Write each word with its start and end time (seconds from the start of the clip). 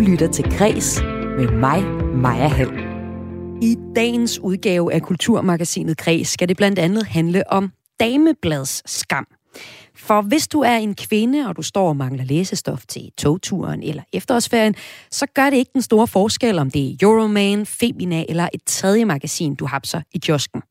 lytter 0.00 0.32
til 0.32 0.44
Græs 0.58 1.00
med 1.38 1.48
mig, 1.48 1.84
Maja 2.14 2.48
Hall. 2.48 2.70
I 3.62 3.76
dagens 3.96 4.38
udgave 4.38 4.92
af 4.92 5.02
Kulturmagasinet 5.02 5.96
Græs 5.96 6.28
skal 6.28 6.48
det 6.48 6.56
blandt 6.56 6.78
andet 6.78 7.06
handle 7.06 7.52
om 7.52 7.72
dameblads 8.00 8.82
skam. 8.90 9.26
For 9.96 10.22
hvis 10.22 10.48
du 10.48 10.60
er 10.60 10.76
en 10.76 10.94
kvinde, 10.94 11.48
og 11.48 11.56
du 11.56 11.62
står 11.62 11.88
og 11.88 11.96
mangler 11.96 12.24
læsestof 12.24 12.86
til 12.88 13.10
togturen 13.18 13.82
eller 13.82 14.02
efterårsferien, 14.12 14.74
så 15.10 15.26
gør 15.34 15.50
det 15.50 15.56
ikke 15.56 15.70
den 15.74 15.82
store 15.82 16.06
forskel, 16.06 16.58
om 16.58 16.70
det 16.70 16.90
er 16.90 16.96
Euroman, 17.02 17.66
Femina 17.66 18.24
eller 18.28 18.48
et 18.54 18.62
tredje 18.66 19.04
magasin, 19.04 19.54
du 19.54 19.66
hapser 19.66 20.02
i 20.14 20.18
kiosken. 20.18 20.62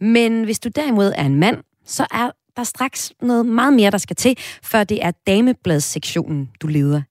Men 0.00 0.44
hvis 0.44 0.58
du 0.58 0.68
derimod 0.68 1.12
er 1.16 1.24
en 1.24 1.36
mand, 1.36 1.56
så 1.86 2.06
er 2.10 2.30
der 2.56 2.64
straks 2.64 3.12
noget 3.22 3.46
meget 3.46 3.72
mere, 3.72 3.90
der 3.90 3.98
skal 3.98 4.16
til, 4.16 4.38
før 4.62 4.84
det 4.84 5.04
er 5.04 5.10
damebladssektionen, 5.26 6.50
du 6.60 6.66
leder. 6.66 7.02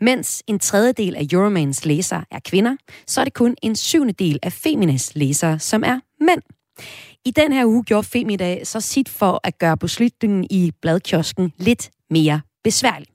Mens 0.00 0.42
en 0.46 0.58
tredjedel 0.58 1.16
af 1.16 1.26
Euromans 1.32 1.84
læsere 1.84 2.24
er 2.30 2.38
kvinder, 2.44 2.76
så 3.06 3.20
er 3.20 3.24
det 3.24 3.34
kun 3.34 3.56
en 3.62 3.76
syvende 3.76 4.12
del 4.12 4.38
af 4.42 4.52
Feminas 4.52 5.12
læsere, 5.14 5.58
som 5.58 5.82
er 5.86 6.00
mænd. 6.20 6.42
I 7.24 7.30
den 7.30 7.52
her 7.52 7.66
uge 7.66 7.84
gjorde 7.84 8.08
Femidag 8.08 8.66
så 8.66 8.80
sit 8.80 9.08
for 9.08 9.40
at 9.44 9.58
gøre 9.58 9.76
beslutningen 9.76 10.46
i 10.50 10.72
bladkiosken 10.82 11.52
lidt 11.58 11.90
mere 12.10 12.40
besværlig. 12.64 13.08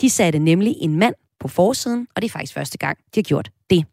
De 0.00 0.10
satte 0.10 0.38
nemlig 0.38 0.74
en 0.80 0.96
mand 0.96 1.14
på 1.40 1.48
forsiden, 1.48 2.06
og 2.16 2.22
det 2.22 2.28
er 2.28 2.32
faktisk 2.32 2.54
første 2.54 2.78
gang, 2.78 2.98
de 2.98 3.18
har 3.20 3.22
gjort 3.22 3.50
det. 3.70 3.84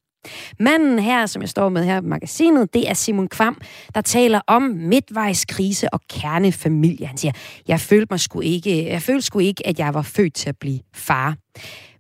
Manden 0.60 1.00
her, 1.00 1.26
som 1.26 1.42
jeg 1.42 1.50
står 1.50 1.70
med 1.70 1.84
her 1.86 2.02
i 2.02 2.06
magasinet, 2.06 2.74
det 2.74 2.90
er 2.90 2.94
Simon 2.94 3.28
Kvam, 3.28 3.62
der 3.96 4.02
taler 4.02 4.42
om 4.48 4.62
midtvejskrise 4.62 5.94
og 5.94 6.02
kernefamilie. 6.10 7.08
Han 7.08 7.18
siger, 7.18 7.32
jeg 7.68 7.80
følte, 7.80 8.08
mig 8.10 8.20
sgu 8.20 8.40
ikke, 8.40 8.88
jeg 8.88 9.02
følte 9.02 9.22
sgu 9.22 9.40
ikke, 9.40 9.68
at 9.68 9.80
jeg 9.80 9.94
var 9.94 10.02
født 10.02 10.34
til 10.34 10.50
at 10.50 10.58
blive 10.58 10.80
far. 10.94 11.36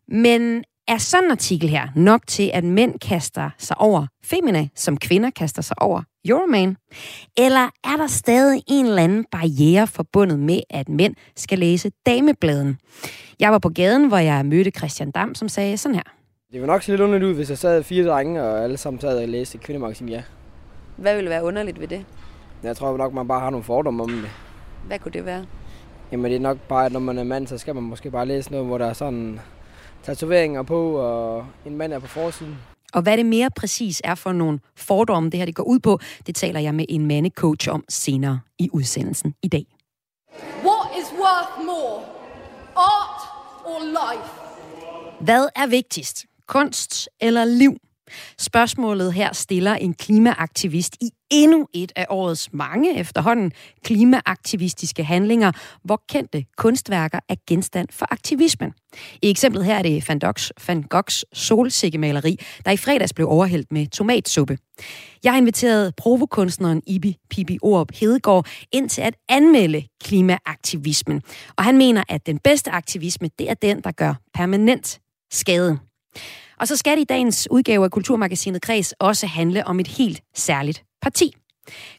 Men 0.07 0.63
er 0.87 0.97
sådan 0.97 1.23
en 1.25 1.31
artikel 1.31 1.69
her 1.69 1.87
nok 1.95 2.27
til, 2.27 2.51
at 2.53 2.63
mænd 2.63 2.99
kaster 2.99 3.49
sig 3.57 3.81
over 3.81 4.07
Femina, 4.23 4.67
som 4.75 4.97
kvinder 4.97 5.29
kaster 5.29 5.61
sig 5.61 5.81
over 5.81 6.01
Euroman? 6.25 6.77
Eller 7.37 7.69
er 7.83 7.97
der 7.97 8.07
stadig 8.07 8.63
en 8.67 8.85
eller 8.85 9.03
anden 9.03 9.25
barriere 9.31 9.87
forbundet 9.87 10.39
med, 10.39 10.59
at 10.69 10.89
mænd 10.89 11.15
skal 11.35 11.59
læse 11.59 11.91
damebladen? 12.05 12.77
Jeg 13.39 13.51
var 13.51 13.59
på 13.59 13.69
gaden, 13.69 14.07
hvor 14.07 14.17
jeg 14.17 14.45
mødte 14.45 14.71
Christian 14.71 15.11
Dam, 15.11 15.35
som 15.35 15.49
sagde 15.49 15.77
sådan 15.77 15.95
her. 15.95 16.03
Det 16.51 16.61
vil 16.61 16.67
nok 16.67 16.83
se 16.83 16.91
lidt 16.91 17.01
underligt 17.01 17.29
ud, 17.29 17.35
hvis 17.35 17.49
jeg 17.49 17.57
sad 17.57 17.83
fire 17.83 18.07
drenge, 18.07 18.43
og 18.43 18.63
alle 18.63 18.77
sammen 18.77 19.01
sad 19.01 19.21
og 19.23 19.27
læste 19.27 19.57
kvindemagasin, 19.57 20.09
ja. 20.09 20.23
Hvad 20.97 21.15
ville 21.15 21.29
være 21.29 21.43
underligt 21.43 21.79
ved 21.79 21.87
det? 21.87 22.05
Jeg 22.63 22.77
tror 22.77 22.97
nok, 22.97 23.13
man 23.13 23.27
bare 23.27 23.39
har 23.39 23.49
nogle 23.49 23.63
fordomme 23.63 24.03
om 24.03 24.09
det. 24.09 24.29
Hvad 24.87 24.99
kunne 24.99 25.11
det 25.11 25.25
være? 25.25 25.45
Jamen 26.11 26.31
det 26.31 26.35
er 26.35 26.39
nok 26.39 26.57
bare, 26.57 26.85
at 26.85 26.91
når 26.91 26.99
man 26.99 27.17
er 27.17 27.23
mand, 27.23 27.47
så 27.47 27.57
skal 27.57 27.75
man 27.75 27.83
måske 27.83 28.11
bare 28.11 28.25
læse 28.25 28.51
noget, 28.51 28.67
hvor 28.67 28.77
der 28.77 28.85
er 28.85 28.93
sådan 28.93 29.39
tatoveringer 30.05 30.63
på, 30.63 30.91
og 30.91 31.45
en 31.65 31.77
mand 31.77 31.93
er 31.93 31.99
på 31.99 32.07
forsiden. 32.07 32.57
Og 32.93 33.01
hvad 33.01 33.17
det 33.17 33.25
mere 33.25 33.49
præcis 33.57 34.01
er 34.03 34.15
for 34.15 34.31
nogle 34.31 34.59
fordomme, 34.75 35.29
det 35.29 35.37
her 35.37 35.45
det 35.45 35.55
går 35.55 35.63
ud 35.63 35.79
på, 35.79 35.99
det 36.27 36.35
taler 36.35 36.59
jeg 36.59 36.75
med 36.75 36.85
en 36.89 37.05
mandecoach 37.05 37.69
om 37.69 37.83
senere 37.89 38.39
i 38.59 38.69
udsendelsen 38.73 39.33
i 39.43 39.47
dag. 39.47 39.65
What 40.63 40.87
is 40.99 41.11
worth 41.11 41.65
more? 41.65 42.03
Art 42.75 43.21
or 43.65 43.79
life? 43.85 44.29
Hvad 45.21 45.47
er 45.55 45.67
vigtigst? 45.67 46.25
Kunst 46.47 47.09
eller 47.21 47.45
liv? 47.45 47.77
Spørgsmålet 48.39 49.13
her 49.13 49.33
stiller 49.33 49.73
en 49.73 49.93
klimaaktivist 49.93 50.95
i 51.01 51.09
endnu 51.31 51.67
et 51.73 51.91
af 51.95 52.05
årets 52.09 52.53
mange 52.53 52.99
efterhånden 52.99 53.51
klimaaktivistiske 53.83 55.03
handlinger, 55.03 55.51
hvor 55.83 56.03
kendte 56.09 56.45
kunstværker 56.57 57.19
er 57.29 57.35
genstand 57.47 57.87
for 57.91 58.07
aktivismen. 58.11 58.73
I 59.21 59.29
eksemplet 59.29 59.65
her 59.65 59.75
er 59.75 59.81
det 59.81 60.09
Van 60.09 60.19
Goghs, 60.19 60.51
Van 60.67 60.83
Goghs 60.83 61.25
solsikkemaleri, 61.33 62.39
der 62.65 62.71
i 62.71 62.77
fredags 62.77 63.13
blev 63.13 63.29
overhældt 63.29 63.71
med 63.71 63.87
tomatsuppe. 63.87 64.57
Jeg 65.23 65.31
har 65.31 65.37
inviteret 65.37 65.95
provokunstneren 65.95 66.81
Ibi 66.87 67.17
Pibi 67.29 67.57
Orup 67.61 67.91
Hedegaard 67.93 68.47
ind 68.71 68.89
til 68.89 69.01
at 69.01 69.15
anmelde 69.29 69.83
klimaaktivismen. 70.03 71.21
Og 71.57 71.63
han 71.63 71.77
mener, 71.77 72.03
at 72.09 72.25
den 72.25 72.39
bedste 72.39 72.71
aktivisme, 72.71 73.29
det 73.39 73.49
er 73.49 73.53
den, 73.53 73.81
der 73.81 73.91
gør 73.91 74.13
permanent 74.33 74.99
skade. 75.31 75.79
Og 76.59 76.67
så 76.67 76.75
skal 76.75 76.95
det 76.97 77.01
i 77.01 77.05
dagens 77.05 77.47
udgave 77.51 77.83
af 77.85 77.91
Kulturmagasinet 77.91 78.61
Kreds 78.61 78.91
også 78.91 79.27
handle 79.27 79.67
om 79.67 79.79
et 79.79 79.87
helt 79.87 80.21
særligt 80.35 80.83
parti. 81.01 81.33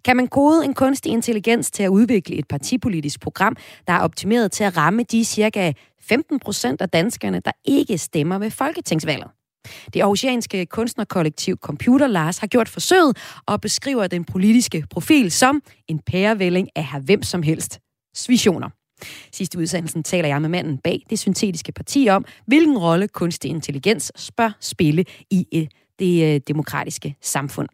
Kan 0.04 0.16
man 0.16 0.26
kode 0.26 0.64
en 0.64 0.74
kunstig 0.74 1.12
intelligens 1.12 1.70
til 1.70 1.82
at 1.82 1.88
udvikle 1.88 2.36
et 2.36 2.48
partipolitisk 2.48 3.20
program, 3.20 3.56
der 3.86 3.92
er 3.92 4.00
optimeret 4.00 4.52
til 4.52 4.64
at 4.64 4.76
ramme 4.76 5.02
de 5.02 5.24
cirka 5.24 5.72
15 6.00 6.38
procent 6.38 6.80
af 6.80 6.88
danskerne, 6.88 7.40
der 7.44 7.52
ikke 7.64 7.98
stemmer 7.98 8.38
ved 8.38 8.50
folketingsvalget? 8.50 9.28
Det 9.94 10.00
aarhusianske 10.00 10.66
kunstnerkollektiv 10.66 11.56
Computer 11.56 12.06
Lars 12.06 12.38
har 12.38 12.46
gjort 12.46 12.68
forsøget 12.68 13.16
og 13.46 13.60
beskriver 13.60 14.06
den 14.06 14.24
politiske 14.24 14.84
profil 14.90 15.30
som 15.30 15.62
en 15.88 15.98
pærevælling 15.98 16.68
af 16.76 16.86
her 16.86 17.00
hvem 17.00 17.22
som 17.22 17.42
helst 17.42 17.80
visioner. 18.28 18.68
Sidste 19.32 19.58
udsendelsen 19.58 20.02
taler 20.02 20.28
jeg 20.28 20.40
med 20.40 20.48
manden 20.48 20.78
bag 20.78 21.02
det 21.10 21.18
syntetiske 21.18 21.72
parti 21.72 22.08
om, 22.10 22.24
hvilken 22.46 22.78
rolle 22.78 23.08
kunstig 23.08 23.50
intelligens 23.50 24.12
bør 24.36 24.56
spille 24.60 25.04
i 25.30 25.46
øh, 25.54 25.66
det 25.98 26.34
øh, 26.34 26.40
demokratiske 26.48 27.16
samfund. 27.22 27.68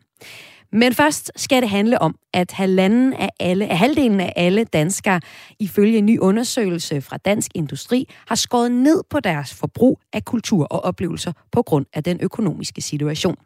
Men 0.73 0.95
først 0.95 1.33
skal 1.37 1.63
det 1.63 1.71
handle 1.71 2.03
om, 2.03 2.15
at 2.33 2.53
halvanden 2.53 3.13
af 3.13 3.29
alle, 3.41 3.67
af 3.67 3.79
halvdelen 3.79 4.21
af 4.21 4.33
alle 4.37 4.65
danskere, 4.65 5.21
ifølge 5.59 5.99
en 5.99 6.07
ny 6.07 6.19
undersøgelse 6.19 7.01
fra 7.01 7.17
Dansk 7.17 7.51
Industri, 7.55 8.09
har 8.27 8.35
skåret 8.35 8.73
ned 8.73 9.03
på 9.11 9.21
deres 9.21 9.55
forbrug 9.55 10.01
af 10.13 10.25
kultur 10.25 10.67
og 10.71 10.85
oplevelser 10.85 11.33
på 11.53 11.63
grund 11.63 11.87
af 11.93 12.05
den 12.05 12.19
økonomiske 12.21 12.81
situation. 12.81 13.37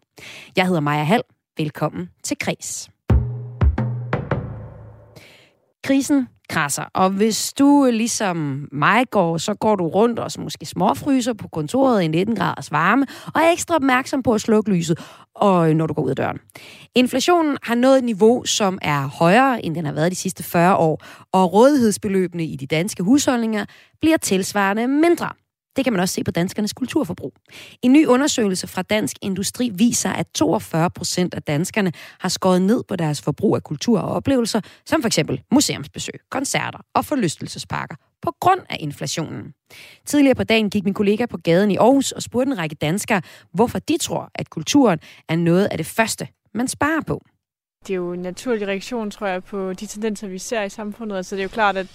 Jeg 0.56 0.66
hedder 0.66 0.80
Maja 0.80 1.04
Hall. 1.04 1.22
Velkommen 1.58 2.08
til 2.24 2.38
Kris. 2.38 2.88
Krisen 5.84 6.28
krasser. 6.48 6.84
Og 6.94 7.10
hvis 7.10 7.52
du 7.52 7.86
øh, 7.86 7.92
ligesom 7.92 8.68
mig 8.72 9.04
går, 9.10 9.38
så 9.38 9.54
går 9.54 9.76
du 9.76 9.86
rundt 9.86 10.18
og 10.18 10.30
måske 10.38 10.66
småfryser 10.66 11.32
på 11.32 11.48
kontoret 11.48 12.02
i 12.02 12.08
19 12.08 12.36
graders 12.36 12.72
varme, 12.72 13.06
og 13.34 13.40
er 13.40 13.52
ekstra 13.52 13.74
opmærksom 13.74 14.22
på 14.22 14.34
at 14.34 14.40
slukke 14.40 14.70
lyset, 14.70 14.98
og 15.34 15.70
øh, 15.70 15.76
når 15.76 15.86
du 15.86 15.94
går 15.94 16.02
ud 16.02 16.10
af 16.10 16.16
døren. 16.16 16.38
Inflationen 16.94 17.56
har 17.62 17.74
nået 17.74 17.98
et 17.98 18.04
niveau, 18.04 18.44
som 18.44 18.78
er 18.82 19.06
højere, 19.06 19.64
end 19.64 19.74
den 19.74 19.86
har 19.86 19.92
været 19.92 20.10
de 20.10 20.16
sidste 20.16 20.42
40 20.42 20.76
år, 20.76 21.02
og 21.32 21.52
rådighedsbeløbene 21.52 22.44
i 22.44 22.56
de 22.56 22.66
danske 22.66 23.02
husholdninger 23.02 23.64
bliver 24.00 24.16
tilsvarende 24.16 24.88
mindre. 24.88 25.28
Det 25.76 25.84
kan 25.84 25.92
man 25.92 26.00
også 26.00 26.14
se 26.14 26.24
på 26.24 26.30
danskernes 26.30 26.72
kulturforbrug. 26.72 27.34
En 27.82 27.92
ny 27.92 28.06
undersøgelse 28.06 28.66
fra 28.66 28.82
Dansk 28.82 29.16
Industri 29.22 29.70
viser, 29.74 30.10
at 30.10 30.26
42 30.34 30.90
procent 30.90 31.34
af 31.34 31.42
danskerne 31.42 31.92
har 32.20 32.28
skåret 32.28 32.62
ned 32.62 32.82
på 32.88 32.96
deres 32.96 33.22
forbrug 33.22 33.56
af 33.56 33.62
kultur 33.62 34.00
og 34.00 34.14
oplevelser, 34.14 34.60
som 34.86 35.02
f.eks. 35.02 35.18
museumsbesøg, 35.52 36.20
koncerter 36.30 36.78
og 36.94 37.04
forlystelsesparker, 37.04 37.94
på 38.22 38.32
grund 38.40 38.60
af 38.70 38.76
inflationen. 38.80 39.52
Tidligere 40.06 40.34
på 40.34 40.44
dagen 40.44 40.70
gik 40.70 40.84
min 40.84 40.94
kollega 40.94 41.26
på 41.26 41.36
gaden 41.36 41.70
i 41.70 41.76
Aarhus 41.76 42.12
og 42.12 42.22
spurgte 42.22 42.52
en 42.52 42.58
række 42.58 42.74
danskere, 42.74 43.22
hvorfor 43.52 43.78
de 43.78 43.98
tror, 43.98 44.30
at 44.34 44.50
kulturen 44.50 44.98
er 45.28 45.36
noget 45.36 45.68
af 45.70 45.76
det 45.76 45.86
første, 45.86 46.28
man 46.54 46.68
sparer 46.68 47.00
på. 47.06 47.24
Det 47.86 47.90
er 47.90 47.96
jo 47.96 48.12
en 48.12 48.22
naturlig 48.22 48.68
reaktion, 48.68 49.10
tror 49.10 49.26
jeg, 49.26 49.44
på 49.44 49.72
de 49.72 49.86
tendenser, 49.86 50.28
vi 50.28 50.38
ser 50.38 50.62
i 50.62 50.68
samfundet. 50.68 51.16
Altså 51.16 51.36
det 51.36 51.40
er 51.40 51.44
jo 51.44 51.48
klart, 51.48 51.76
at, 51.76 51.86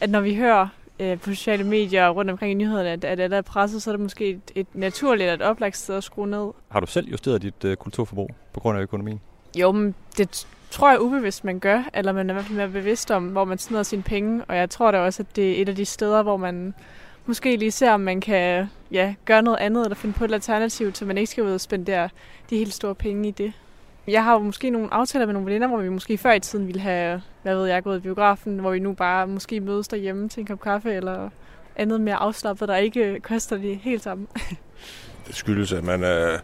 at 0.00 0.10
når 0.10 0.20
vi 0.20 0.34
hører 0.34 0.68
øh, 1.02 1.20
på 1.20 1.30
sociale 1.30 1.64
medier 1.64 2.08
rundt 2.08 2.30
omkring 2.30 2.50
i 2.50 2.54
nyhederne, 2.54 2.88
at, 2.90 3.04
at 3.04 3.20
alle 3.20 3.36
er 3.36 3.42
presset, 3.42 3.82
så 3.82 3.90
er 3.90 3.92
det 3.92 4.00
måske 4.00 4.30
et, 4.30 4.40
et 4.54 4.66
naturligt 4.74 5.30
et 5.30 5.42
oplagt 5.42 5.76
sted 5.76 5.96
at 5.96 6.04
skrue 6.04 6.26
ned. 6.26 6.50
Har 6.68 6.80
du 6.80 6.86
selv 6.86 7.08
justeret 7.08 7.42
dit 7.42 7.64
øh, 7.64 7.76
kulturforbrug 7.76 8.30
på 8.52 8.60
grund 8.60 8.78
af 8.78 8.82
økonomien? 8.82 9.20
Jo, 9.58 9.72
men 9.72 9.94
det 10.18 10.46
tror 10.70 10.90
jeg 10.90 11.00
ubevidst, 11.00 11.44
man 11.44 11.58
gør, 11.58 11.82
eller 11.94 12.12
man 12.12 12.30
er 12.30 12.32
i 12.32 12.34
hvert 12.34 12.44
fald 12.44 12.56
mere 12.56 12.68
bevidst 12.68 13.10
om, 13.10 13.26
hvor 13.26 13.44
man 13.44 13.58
smider 13.58 13.82
sine 13.82 14.02
penge, 14.02 14.44
og 14.48 14.56
jeg 14.56 14.70
tror 14.70 14.90
da 14.90 14.98
også, 14.98 15.22
at 15.22 15.36
det 15.36 15.58
er 15.58 15.62
et 15.62 15.68
af 15.68 15.76
de 15.76 15.84
steder, 15.84 16.22
hvor 16.22 16.36
man 16.36 16.74
måske 17.26 17.56
lige 17.56 17.70
ser, 17.70 17.92
om 17.92 18.00
man 18.00 18.20
kan 18.20 18.66
ja, 18.90 19.14
gøre 19.24 19.42
noget 19.42 19.58
andet, 19.58 19.84
eller 19.84 19.96
finde 19.96 20.14
på 20.14 20.24
et 20.24 20.32
alternativ, 20.32 20.94
så 20.94 21.04
man 21.04 21.18
ikke 21.18 21.30
skal 21.30 21.44
ud 21.44 21.52
og 21.52 21.60
spendere 21.60 22.08
de 22.50 22.56
helt 22.56 22.74
store 22.74 22.94
penge 22.94 23.28
i 23.28 23.30
det. 23.30 23.52
Jeg 24.06 24.24
har 24.24 24.32
jo 24.32 24.38
måske 24.38 24.70
nogle 24.70 24.94
aftaler 24.94 25.26
med 25.26 25.32
nogle 25.32 25.46
veninder, 25.46 25.68
hvor 25.68 25.78
vi 25.78 25.88
måske 25.88 26.18
før 26.18 26.32
i 26.32 26.40
tiden 26.40 26.66
ville 26.66 26.80
have, 26.80 27.22
hvad 27.42 27.56
ved 27.56 27.66
jeg, 27.66 27.82
gået 27.82 27.96
i 27.96 28.00
biografen, 28.00 28.58
hvor 28.58 28.70
vi 28.70 28.78
nu 28.78 28.92
bare 28.92 29.26
måske 29.26 29.60
mødes 29.60 29.88
derhjemme 29.88 30.28
til 30.28 30.40
en 30.40 30.46
kop 30.46 30.60
kaffe 30.60 30.94
eller 30.94 31.28
andet 31.76 32.00
mere 32.00 32.14
afslappet, 32.14 32.68
der 32.68 32.76
ikke 32.76 33.20
koster 33.20 33.56
det 33.56 33.76
helt 33.76 34.02
sammen. 34.02 34.28
det 35.26 35.34
skyldes, 35.34 35.72
at 35.72 35.84
man 35.84 36.04
øh, 36.04 36.38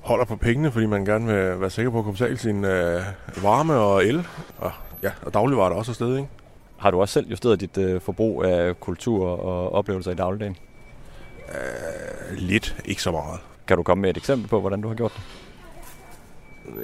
holder 0.00 0.24
på 0.24 0.36
pengene, 0.36 0.72
fordi 0.72 0.86
man 0.86 1.04
gerne 1.04 1.26
vil 1.26 1.60
være 1.60 1.70
sikker 1.70 1.90
på 1.90 1.98
at 1.98 2.04
kunne 2.04 2.12
betale 2.12 2.38
sin 2.38 2.64
øh, 2.64 3.02
varme 3.42 3.74
og 3.74 4.06
el. 4.06 4.26
Og, 4.58 4.72
ja, 5.02 5.10
og 5.22 5.34
dagligvarer 5.34 5.70
er 5.70 5.74
også 5.74 5.92
afsted, 5.92 6.16
ikke? 6.16 6.28
Har 6.76 6.90
du 6.90 7.00
også 7.00 7.12
selv 7.12 7.28
justeret 7.28 7.60
dit 7.60 7.78
øh, 7.78 8.00
forbrug 8.00 8.44
af 8.44 8.80
kultur 8.80 9.26
og 9.28 9.72
oplevelser 9.72 10.10
i 10.10 10.14
dagligdagen? 10.14 10.56
Øh, 11.48 12.36
lidt, 12.38 12.76
ikke 12.84 13.02
så 13.02 13.10
meget. 13.10 13.40
Kan 13.66 13.76
du 13.76 13.82
komme 13.82 14.02
med 14.02 14.10
et 14.10 14.16
eksempel 14.16 14.48
på, 14.48 14.60
hvordan 14.60 14.80
du 14.80 14.88
har 14.88 14.94
gjort 14.94 15.12
det? 15.12 15.43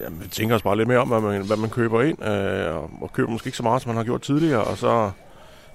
Jamen, 0.03 0.21
jeg 0.23 0.31
tænker 0.31 0.55
også 0.55 0.65
bare 0.65 0.77
lidt 0.77 0.89
mere 0.89 0.99
om, 0.99 1.09
hvad 1.09 1.21
man, 1.21 1.47
hvad 1.47 1.57
man 1.57 1.71
køber 1.71 2.03
ind, 2.03 2.25
øh, 2.25 2.77
og 3.03 3.13
køber 3.13 3.31
måske 3.31 3.47
ikke 3.47 3.57
så 3.57 3.63
meget, 3.63 3.83
som 3.83 3.89
man 3.89 3.97
har 3.97 4.05
gjort 4.05 4.23
tidligere, 4.23 4.65
og 4.65 4.79
så, 4.79 5.11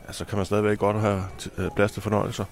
ja, 0.07 0.13
så 0.13 0.25
kan 0.25 0.37
man 0.37 0.45
stadigvæk 0.45 0.79
godt 0.79 0.99
have 0.99 1.23
øh, 1.57 1.69
plads 1.75 1.91
til 1.91 2.01
fornøjelser. 2.01 2.45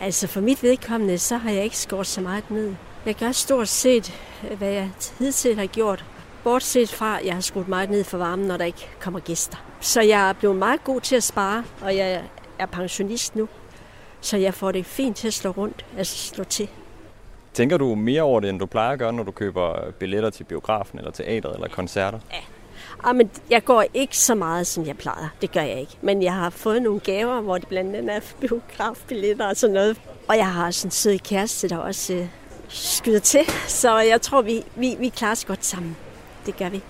Altså 0.00 0.26
for 0.26 0.40
mit 0.40 0.62
vedkommende, 0.62 1.18
så 1.18 1.36
har 1.36 1.50
jeg 1.50 1.64
ikke 1.64 1.78
skåret 1.78 2.06
så 2.06 2.20
meget 2.20 2.50
ned. 2.50 2.74
Jeg 3.06 3.14
gør 3.14 3.32
stort 3.32 3.68
set, 3.68 4.14
øh, 4.50 4.58
hvad 4.58 4.70
jeg 4.70 4.90
hidtil 5.18 5.56
har 5.56 5.66
gjort. 5.66 6.04
Bortset 6.44 6.90
fra, 6.92 7.18
at 7.20 7.26
jeg 7.26 7.34
har 7.34 7.40
skruet 7.40 7.68
meget 7.68 7.90
ned 7.90 8.04
for 8.04 8.18
varmen, 8.18 8.46
når 8.46 8.56
der 8.56 8.64
ikke 8.64 8.88
kommer 9.00 9.20
gæster. 9.20 9.64
Så 9.80 10.00
jeg 10.00 10.28
er 10.28 10.32
blevet 10.32 10.56
meget 10.56 10.84
god 10.84 11.00
til 11.00 11.16
at 11.16 11.22
spare, 11.22 11.64
og 11.80 11.96
jeg 11.96 12.22
er 12.58 12.66
pensionist 12.66 13.36
nu. 13.36 13.48
Så 14.20 14.36
jeg 14.36 14.54
får 14.54 14.72
det 14.72 14.86
fint 14.86 15.16
til 15.16 15.26
at 15.26 15.34
slå 15.34 15.50
rundt, 15.50 15.86
altså 15.98 16.16
slå 16.16 16.44
til. 16.44 16.68
Tænker 17.54 17.76
du 17.76 17.94
mere 17.94 18.22
over 18.22 18.40
det, 18.40 18.50
end 18.50 18.58
du 18.58 18.66
plejer 18.66 18.92
at 18.92 18.98
gøre, 18.98 19.12
når 19.12 19.22
du 19.22 19.30
køber 19.30 19.90
billetter 19.98 20.30
til 20.30 20.44
biografen, 20.44 20.98
eller 20.98 21.10
teateret, 21.10 21.54
eller 21.54 21.68
koncerter? 21.68 22.18
Ja. 22.32 22.36
Ah, 23.04 23.16
men 23.16 23.30
jeg 23.50 23.64
går 23.64 23.84
ikke 23.94 24.18
så 24.18 24.34
meget, 24.34 24.66
som 24.66 24.86
jeg 24.86 24.96
plejer. 24.96 25.28
Det 25.40 25.52
gør 25.52 25.60
jeg 25.60 25.80
ikke. 25.80 25.92
Men 26.02 26.22
jeg 26.22 26.34
har 26.34 26.50
fået 26.50 26.82
nogle 26.82 27.00
gaver, 27.00 27.40
hvor 27.40 27.58
det 27.58 27.68
blandt 27.68 27.96
andet 27.96 28.16
er 28.16 28.20
biografbilletter 28.40 29.46
og 29.46 29.56
sådan 29.56 29.74
noget. 29.74 30.00
Og 30.28 30.36
jeg 30.36 30.52
har 30.52 30.70
sådan 30.70 30.86
en 30.88 30.90
sød 30.90 31.18
kæreste, 31.18 31.68
der 31.68 31.76
også 31.76 32.14
øh, 32.14 32.26
skyder 32.68 33.18
til. 33.18 33.40
Så 33.66 33.98
jeg 33.98 34.20
tror, 34.20 34.42
vi, 34.42 34.62
vi, 34.76 34.96
vi 34.98 35.08
klarer 35.08 35.32
os 35.32 35.44
godt 35.44 35.64
sammen. 35.64 35.96
Det 36.46 36.56
gør 36.56 36.68
vi. 36.68 36.82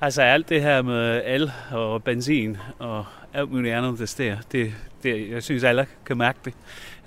Altså 0.00 0.22
alt 0.22 0.48
det 0.48 0.62
her 0.62 0.82
med 0.82 1.22
el 1.26 1.52
og 1.72 2.04
benzin 2.04 2.56
og 2.78 3.04
alt 3.34 3.52
muligt 3.52 3.74
andet, 3.74 3.98
der 3.98 4.06
stiger, 4.06 4.36
det, 4.52 4.74
det, 5.02 5.30
jeg 5.30 5.42
synes, 5.42 5.64
alle 5.64 5.86
kan 6.06 6.16
mærke 6.18 6.38
det 6.44 6.54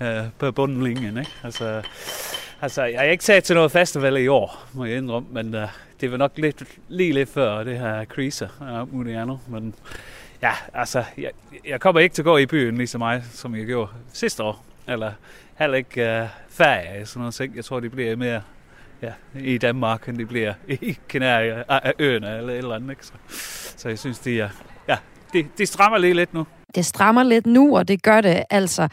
uh, 0.00 0.30
på 0.38 0.52
bundlinjen. 0.52 1.18
Ikke? 1.18 1.30
Altså, 1.44 1.82
altså, 2.62 2.84
jeg 2.84 3.00
har 3.00 3.06
ikke 3.06 3.22
taget 3.24 3.44
til 3.44 3.56
noget 3.56 3.72
festival 3.72 4.16
i 4.16 4.26
år, 4.26 4.66
må 4.72 4.84
jeg 4.84 4.96
indrømme, 4.96 5.28
men 5.32 5.54
uh, 5.54 5.68
det 6.00 6.10
var 6.10 6.16
nok 6.16 6.32
lidt, 6.36 6.62
lige 6.88 7.12
lidt 7.12 7.28
før 7.28 7.64
det 7.64 7.78
her 7.78 8.04
kriser 8.04 8.48
og 8.60 8.82
uh, 8.82 8.94
muligt 8.94 9.18
andet. 9.18 9.38
Men 9.48 9.74
ja, 10.42 10.52
altså, 10.74 11.04
jeg, 11.18 11.30
jeg 11.68 11.80
kommer 11.80 12.00
ikke 12.00 12.14
til 12.14 12.22
at 12.22 12.24
gå 12.24 12.36
i 12.36 12.46
byen 12.46 12.76
lige 12.76 12.86
så 12.86 12.98
meget, 12.98 13.24
som 13.32 13.56
jeg 13.56 13.66
gjorde 13.66 13.90
sidste 14.12 14.42
år. 14.42 14.64
Eller 14.88 15.12
heller 15.58 15.76
ikke 15.76 16.22
uh, 16.22 16.28
ferie, 16.48 17.06
sådan 17.06 17.20
noget 17.20 17.34
ting. 17.34 17.56
Jeg 17.56 17.64
tror, 17.64 17.80
det 17.80 17.90
bliver 17.90 18.16
mere 18.16 18.42
ja, 19.02 19.12
i 19.40 19.58
Danmark, 19.58 20.08
end 20.08 20.18
det 20.18 20.28
bliver 20.28 20.54
i 20.68 20.98
Kanarieøerne 21.08 22.38
eller 22.38 22.52
et 22.52 22.58
eller 22.58 22.74
andet. 22.74 22.90
Ikke? 22.90 23.06
Så, 23.06 23.12
så 23.76 23.88
jeg 23.88 23.98
synes, 23.98 24.18
det 24.18 24.40
er, 24.40 24.48
ja, 24.88 24.96
det, 25.32 25.46
det 25.58 25.68
strammer 25.68 25.98
lige 25.98 26.14
lidt 26.14 26.34
nu. 26.34 26.46
Det 26.74 26.86
strammer 26.86 27.22
lidt 27.22 27.46
nu, 27.46 27.76
og 27.76 27.88
det 27.88 28.02
gør 28.02 28.20
det 28.20 28.44
altså 28.50 28.88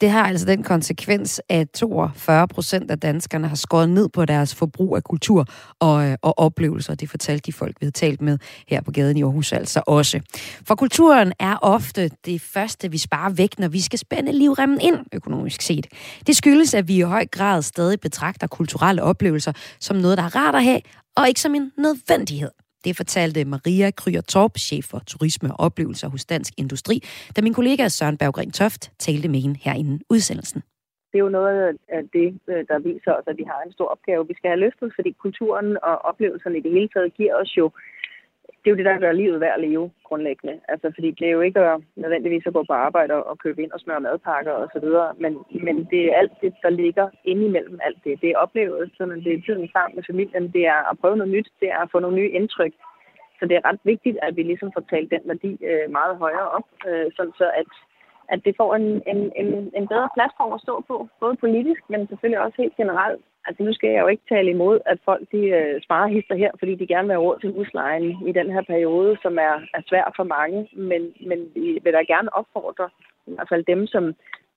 det 0.00 0.10
har 0.10 0.26
altså 0.26 0.46
den 0.46 0.62
konsekvens, 0.62 1.40
at 1.48 1.70
42 1.70 2.48
procent 2.48 2.90
af 2.90 3.00
danskerne 3.00 3.48
har 3.48 3.56
skåret 3.56 3.88
ned 3.88 4.08
på 4.08 4.24
deres 4.24 4.54
forbrug 4.54 4.96
af 4.96 5.04
kultur 5.04 5.46
og, 5.80 6.06
øh, 6.06 6.16
og 6.22 6.38
oplevelser. 6.38 6.94
Det 6.94 7.10
fortalte 7.10 7.46
de 7.46 7.52
folk, 7.52 7.76
vi 7.80 7.84
havde 7.84 7.92
talt 7.92 8.20
med 8.20 8.38
her 8.68 8.80
på 8.80 8.90
gaden 8.90 9.16
i 9.16 9.22
Aarhus 9.22 9.52
altså 9.52 9.82
også. 9.86 10.20
For 10.66 10.74
kulturen 10.74 11.32
er 11.38 11.56
ofte 11.62 12.10
det 12.24 12.40
første, 12.40 12.90
vi 12.90 12.98
sparer 12.98 13.30
væk, 13.30 13.58
når 13.58 13.68
vi 13.68 13.80
skal 13.80 13.98
spænde 13.98 14.32
livremmen 14.32 14.80
ind 14.80 14.96
økonomisk 15.12 15.62
set. 15.62 15.86
Det 16.26 16.36
skyldes, 16.36 16.74
at 16.74 16.88
vi 16.88 16.96
i 16.96 17.00
høj 17.00 17.26
grad 17.26 17.62
stadig 17.62 18.00
betragter 18.00 18.46
kulturelle 18.46 19.02
oplevelser 19.02 19.52
som 19.80 19.96
noget, 19.96 20.18
der 20.18 20.24
er 20.24 20.36
rart 20.36 20.54
at 20.54 20.64
have, 20.64 20.80
og 21.16 21.28
ikke 21.28 21.40
som 21.40 21.54
en 21.54 21.72
nødvendighed. 21.78 22.63
Det 22.84 22.96
fortalte 22.96 23.44
Maria 23.44 23.90
Kryer 23.90 24.20
Torp, 24.20 24.54
chef 24.58 24.84
for 24.90 25.00
turisme 25.06 25.48
og 25.52 25.60
oplevelser 25.66 26.08
hos 26.08 26.24
Dansk 26.24 26.52
Industri, 26.58 26.96
da 27.36 27.42
min 27.42 27.54
kollega 27.54 27.88
Søren 27.88 28.18
Berggren 28.18 28.50
Toft 28.50 28.82
talte 28.98 29.28
med 29.28 29.40
hende 29.40 29.58
herinde 29.64 30.04
udsendelsen. 30.10 30.60
Det 31.10 31.18
er 31.18 31.24
jo 31.28 31.36
noget 31.40 31.78
af 31.96 32.02
det, 32.18 32.28
øh, 32.50 32.62
der 32.70 32.78
viser 32.88 33.12
os, 33.18 33.26
at 33.26 33.36
vi 33.40 33.44
har 33.52 33.60
en 33.66 33.72
stor 33.72 33.88
opgave, 33.94 34.28
vi 34.30 34.34
skal 34.38 34.50
have 34.50 34.64
løftet, 34.66 34.88
fordi 34.96 35.10
kulturen 35.24 35.68
og 35.88 35.94
oplevelserne 36.10 36.58
i 36.58 36.64
det 36.66 36.72
hele 36.76 36.88
taget 36.94 37.14
giver 37.14 37.34
os 37.42 37.52
jo 37.60 37.66
det 38.64 38.70
er 38.70 38.74
jo 38.74 38.76
det, 38.76 38.84
der 38.84 38.98
gør 38.98 39.12
livet 39.12 39.40
værd 39.40 39.54
at 39.54 39.64
leve 39.68 39.90
grundlæggende. 40.04 40.60
Altså, 40.68 40.90
fordi 40.94 41.10
det 41.10 41.26
er 41.26 41.30
jo 41.30 41.40
ikke 41.40 41.60
at, 41.60 41.80
nødvendigvis 41.96 42.46
at 42.46 42.52
gå 42.52 42.62
på 42.68 42.72
arbejde 42.72 43.14
og 43.24 43.38
købe 43.38 43.62
ind 43.62 43.72
og 43.72 43.80
smøre 43.80 44.00
madpakker 44.00 44.52
og 44.52 44.68
så 44.72 44.78
videre, 44.80 45.14
men, 45.22 45.32
men 45.66 45.76
det 45.90 46.00
er 46.04 46.18
alt 46.20 46.32
det, 46.42 46.52
der 46.62 46.70
ligger 46.70 47.06
indimellem 47.24 47.78
alt 47.86 47.98
det. 48.04 48.20
Det 48.20 48.30
er 48.30 48.38
oplevelsen, 48.44 49.10
det 49.24 49.32
er 49.32 49.42
tiden 49.46 49.68
sammen 49.72 49.96
med 49.96 50.04
familien, 50.10 50.52
det 50.52 50.66
er 50.66 50.90
at 50.90 50.98
prøve 51.00 51.16
noget 51.16 51.32
nyt, 51.32 51.48
det 51.60 51.68
er 51.70 51.78
at 51.78 51.90
få 51.92 51.98
nogle 51.98 52.16
nye 52.16 52.34
indtryk. 52.38 52.72
Så 53.38 53.42
det 53.48 53.56
er 53.56 53.64
ret 53.68 53.80
vigtigt, 53.84 54.18
at 54.22 54.36
vi 54.36 54.42
ligesom 54.42 54.70
får 54.74 54.84
talt 54.90 55.10
den 55.10 55.22
værdi 55.24 55.52
øh, 55.68 55.90
meget 55.98 56.16
højere 56.16 56.48
op, 56.56 56.68
øh, 56.88 57.06
sådan 57.16 57.32
så 57.40 57.46
at, 57.60 57.70
at 58.28 58.40
det 58.44 58.54
får 58.56 58.74
en, 58.74 59.02
en, 59.12 59.20
en, 59.40 59.50
en 59.78 59.86
bedre 59.92 60.08
platform 60.16 60.52
at 60.52 60.60
stå 60.60 60.84
på, 60.88 61.08
både 61.20 61.36
politisk, 61.36 61.82
men 61.88 62.08
selvfølgelig 62.08 62.40
også 62.40 62.56
helt 62.62 62.76
generelt. 62.76 63.22
Altså 63.46 63.62
nu 63.62 63.72
skal 63.74 63.90
jeg 63.90 64.02
jo 64.02 64.08
ikke 64.08 64.28
tale 64.28 64.50
imod, 64.50 64.80
at 64.86 64.98
folk 65.04 65.24
de 65.32 65.42
øh, 65.58 65.82
sparer 65.82 66.06
hister 66.06 66.36
her, 66.42 66.50
fordi 66.58 66.74
de 66.74 66.86
gerne 66.86 67.06
vil 67.08 67.16
have 67.16 67.26
råd 67.26 67.38
til 67.40 67.52
huslejen 67.52 68.28
i 68.28 68.32
den 68.32 68.50
her 68.50 68.62
periode, 68.62 69.16
som 69.22 69.38
er, 69.38 69.54
er 69.76 69.82
svær 69.86 70.12
for 70.16 70.24
mange. 70.36 70.68
Men, 70.72 71.02
men 71.28 71.38
vi 71.54 71.78
vil 71.82 71.92
da 71.92 72.02
gerne 72.14 72.34
opfordre 72.40 72.88
i 73.26 73.30
hvert 73.34 73.48
fald 73.48 73.64
dem, 73.64 73.86
som 73.86 74.04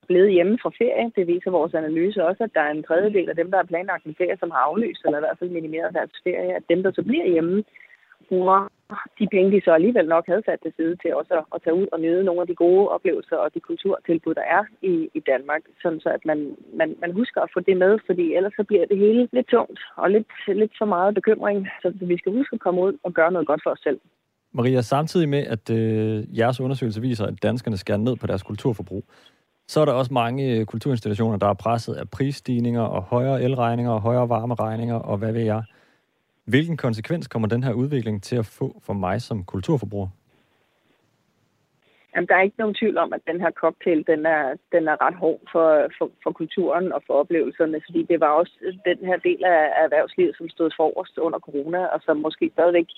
er 0.02 0.06
blevet 0.06 0.32
hjemme 0.32 0.58
fra 0.62 0.70
ferie. 0.78 1.12
Det 1.16 1.26
viser 1.26 1.50
vores 1.50 1.74
analyse 1.74 2.24
også, 2.24 2.44
at 2.44 2.54
der 2.54 2.60
er 2.60 2.70
en 2.70 2.82
tredjedel 2.82 3.28
af 3.28 3.36
dem, 3.36 3.50
der 3.50 3.58
har 3.58 3.70
planlagt 3.72 4.04
en 4.04 4.18
ferie, 4.18 4.36
som 4.40 4.50
har 4.50 4.58
aflyst, 4.58 5.02
eller 5.04 5.18
i 5.18 5.24
hvert 5.24 5.38
fald 5.38 5.50
minimeret 5.50 5.94
deres 5.94 6.10
ferie. 6.24 6.56
At 6.56 6.62
dem, 6.68 6.82
der 6.82 6.92
så 6.92 7.02
bliver 7.02 7.26
hjemme, 7.26 7.64
bruger 8.28 8.60
de 9.18 9.26
penge, 9.34 9.52
de 9.56 9.60
så 9.64 9.72
alligevel 9.78 10.06
nok 10.08 10.26
havde 10.26 10.42
sat 10.46 10.60
til 10.62 10.72
side 10.76 10.96
til 11.02 11.14
også 11.14 11.34
at 11.54 11.62
tage 11.64 11.78
ud 11.80 11.86
og 11.92 12.00
nyde 12.00 12.24
nogle 12.24 12.40
af 12.40 12.46
de 12.46 12.54
gode 12.64 12.88
oplevelser 12.88 13.36
og 13.36 13.54
de 13.54 13.60
kulturtilbud, 13.60 14.34
der 14.34 14.46
er 14.56 14.62
i, 14.82 14.94
i 15.18 15.20
Danmark, 15.32 15.62
sådan 15.82 16.00
så 16.00 16.08
at 16.08 16.22
man, 16.30 16.38
man, 16.80 16.88
man 17.00 17.12
husker 17.12 17.40
at 17.40 17.50
få 17.54 17.60
det 17.60 17.76
med, 17.76 17.98
fordi 18.06 18.34
ellers 18.36 18.52
så 18.56 18.64
bliver 18.64 18.86
det 18.86 18.98
hele 18.98 19.28
lidt 19.32 19.48
tungt 19.48 19.80
og 19.96 20.10
lidt, 20.10 20.28
lidt 20.62 20.72
for 20.78 20.84
meget 20.84 21.14
bekymring, 21.14 21.68
så 21.82 21.92
vi 22.00 22.16
skal 22.18 22.32
huske 22.32 22.54
at 22.54 22.60
komme 22.60 22.80
ud 22.80 22.94
og 23.02 23.12
gøre 23.12 23.32
noget 23.32 23.46
godt 23.46 23.62
for 23.64 23.70
os 23.70 23.80
selv. 23.88 24.00
Maria, 24.52 24.80
samtidig 24.80 25.28
med, 25.28 25.42
at 25.54 25.70
øh, 25.70 26.38
jeres 26.38 26.60
undersøgelse 26.60 27.00
viser, 27.00 27.26
at 27.26 27.42
danskerne 27.42 27.76
skærer 27.76 27.98
ned 27.98 28.16
på 28.16 28.26
deres 28.26 28.42
kulturforbrug, 28.42 29.04
så 29.68 29.80
er 29.80 29.84
der 29.84 29.92
også 29.92 30.12
mange 30.12 30.56
øh, 30.56 30.66
kulturinstitutioner, 30.66 31.38
der 31.38 31.46
er 31.46 31.54
presset 31.54 31.94
af 31.94 32.10
prisstigninger 32.10 32.82
og 32.82 33.02
højere 33.02 33.42
elregninger 33.42 33.92
og 33.92 34.00
højere 34.00 34.28
varmeregninger 34.28 34.94
og 34.94 35.18
hvad 35.18 35.32
ved 35.32 35.42
jeg. 35.42 35.62
Hvilken 36.48 36.76
konsekvens 36.76 37.28
kommer 37.28 37.48
den 37.48 37.62
her 37.62 37.72
udvikling 37.72 38.22
til 38.22 38.36
at 38.36 38.46
få 38.46 38.80
for 38.86 38.92
mig 38.92 39.22
som 39.22 39.44
kulturforbruger? 39.44 40.08
Jamen, 42.14 42.28
der 42.28 42.34
er 42.36 42.42
ikke 42.42 42.62
nogen 42.62 42.74
tvivl 42.74 42.98
om, 42.98 43.12
at 43.12 43.20
den 43.30 43.40
her 43.40 43.50
cocktail, 43.50 44.06
den 44.06 44.26
er, 44.26 44.42
den 44.72 44.88
er 44.88 44.96
ret 45.06 45.14
hård 45.14 45.40
for, 45.52 45.66
for, 45.98 46.10
for 46.22 46.32
kulturen 46.32 46.92
og 46.92 47.02
for 47.06 47.14
oplevelserne, 47.14 47.80
fordi 47.86 48.02
det 48.10 48.20
var 48.20 48.26
også 48.40 48.54
den 48.84 48.98
her 49.08 49.16
del 49.16 49.44
af 49.44 49.60
erhvervslivet, 49.84 50.36
som 50.36 50.48
stod 50.48 50.70
forrest 50.76 51.18
under 51.18 51.38
corona, 51.38 51.86
og 51.86 52.00
som 52.06 52.16
måske 52.16 52.50
stadigvæk 52.54 52.88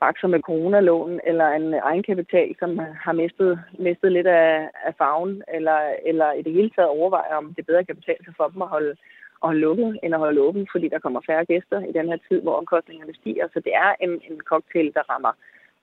bakser 0.00 0.28
med 0.28 0.40
coronalån 0.40 1.20
eller 1.26 1.48
en 1.48 1.74
egenkapital, 1.74 2.48
som 2.58 2.70
har 3.04 3.12
mistet, 3.12 3.60
mistet 3.78 4.12
lidt 4.12 4.26
af, 4.26 4.70
af 4.86 4.92
farven, 4.98 5.42
eller, 5.56 5.78
eller 6.06 6.32
i 6.32 6.42
det 6.42 6.52
hele 6.52 6.70
taget 6.70 6.88
overvejer, 6.98 7.34
om 7.34 7.54
det 7.54 7.66
bedre 7.66 7.84
kan 7.84 7.96
betale 7.96 8.24
sig 8.24 8.34
for 8.36 8.48
dem 8.48 8.62
at 8.62 8.68
holde, 8.68 8.96
at 9.44 9.48
holde 9.50 9.60
lukket, 9.60 9.98
end 10.02 10.14
at 10.14 10.20
holde 10.24 10.40
åben, 10.40 10.66
fordi 10.72 10.86
der 10.88 10.98
kommer 11.04 11.20
færre 11.28 11.44
gæster 11.44 11.80
i 11.90 11.92
den 11.98 12.06
her 12.10 12.18
tid, 12.28 12.38
hvor 12.42 12.54
omkostningerne 12.60 13.14
stiger. 13.20 13.46
Så 13.52 13.58
det 13.66 13.74
er 13.84 13.90
en, 14.00 14.10
en 14.30 14.38
cocktail, 14.50 14.88
der 14.94 15.04
rammer, 15.12 15.32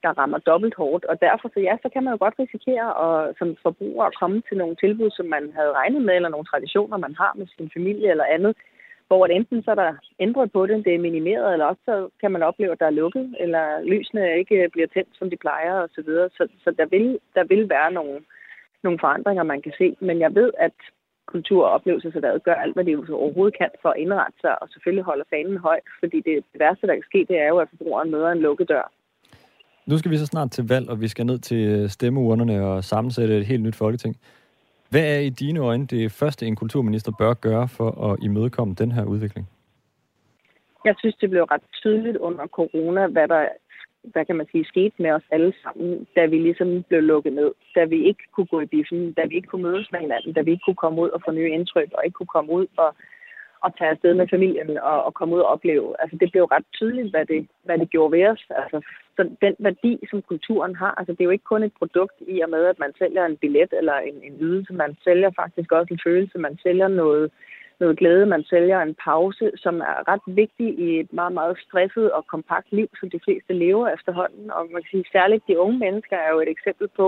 der 0.02 0.18
rammer 0.20 0.38
dobbelt 0.38 0.74
hårdt. 0.74 1.04
Og 1.04 1.20
derfor 1.20 1.48
så 1.54 1.60
ja, 1.60 1.74
så 1.82 1.88
kan 1.92 2.04
man 2.04 2.12
jo 2.12 2.18
godt 2.24 2.38
risikere 2.38 2.88
at, 3.04 3.34
som 3.38 3.56
forbruger 3.62 4.04
at 4.04 4.18
komme 4.20 4.42
til 4.48 4.56
nogle 4.56 4.76
tilbud, 4.76 5.10
som 5.10 5.26
man 5.26 5.44
havde 5.58 5.72
regnet 5.80 6.02
med, 6.02 6.14
eller 6.14 6.34
nogle 6.34 6.50
traditioner, 6.52 6.96
man 6.96 7.14
har 7.14 7.32
med 7.36 7.46
sin 7.46 7.70
familie 7.76 8.10
eller 8.10 8.24
andet, 8.24 8.56
hvor 9.06 9.26
enten 9.26 9.62
så 9.62 9.70
er 9.70 9.74
der 9.74 9.92
ændret 10.20 10.52
på 10.52 10.66
det, 10.66 10.84
det 10.84 10.94
er 10.94 11.06
minimeret, 11.08 11.52
eller 11.52 11.66
også 11.66 11.82
så 11.84 12.08
kan 12.20 12.30
man 12.32 12.42
opleve, 12.42 12.72
at 12.72 12.80
der 12.80 12.86
er 12.86 12.98
lukket, 13.02 13.36
eller 13.40 13.64
lysene 13.92 14.38
ikke 14.38 14.68
bliver 14.72 14.88
tændt, 14.94 15.12
som 15.18 15.30
de 15.30 15.36
plejer 15.36 15.74
osv. 15.82 15.94
Så, 15.94 16.02
videre. 16.06 16.28
så, 16.36 16.48
så 16.64 16.70
der, 16.78 16.86
vil, 16.86 17.18
der 17.34 17.44
vil 17.44 17.68
være 17.68 17.92
nogle, 17.92 18.20
nogle 18.82 18.98
forandringer, 18.98 19.42
man 19.42 19.62
kan 19.62 19.72
se. 19.78 19.96
Men 20.00 20.20
jeg 20.20 20.34
ved, 20.34 20.50
at 20.58 20.78
kultur- 21.26 21.66
og 21.66 21.70
oplevelseserhvervet 21.70 22.44
gør 22.44 22.54
alt, 22.54 22.74
hvad 22.74 22.84
de 22.84 22.96
overhovedet 23.12 23.58
kan 23.58 23.70
for 23.82 23.88
at 23.88 23.98
indrette 23.98 24.38
sig, 24.40 24.62
og 24.62 24.68
selvfølgelig 24.68 25.04
holde 25.04 25.24
fanen 25.30 25.56
højt, 25.56 25.88
fordi 26.00 26.16
det, 26.16 26.34
det 26.52 26.60
værste, 26.60 26.86
der 26.86 26.94
kan 26.94 27.10
ske, 27.10 27.26
det 27.28 27.38
er 27.38 27.48
jo, 27.48 27.58
at 27.58 27.68
forbrugeren 27.68 28.10
møder 28.10 28.30
en 28.30 28.38
lukket 28.38 28.68
dør. 28.68 28.92
Nu 29.86 29.98
skal 29.98 30.10
vi 30.10 30.16
så 30.16 30.26
snart 30.26 30.50
til 30.50 30.68
valg, 30.68 30.88
og 30.88 31.00
vi 31.00 31.08
skal 31.08 31.26
ned 31.26 31.38
til 31.38 31.90
stemmeurnerne 31.90 32.66
og 32.66 32.84
sammensætte 32.84 33.38
et 33.38 33.46
helt 33.46 33.62
nyt 33.62 33.76
folketing. 33.76 34.16
Hvad 34.90 35.16
er 35.16 35.18
i 35.18 35.28
dine 35.28 35.60
øjne 35.60 35.86
det 35.86 36.12
første, 36.12 36.46
en 36.46 36.56
kulturminister 36.56 37.12
bør 37.18 37.34
gøre 37.34 37.68
for 37.68 37.90
at 38.08 38.18
imødekomme 38.22 38.74
den 38.74 38.92
her 38.92 39.04
udvikling? 39.04 39.48
Jeg 40.84 40.94
synes, 40.98 41.16
det 41.16 41.30
blev 41.30 41.42
ret 41.42 41.62
tydeligt 41.72 42.16
under 42.16 42.46
corona, 42.46 43.06
hvad 43.06 43.28
der 43.28 43.48
hvad 44.04 44.24
kan 44.24 44.36
man 44.36 44.46
sige, 44.52 44.64
skete 44.64 44.94
med 44.98 45.10
os 45.10 45.22
alle 45.30 45.52
sammen, 45.62 46.06
da 46.16 46.26
vi 46.26 46.38
ligesom 46.38 46.82
blev 46.88 47.02
lukket 47.02 47.32
ned. 47.32 47.52
Da 47.74 47.84
vi 47.84 48.06
ikke 48.06 48.24
kunne 48.32 48.46
gå 48.46 48.60
i 48.60 48.66
biffen, 48.66 49.12
da 49.12 49.22
vi 49.28 49.34
ikke 49.34 49.48
kunne 49.48 49.62
mødes 49.62 49.92
med 49.92 50.00
hinanden, 50.00 50.32
da 50.32 50.40
vi 50.40 50.50
ikke 50.50 50.64
kunne 50.64 50.82
komme 50.84 51.00
ud 51.00 51.08
og 51.08 51.22
få 51.24 51.30
nye 51.30 51.50
indtryk, 51.50 51.90
og 51.92 52.04
ikke 52.04 52.14
kunne 52.14 52.34
komme 52.36 52.52
ud 52.52 52.66
og, 52.76 52.94
og 53.64 53.76
tage 53.78 53.90
afsted 53.90 54.14
med 54.14 54.26
familien 54.30 54.78
og, 54.78 55.04
og 55.04 55.14
komme 55.14 55.34
ud 55.34 55.40
og 55.40 55.46
opleve. 55.46 55.94
Altså 56.02 56.16
det 56.20 56.32
blev 56.32 56.44
ret 56.44 56.66
tydeligt, 56.72 57.10
hvad 57.10 57.26
det, 57.26 57.48
hvad 57.64 57.78
det 57.78 57.90
gjorde 57.90 58.12
ved 58.16 58.26
os. 58.26 58.44
Altså 58.50 58.80
så 59.16 59.22
den 59.40 59.54
værdi, 59.58 59.92
som 60.10 60.22
kulturen 60.22 60.74
har, 60.76 60.94
altså 60.98 61.12
det 61.12 61.20
er 61.20 61.24
jo 61.24 61.36
ikke 61.36 61.50
kun 61.52 61.62
et 61.62 61.78
produkt 61.78 62.16
i 62.20 62.40
og 62.40 62.50
med, 62.50 62.64
at 62.64 62.78
man 62.78 62.92
sælger 62.98 63.24
en 63.26 63.36
billet 63.36 63.72
eller 63.72 63.96
en, 64.08 64.16
en 64.22 64.36
ydelse. 64.40 64.72
Man 64.72 64.96
sælger 65.04 65.30
faktisk 65.36 65.72
også 65.72 65.94
en 65.94 66.04
følelse. 66.06 66.38
Man 66.38 66.58
sælger 66.62 66.88
noget, 66.88 67.30
noget 67.82 67.98
glæde. 67.98 68.26
Man 68.34 68.44
sælger 68.52 68.78
en 68.80 68.94
pause, 69.08 69.46
som 69.64 69.74
er 69.90 69.96
ret 70.10 70.26
vigtig 70.26 70.68
i 70.86 70.88
et 71.00 71.12
meget, 71.12 71.34
meget 71.38 71.56
stresset 71.66 72.12
og 72.16 72.22
kompakt 72.34 72.68
liv, 72.78 72.88
som 73.00 73.10
de 73.10 73.20
fleste 73.24 73.52
lever 73.64 73.88
efterhånden. 73.88 74.50
Og 74.50 74.62
man 74.72 74.82
kan 74.82 74.90
sige, 74.90 75.12
særligt 75.12 75.48
de 75.48 75.58
unge 75.64 75.78
mennesker 75.78 76.16
er 76.16 76.30
jo 76.34 76.40
et 76.40 76.50
eksempel 76.56 76.88
på, 77.00 77.06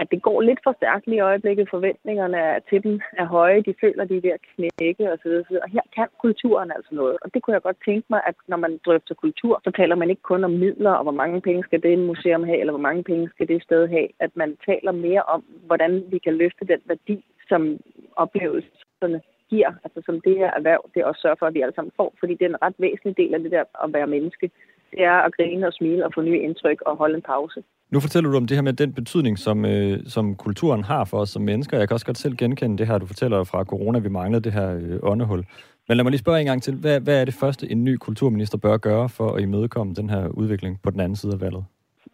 at 0.00 0.10
det 0.12 0.22
går 0.22 0.40
lidt 0.40 0.60
for 0.64 0.72
stærkt 0.72 1.06
lige 1.06 1.16
i 1.16 1.28
øjeblikket. 1.30 1.70
Forventningerne 1.70 2.60
til 2.68 2.82
dem 2.82 3.00
er 3.20 3.26
høje. 3.26 3.62
De 3.68 3.74
føler, 3.80 4.04
de 4.04 4.16
er 4.16 4.20
ved 4.26 4.38
at 4.38 4.46
knække 4.54 5.12
osv. 5.12 5.34
Og 5.64 5.68
her 5.76 5.86
kan 5.96 6.08
kulturen 6.20 6.70
altså 6.76 6.94
noget. 6.94 7.16
Og 7.22 7.34
det 7.34 7.42
kunne 7.42 7.54
jeg 7.54 7.62
godt 7.62 7.84
tænke 7.84 8.06
mig, 8.10 8.20
at 8.26 8.34
når 8.48 8.56
man 8.56 8.80
drøfter 8.86 9.14
kultur, 9.14 9.60
så 9.64 9.70
taler 9.70 9.94
man 9.94 10.10
ikke 10.10 10.22
kun 10.22 10.44
om 10.44 10.50
midler 10.50 10.90
og 10.90 11.02
hvor 11.02 11.18
mange 11.22 11.40
penge 11.40 11.62
skal 11.64 11.82
det 11.82 11.98
museum 11.98 12.44
have, 12.44 12.60
eller 12.60 12.72
hvor 12.72 12.86
mange 12.88 13.04
penge 13.04 13.28
skal 13.34 13.48
det 13.48 13.62
sted 13.62 13.88
have. 13.88 14.08
At 14.20 14.30
man 14.34 14.56
taler 14.66 14.92
mere 14.92 15.22
om, 15.22 15.44
hvordan 15.66 15.92
vi 16.12 16.18
kan 16.18 16.34
løfte 16.34 16.64
den 16.72 16.80
værdi, 16.84 17.24
som 17.48 17.78
oplevelserne 18.16 19.20
giver, 19.50 19.70
altså 19.84 20.00
som 20.06 20.20
det 20.26 20.34
her 20.40 20.50
erhverv, 20.58 20.82
det 20.94 21.04
også 21.04 21.20
sørger 21.20 21.36
for, 21.38 21.46
at 21.46 21.54
vi 21.54 21.60
alle 21.60 21.74
sammen 21.74 21.92
får, 21.96 22.10
fordi 22.20 22.32
det 22.34 22.44
er 22.44 22.48
en 22.48 22.62
ret 22.62 22.74
væsentlig 22.78 23.16
del 23.16 23.34
af 23.34 23.40
det 23.40 23.50
der 23.50 23.64
at 23.84 23.92
være 23.92 24.06
menneske. 24.06 24.50
Det 24.90 25.02
er 25.04 25.18
at 25.26 25.34
grine 25.36 25.66
og 25.66 25.72
smile 25.72 26.04
og 26.06 26.10
få 26.14 26.20
nye 26.20 26.40
indtryk 26.46 26.80
og 26.80 26.96
holde 26.96 27.14
en 27.14 27.22
pause. 27.22 27.62
Nu 27.90 28.00
fortæller 28.00 28.30
du 28.30 28.36
om 28.36 28.46
det 28.46 28.56
her 28.56 28.62
med 28.62 28.72
den 28.72 28.92
betydning, 28.92 29.38
som, 29.38 29.64
øh, 29.64 29.98
som 30.06 30.34
kulturen 30.34 30.84
har 30.84 31.04
for 31.04 31.18
os 31.18 31.30
som 31.30 31.42
mennesker. 31.42 31.78
Jeg 31.78 31.88
kan 31.88 31.94
også 31.94 32.06
godt 32.06 32.18
selv 32.18 32.36
genkende 32.36 32.78
det 32.78 32.86
her, 32.86 32.98
du 32.98 33.06
fortæller 33.06 33.44
fra 33.44 33.64
corona, 33.64 33.98
vi 33.98 34.08
manglede 34.08 34.44
det 34.44 34.52
her 34.52 34.68
øh, 34.74 34.98
åndehul. 35.02 35.44
Men 35.88 35.96
lad 35.96 36.04
mig 36.04 36.10
lige 36.10 36.18
spørge 36.18 36.40
en 36.40 36.46
gang 36.46 36.62
til, 36.62 36.74
hvad, 36.74 37.00
hvad 37.00 37.20
er 37.20 37.24
det 37.24 37.34
første, 37.34 37.70
en 37.70 37.84
ny 37.84 37.96
kulturminister 37.96 38.58
bør 38.58 38.76
gøre 38.76 39.08
for 39.08 39.32
at 39.32 39.42
imødekomme 39.42 39.94
den 39.94 40.10
her 40.10 40.28
udvikling 40.28 40.82
på 40.82 40.90
den 40.90 41.00
anden 41.00 41.16
side 41.16 41.32
af 41.32 41.40
valget? 41.40 41.64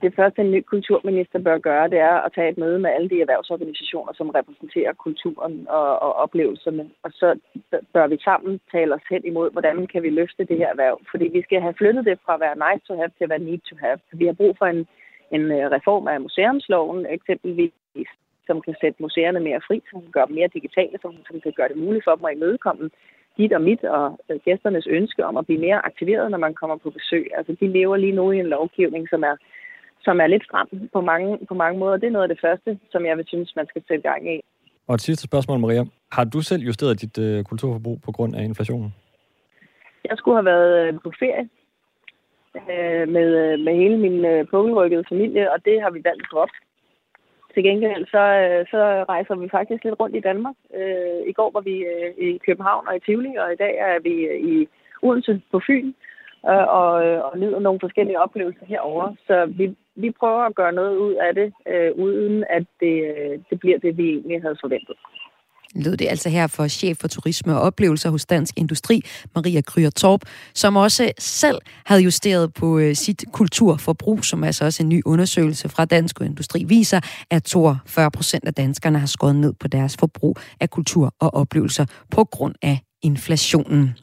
Det 0.02 0.14
første, 0.16 0.40
en 0.42 0.50
ny 0.50 0.60
kulturminister 0.62 1.38
bør 1.38 1.58
gøre, 1.58 1.90
det 1.90 1.98
er 1.98 2.16
at 2.26 2.32
tage 2.34 2.50
et 2.50 2.58
møde 2.58 2.78
med 2.78 2.90
alle 2.90 3.08
de 3.08 3.20
erhvervsorganisationer, 3.20 4.12
som 4.12 4.30
repræsenterer 4.30 4.92
kulturen 4.92 5.66
og, 5.68 6.02
og 6.02 6.12
oplevelserne. 6.12 6.90
Og 7.02 7.10
så 7.12 7.38
bør 7.92 8.06
vi 8.06 8.18
sammen 8.24 8.60
tale 8.72 8.94
os 8.94 9.06
hen 9.10 9.24
imod, 9.24 9.50
hvordan 9.52 9.86
kan 9.86 10.02
vi 10.02 10.10
løfte 10.10 10.44
det 10.44 10.56
her 10.56 10.68
erhverv. 10.68 11.00
Fordi 11.10 11.26
vi 11.32 11.42
skal 11.42 11.60
have 11.60 11.74
flyttet 11.78 12.04
det 12.04 12.18
fra 12.24 12.34
at 12.34 12.40
være 12.40 12.60
nice 12.64 12.86
to 12.86 12.96
have 12.96 13.10
til 13.16 13.24
at 13.24 13.30
være 13.30 13.46
need 13.48 13.60
to 13.70 13.76
have. 13.80 13.98
Vi 14.12 14.26
har 14.26 14.32
brug 14.32 14.54
for 14.58 14.66
en, 14.66 14.86
en 15.30 15.44
øh, 15.52 15.70
reform 15.76 16.08
af 16.08 16.20
museumsloven 16.20 17.06
eksempelvis, 17.06 17.72
som 18.46 18.60
kan 18.60 18.74
sætte 18.80 19.02
museerne 19.02 19.40
mere 19.40 19.60
fri, 19.66 19.82
som 19.90 20.00
kan 20.00 20.10
gøre 20.10 20.26
dem 20.26 20.34
mere 20.34 20.54
digitale, 20.54 20.96
som, 21.02 21.12
som 21.28 21.40
kan 21.40 21.52
gøre 21.56 21.68
det 21.68 21.76
muligt 21.76 22.04
for 22.04 22.14
dem 22.14 22.24
at 22.24 22.36
imødekomme 22.36 22.90
dit 23.38 23.52
og 23.52 23.62
mit 23.62 23.84
og 23.84 24.20
øh, 24.30 24.40
gæsternes 24.44 24.86
ønske 24.86 25.26
om 25.26 25.36
at 25.36 25.46
blive 25.46 25.60
mere 25.60 25.86
aktiveret, 25.86 26.30
når 26.30 26.38
man 26.38 26.54
kommer 26.54 26.76
på 26.76 26.90
besøg. 26.90 27.26
Altså, 27.36 27.56
de 27.60 27.66
lever 27.68 27.96
lige 27.96 28.18
nu 28.18 28.30
i 28.30 28.38
en 28.38 28.46
lovgivning, 28.46 29.08
som 29.08 29.22
er 29.22 29.36
som 30.04 30.20
er 30.20 30.26
lidt 30.26 30.44
stram 30.44 30.68
på 30.92 31.00
mange, 31.00 31.38
på 31.48 31.54
mange 31.54 31.78
måder. 31.78 31.96
Det 31.96 32.06
er 32.06 32.16
noget 32.16 32.28
af 32.28 32.34
det 32.34 32.44
første, 32.46 32.78
som 32.92 33.06
jeg 33.06 33.16
vil 33.16 33.26
synes, 33.28 33.56
man 33.56 33.66
skal 33.66 33.82
sætte 33.88 34.08
gang 34.10 34.34
i. 34.34 34.40
Og 34.88 34.94
et 34.94 35.00
sidste 35.00 35.24
spørgsmål, 35.24 35.58
Maria. 35.58 35.84
Har 36.12 36.24
du 36.24 36.40
selv 36.40 36.62
justeret 36.62 37.00
dit 37.00 37.18
øh, 37.18 37.44
kulturforbrug 37.44 37.98
på 38.04 38.12
grund 38.12 38.36
af 38.36 38.42
inflationen? 38.42 38.94
Jeg 40.10 40.16
skulle 40.16 40.36
have 40.36 40.44
været 40.44 40.86
øh, 40.86 41.00
på 41.04 41.12
ferie 41.18 41.48
øh, 42.72 43.08
med, 43.08 43.28
øh, 43.44 43.58
med 43.64 43.74
hele 43.82 43.96
min 43.96 44.24
øh, 44.24 44.46
pukkelrykkede 44.50 45.04
familie, 45.08 45.52
og 45.52 45.64
det 45.64 45.82
har 45.82 45.90
vi 45.90 46.00
valgt 46.04 46.22
at 46.22 46.28
droppe. 46.32 46.54
Til 47.54 47.62
gengæld 47.62 48.06
så, 48.06 48.24
øh, 48.44 48.66
så 48.72 49.04
rejser 49.08 49.34
vi 49.34 49.48
faktisk 49.48 49.84
lidt 49.84 50.00
rundt 50.00 50.16
i 50.16 50.26
Danmark. 50.28 50.54
Øh, 50.78 51.20
I 51.30 51.32
går 51.32 51.50
var 51.54 51.60
vi 51.60 51.76
øh, 51.92 52.10
i 52.26 52.38
København 52.46 52.88
og 52.88 52.96
i 52.96 53.00
Tivoli, 53.00 53.32
og 53.42 53.52
i 53.52 53.56
dag 53.56 53.74
er 53.78 53.98
vi 54.06 54.14
øh, 54.32 54.40
i 54.52 54.68
Odense 55.02 55.42
på 55.52 55.60
Fyn 55.66 55.88
øh, 55.88 55.94
øh, 56.50 56.66
og, 56.80 57.06
øh, 57.06 57.18
og 57.24 57.38
nyder 57.38 57.58
nogle 57.58 57.80
forskellige 57.80 58.20
oplevelser 58.20 58.66
herover. 58.66 59.14
Så 59.26 59.36
vi, 59.58 59.76
vi 59.96 60.10
prøver 60.20 60.42
at 60.46 60.54
gøre 60.54 60.72
noget 60.72 60.96
ud 60.96 61.14
af 61.14 61.34
det, 61.34 61.48
øh, 61.72 61.90
uden 62.04 62.44
at 62.50 62.64
det, 62.80 62.96
øh, 63.12 63.38
det 63.50 63.60
bliver 63.60 63.78
det, 63.78 63.96
vi 63.96 64.08
egentlig 64.08 64.42
havde 64.42 64.58
forventet. 64.60 64.96
Lød 65.74 65.96
det 65.96 66.08
altså 66.08 66.28
her 66.28 66.46
for 66.46 66.68
chef 66.68 66.96
for 67.00 67.08
turisme 67.08 67.54
og 67.54 67.60
oplevelser 67.60 68.10
hos 68.10 68.26
Dansk 68.26 68.54
Industri, 68.58 69.02
Maria 69.34 69.60
Kryer 69.60 69.90
Torp, 69.90 70.20
som 70.54 70.76
også 70.76 71.12
selv 71.18 71.58
havde 71.86 72.02
justeret 72.02 72.54
på 72.54 72.78
øh, 72.78 72.94
sit 72.94 73.24
kulturforbrug, 73.32 74.24
som 74.24 74.44
altså 74.44 74.64
også 74.64 74.82
en 74.82 74.88
ny 74.88 75.02
undersøgelse 75.04 75.68
fra 75.68 75.84
Dansk 75.84 76.20
Industri 76.20 76.64
viser, 76.64 77.00
at 77.30 77.42
42 77.42 78.10
procent 78.10 78.44
af 78.46 78.54
danskerne 78.54 78.98
har 78.98 79.06
skåret 79.06 79.36
ned 79.36 79.52
på 79.52 79.68
deres 79.68 79.96
forbrug 80.00 80.36
af 80.60 80.70
kultur 80.70 81.14
og 81.20 81.34
oplevelser 81.34 81.86
på 82.10 82.24
grund 82.24 82.54
af 82.62 82.78
inflationen. 83.02 83.94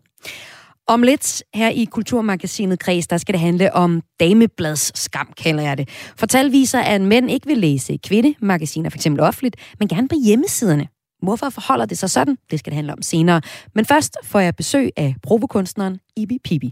Om 0.92 1.04
lidt 1.04 1.44
her 1.54 1.70
i 1.70 1.86
Kulturmagasinet 1.86 2.80
Kreds, 2.80 3.08
der 3.08 3.18
skal 3.18 3.34
det 3.34 3.40
handle 3.42 3.74
om 3.74 4.02
dameblads 4.20 5.00
skam, 5.00 5.34
kalder 5.38 5.64
jeg 5.64 5.78
det. 5.78 5.90
For 6.18 6.26
tal 6.26 6.52
viser, 6.52 6.80
at 6.80 7.02
mænd 7.02 7.32
ikke 7.32 7.48
vil 7.48 7.58
læse 7.58 7.98
kvindemagasiner, 7.98 8.90
f.eks. 8.90 9.08
offentligt, 9.20 9.56
men 9.80 9.88
gerne 9.88 10.08
på 10.08 10.16
hjemmesiderne. 10.26 10.88
Hvorfor 11.22 11.50
forholder 11.50 11.86
det 11.86 11.98
sig 11.98 12.10
sådan? 12.10 12.38
Det 12.52 12.60
skal 12.60 12.72
det 12.72 12.76
handle 12.76 12.94
om 12.94 13.02
senere. 13.02 13.42
Men 13.76 13.86
først 13.86 14.18
får 14.24 14.40
jeg 14.40 14.56
besøg 14.56 14.90
af 14.98 15.16
provokunstneren 15.24 16.00
Ibi 16.18 16.38
Pibi. 16.44 16.72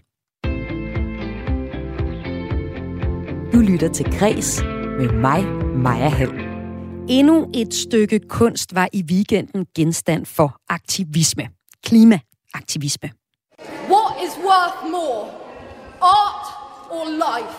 Du 3.53 3.59
lytter 3.59 3.89
til 3.93 4.05
Græs 4.19 4.61
med 4.99 5.13
mig, 5.13 5.45
Maja 5.75 6.09
Hall. 6.09 6.39
Endnu 7.09 7.51
et 7.53 7.73
stykke 7.73 8.19
kunst 8.19 8.75
var 8.75 8.89
i 8.93 9.03
weekenden 9.11 9.65
genstand 9.75 10.25
for 10.25 10.61
aktivisme. 10.69 11.47
Klimaaktivisme. 11.83 13.09
What 13.89 14.08
is 14.25 14.37
worth 14.37 14.91
more, 14.91 15.31
art 16.01 16.47
or 16.91 17.05
life? 17.09 17.55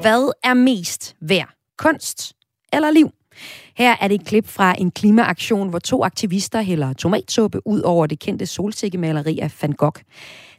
Hvad 0.00 0.32
er 0.44 0.54
mest 0.54 1.16
værd? 1.20 1.48
Kunst 1.78 2.32
eller 2.72 2.90
liv? 2.90 3.10
Her 3.76 3.96
er 4.00 4.08
det 4.08 4.20
et 4.20 4.26
klip 4.26 4.48
fra 4.48 4.74
en 4.78 4.90
klimaaktion, 4.90 5.68
hvor 5.68 5.78
to 5.78 6.04
aktivister 6.04 6.60
hælder 6.60 6.92
tomatsuppe 6.92 7.66
ud 7.66 7.80
over 7.80 8.06
det 8.06 8.18
kendte 8.18 8.46
solsikkemaleri 8.46 9.38
af 9.38 9.52
Van 9.62 9.72
Gogh. 9.72 10.02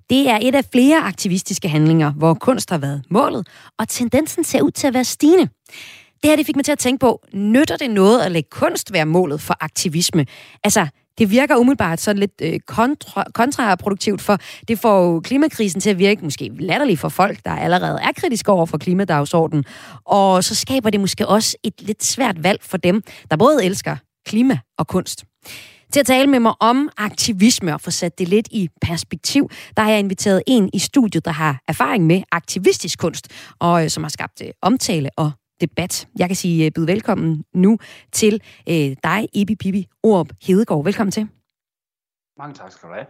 Det 0.10 0.30
er 0.30 0.40
et 0.42 0.56
af 0.56 0.66
flere 0.72 0.98
aktivistiske 0.98 1.70
handlinger, 1.70 2.12
hvor 2.12 2.34
kunst 2.34 2.70
har 2.70 2.78
været 2.78 3.04
målet, 3.10 3.48
og 3.80 3.88
tendensen 3.88 4.44
ser 4.44 4.62
ud 4.62 4.72
til 4.72 4.88
at 4.88 4.94
være 4.94 5.04
stigende. 5.04 5.48
Det 6.24 6.30
her 6.30 6.36
det 6.36 6.46
fik 6.46 6.56
mig 6.56 6.66
til 6.66 6.72
at 6.72 6.80
tænke 6.80 7.00
på, 7.00 7.22
nytter 7.34 7.78
det 7.78 7.92
noget 7.92 8.22
at 8.22 8.32
lade 8.32 8.44
kunst 8.52 8.94
være 8.94 9.06
målet 9.06 9.42
for 9.42 9.56
aktivisme? 9.62 10.26
Altså, 10.64 10.88
det 11.20 11.32
virker 11.32 11.56
umiddelbart 11.56 12.00
sådan 12.00 12.20
lidt 12.20 12.42
øh, 12.42 12.60
kontra, 12.60 13.24
kontraproduktivt, 13.34 14.22
for 14.22 14.38
det 14.68 14.80
får 14.80 15.06
jo 15.06 15.20
klimakrisen 15.20 15.82
til 15.82 15.90
at 15.90 16.00
virke 16.00 16.24
måske 16.24 16.52
latterligt 16.60 17.00
for 17.00 17.10
folk, 17.10 17.40
der 17.46 17.52
allerede 17.52 18.00
er 18.02 18.12
kritiske 18.16 18.52
over 18.52 18.66
for 18.66 18.78
klimadagsordenen. 18.78 19.66
Og 20.06 20.44
så 20.44 20.56
skaber 20.56 20.90
det 20.90 21.00
måske 21.00 21.28
også 21.28 21.58
et 21.64 21.74
lidt 21.80 22.04
svært 22.04 22.44
valg 22.44 22.60
for 22.64 22.78
dem, 22.78 23.04
der 23.32 23.38
både 23.38 23.66
elsker 23.66 23.96
klima 24.26 24.60
og 24.78 24.88
kunst. 24.88 25.26
Til 25.94 26.00
at 26.00 26.06
tale 26.06 26.28
med 26.28 26.40
mig 26.40 26.54
om 26.60 26.90
aktivisme 26.98 27.74
og 27.74 27.82
få 27.82 27.92
sat 27.92 28.20
det 28.20 28.28
lidt 28.28 28.48
i 28.52 28.70
perspektiv, 28.82 29.50
der 29.78 29.84
har 29.84 29.90
jeg 29.90 30.00
inviteret 30.00 30.44
en 30.48 30.70
i 30.74 30.80
studiet, 30.80 31.26
der 31.26 31.32
har 31.32 31.62
erfaring 31.68 32.06
med 32.06 32.22
aktivistisk 32.32 33.00
kunst, 33.00 33.28
og 33.60 33.84
øh, 33.84 33.90
som 33.90 34.04
har 34.04 34.10
skabt 34.10 34.42
øh, 34.46 34.50
omtale 34.62 35.10
og 35.18 35.32
debat. 35.62 36.08
Jeg 36.20 36.30
kan 36.30 36.36
sige 36.36 36.72
byde 36.72 36.86
byd 36.86 36.86
velkommen 36.86 37.44
nu 37.54 37.78
til 38.12 38.42
øh, 38.70 38.96
dig, 39.04 39.28
Ibi 39.34 39.56
Pibi 39.56 39.88
Orb 40.04 40.30
Hedegaard. 40.42 40.84
Velkommen 40.84 41.12
til. 41.12 41.38
Mange 42.39 42.53
tak 42.53 42.72
skal 42.72 42.89
du 42.89 42.93
have. 42.93 43.05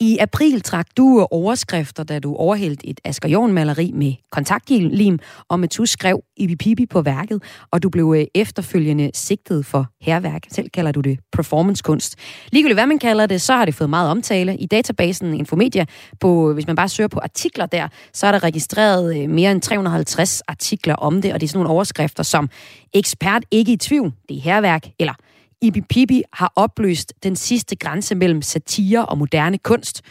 I 0.00 0.18
april 0.18 0.60
trak 0.60 0.86
du 0.96 1.26
overskrifter, 1.30 2.04
da 2.04 2.18
du 2.18 2.34
overhældte 2.34 2.86
et 2.86 3.00
Asger 3.04 3.28
Jorn-maleri 3.28 3.92
med 3.94 4.14
kontaktlim, 4.30 5.18
og 5.48 5.60
med 5.60 5.68
tu 5.68 5.86
skrev 5.86 6.24
Ibi 6.36 6.56
Pibi 6.56 6.86
på 6.86 7.02
værket, 7.02 7.42
og 7.70 7.82
du 7.82 7.88
blev 7.88 8.14
øh, 8.16 8.24
efterfølgende 8.34 9.10
sigtet 9.14 9.66
for 9.66 9.86
herværk. 10.00 10.42
Selv 10.50 10.68
kalder 10.68 10.92
du 10.92 11.00
det 11.00 11.18
performancekunst. 11.32 12.16
Ligegyldigt 12.52 12.76
hvad 12.76 12.86
man 12.86 12.98
kalder 12.98 13.26
det, 13.26 13.40
så 13.40 13.52
har 13.52 13.64
det 13.64 13.74
fået 13.74 13.90
meget 13.90 14.10
omtale. 14.10 14.56
I 14.56 14.66
databasen 14.66 15.34
Infomedia, 15.34 15.84
på, 16.20 16.52
hvis 16.52 16.66
man 16.66 16.76
bare 16.76 16.88
søger 16.88 17.08
på 17.08 17.20
artikler 17.22 17.66
der, 17.66 17.88
så 18.12 18.26
er 18.26 18.32
der 18.32 18.42
registreret 18.42 19.22
øh, 19.22 19.30
mere 19.30 19.52
end 19.52 19.60
350 19.60 20.40
artikler 20.48 20.94
om 20.94 21.22
det, 21.22 21.32
og 21.32 21.40
det 21.40 21.46
er 21.46 21.48
sådan 21.48 21.58
nogle 21.58 21.70
overskrifter 21.70 22.22
som 22.22 22.50
ekspert 22.94 23.42
ikke 23.50 23.72
i 23.72 23.76
tvivl, 23.76 24.12
det 24.28 24.36
er 24.36 24.40
herværk, 24.40 24.86
eller 24.98 25.14
Ibi 25.62 25.80
Pibi 25.80 26.22
har 26.32 26.52
opløst 26.56 27.12
den 27.22 27.36
sidste 27.36 27.76
grænse 27.76 28.14
mellem 28.14 28.42
satire 28.42 29.06
og 29.06 29.18
moderne 29.18 29.58
kunst. 29.58 30.02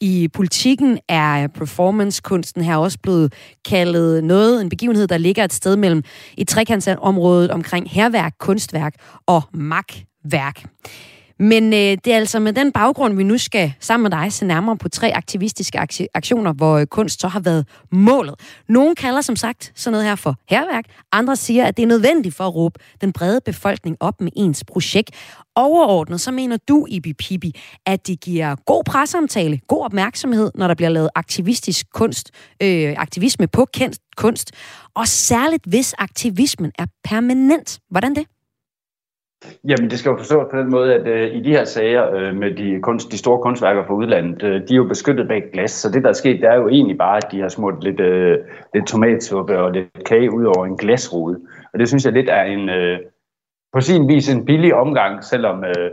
I 0.00 0.28
politikken 0.28 0.98
er 1.08 1.46
performancekunsten 1.46 2.64
her 2.64 2.76
også 2.76 2.98
blevet 3.02 3.32
kaldet 3.64 4.24
noget, 4.24 4.60
en 4.60 4.68
begivenhed, 4.68 5.06
der 5.06 5.18
ligger 5.18 5.44
et 5.44 5.52
sted 5.52 5.76
mellem 5.76 6.02
et 6.38 6.48
trekantsområde 6.48 7.50
omkring 7.50 7.90
herværk, 7.90 8.34
kunstværk 8.38 8.94
og 9.26 9.42
magtværk. 9.52 10.64
Men 11.38 11.72
øh, 11.72 11.78
det 11.78 12.06
er 12.06 12.16
altså 12.16 12.40
med 12.40 12.52
den 12.52 12.72
baggrund, 12.72 13.16
vi 13.16 13.22
nu 13.22 13.38
skal 13.38 13.72
sammen 13.80 14.02
med 14.02 14.10
dig 14.10 14.32
se 14.32 14.46
nærmere 14.46 14.76
på 14.76 14.88
tre 14.88 15.12
aktivistiske 15.14 15.78
aktioner, 16.14 16.52
hvor 16.52 16.78
øh, 16.78 16.86
kunst 16.86 17.20
så 17.20 17.28
har 17.28 17.40
været 17.40 17.66
målet. 17.92 18.34
Nogle 18.68 18.94
kalder 18.94 19.20
som 19.20 19.36
sagt 19.36 19.72
sådan 19.74 19.92
noget 19.92 20.06
her 20.06 20.14
for 20.14 20.36
herværk. 20.48 20.84
Andre 21.12 21.36
siger, 21.36 21.64
at 21.64 21.76
det 21.76 21.82
er 21.82 21.86
nødvendigt 21.86 22.34
for 22.34 22.44
at 22.44 22.54
råbe 22.54 22.78
den 23.00 23.12
brede 23.12 23.40
befolkning 23.44 23.96
op 24.00 24.20
med 24.20 24.30
ens 24.36 24.64
projekt. 24.64 25.10
Overordnet 25.56 26.20
så 26.20 26.30
mener 26.30 26.56
du, 26.68 26.86
Ibi 26.88 27.12
Pibi, 27.12 27.60
at 27.86 28.06
det 28.06 28.20
giver 28.20 28.56
god 28.66 28.84
presseomtale, 28.84 29.60
god 29.68 29.84
opmærksomhed, 29.84 30.50
når 30.54 30.66
der 30.66 30.74
bliver 30.74 30.90
lavet 30.90 31.08
aktivistisk 31.14 31.86
kunst, 31.92 32.30
øh, 32.62 32.94
aktivisme 32.98 33.46
på 33.46 33.66
kendt 33.74 33.98
kunst, 34.16 34.50
og 34.94 35.08
særligt 35.08 35.64
hvis 35.66 35.94
aktivismen 35.98 36.72
er 36.78 36.86
permanent. 37.04 37.78
Hvordan 37.90 38.14
det? 38.14 38.26
Jamen, 39.68 39.90
det 39.90 39.98
skal 39.98 40.10
jo 40.10 40.16
forstås 40.16 40.46
på 40.50 40.58
den 40.58 40.70
måde, 40.70 40.94
at 40.94 41.06
øh, 41.06 41.36
i 41.36 41.40
de 41.40 41.50
her 41.50 41.64
sager 41.64 42.14
øh, 42.14 42.36
med 42.36 42.54
de, 42.54 42.80
kunst, 42.82 43.12
de 43.12 43.18
store 43.18 43.42
kunstværker 43.42 43.84
fra 43.86 43.94
udlandet, 43.94 44.42
øh, 44.42 44.68
de 44.68 44.74
er 44.74 44.76
jo 44.76 44.84
beskyttet 44.84 45.28
bag 45.28 45.42
glas, 45.52 45.70
så 45.70 45.90
det, 45.90 46.02
der 46.02 46.08
er 46.08 46.12
sket, 46.12 46.40
det 46.40 46.48
er 46.48 46.54
jo 46.54 46.68
egentlig 46.68 46.98
bare, 46.98 47.16
at 47.16 47.32
de 47.32 47.40
har 47.40 47.48
smurt 47.48 47.84
lidt, 47.84 48.00
øh, 48.00 48.38
lidt 48.74 48.86
tomatsuppe 48.86 49.58
og 49.58 49.72
lidt 49.72 50.04
kage 50.06 50.34
ud 50.34 50.44
over 50.44 50.66
en 50.66 50.76
glasrude. 50.76 51.40
Og 51.72 51.78
det 51.78 51.88
synes 51.88 52.04
jeg 52.04 52.12
lidt 52.12 52.28
er 52.28 52.42
en, 52.42 52.68
øh, 52.68 52.98
på 53.72 53.80
sin 53.80 54.08
vis 54.08 54.34
en 54.34 54.44
billig 54.44 54.74
omgang, 54.74 55.24
selvom, 55.24 55.64
øh, 55.64 55.90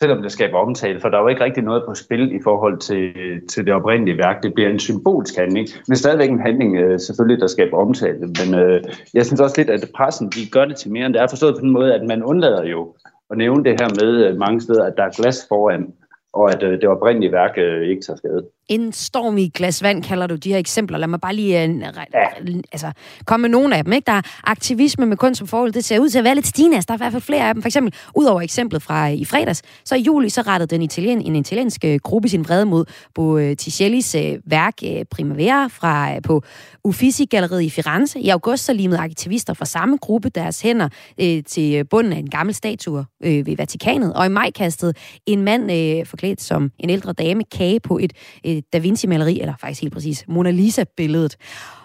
selvom 0.00 0.22
det 0.22 0.32
skaber 0.32 0.58
omtale, 0.58 1.00
for 1.00 1.08
der 1.08 1.18
er 1.18 1.22
jo 1.22 1.28
ikke 1.28 1.44
rigtig 1.44 1.62
noget 1.62 1.82
på 1.88 1.94
spil 1.94 2.34
i 2.34 2.40
forhold 2.44 2.78
til, 2.78 3.12
til 3.48 3.66
det 3.66 3.74
oprindelige 3.74 4.18
værk. 4.18 4.42
Det 4.42 4.54
bliver 4.54 4.70
en 4.70 4.78
symbolsk 4.78 5.36
handling, 5.36 5.68
men 5.88 5.96
stadigvæk 5.96 6.30
en 6.30 6.40
handling 6.40 6.76
øh, 6.76 7.00
selvfølgelig, 7.00 7.40
der 7.40 7.46
skaber 7.46 7.78
omtale. 7.78 8.20
Men 8.20 8.54
øh, 8.54 8.82
jeg 9.14 9.26
synes 9.26 9.40
også 9.40 9.54
lidt, 9.58 9.70
at 9.70 9.90
pressen 9.94 10.28
de 10.28 10.50
gør 10.50 10.64
det 10.64 10.76
til 10.76 10.92
mere, 10.92 11.06
end 11.06 11.14
det 11.14 11.22
er 11.22 11.26
forstået 11.28 11.54
på 11.54 11.60
den 11.60 11.70
måde, 11.70 11.94
at 11.94 12.06
man 12.08 12.24
undlader 12.24 12.64
jo 12.64 12.94
at 13.30 13.38
nævne 13.38 13.64
det 13.64 13.80
her 13.80 13.88
med 14.04 14.26
øh, 14.26 14.36
mange 14.36 14.60
steder, 14.60 14.84
at 14.84 14.94
der 14.96 15.02
er 15.02 15.16
glas 15.16 15.46
foran, 15.48 15.92
og 16.32 16.52
at 16.52 16.62
øh, 16.62 16.72
det 16.72 16.84
oprindelige 16.84 17.32
værk 17.32 17.54
øh, 17.58 17.88
ikke 17.88 18.02
tager 18.02 18.16
skade. 18.16 18.46
En 18.68 18.92
storm 18.92 19.38
i 19.38 19.48
glas 19.48 19.82
vand 19.82 20.02
kalder 20.02 20.26
du 20.26 20.34
de 20.34 20.48
her 20.48 20.58
eksempler. 20.58 20.98
Lad 20.98 21.08
mig 21.08 21.20
bare 21.20 21.34
lige 21.34 21.64
uh, 21.64 21.80
ja. 21.80 22.60
altså, 22.72 22.92
komme 23.24 23.42
med 23.42 23.50
nogle 23.50 23.76
af 23.76 23.84
dem. 23.84 23.92
Ikke? 23.92 24.06
Der 24.06 24.12
er 24.12 24.22
aktivisme 24.44 25.06
med 25.06 25.16
kunst 25.16 25.38
som 25.38 25.46
forhold. 25.46 25.72
Det 25.72 25.84
ser 25.84 25.98
ud 25.98 26.08
til 26.08 26.18
at 26.18 26.24
være 26.24 26.34
lidt 26.34 26.46
stigende. 26.46 26.76
Altså, 26.76 26.86
der 26.86 26.94
er 26.94 26.96
i 26.96 27.02
hvert 27.02 27.12
fald 27.12 27.22
flere 27.22 27.48
af 27.48 27.54
dem. 27.54 27.62
For 27.62 27.68
eksempel, 27.68 27.94
ud 28.14 28.24
over 28.24 28.40
eksemplet 28.40 28.82
fra 28.82 29.08
i 29.08 29.24
fredags, 29.24 29.62
så 29.84 29.94
i 29.94 30.00
juli 30.00 30.28
så 30.28 30.42
rettede 30.42 30.74
den 30.74 30.82
italien, 30.82 31.20
en 31.20 31.36
italiensk 31.36 31.84
uh, 31.86 31.94
gruppe 31.94 32.28
sin 32.28 32.44
vrede 32.44 32.66
mod 32.66 32.84
Botticellis 33.14 34.14
uh, 34.14 34.50
værk 34.50 34.74
uh, 34.82 35.02
Primavera 35.10 35.66
fra, 35.66 36.12
uh, 36.12 36.22
på 36.24 36.42
Uffizi-galleriet 36.84 37.62
i 37.62 37.70
Firenze. 37.70 38.20
I 38.20 38.28
august 38.28 38.64
så 38.64 38.72
limede 38.72 39.00
aktivister 39.00 39.54
fra 39.54 39.64
samme 39.64 39.96
gruppe 39.96 40.28
deres 40.28 40.60
hænder 40.60 40.88
uh, 41.22 41.38
til 41.46 41.84
bunden 41.84 42.12
af 42.12 42.18
en 42.18 42.30
gammel 42.30 42.54
statue 42.54 42.98
uh, 42.98 43.06
ved 43.46 43.56
Vatikanet. 43.56 44.14
Og 44.14 44.26
i 44.26 44.28
maj 44.28 44.50
kastede 44.50 44.94
en 45.26 45.42
mand 45.42 45.62
uh, 45.62 46.06
forklædt 46.06 46.42
som 46.42 46.70
en 46.78 46.90
ældre 46.90 47.12
dame 47.12 47.42
kage 47.52 47.80
på 47.80 47.98
et, 47.98 48.12
et 48.58 48.72
Da 48.72 48.78
Vinci-maleri, 48.78 49.40
eller 49.40 49.54
faktisk 49.60 49.82
helt 49.82 49.94
præcis 49.94 50.24
Mona 50.28 50.50
Lisa-billedet. 50.50 51.36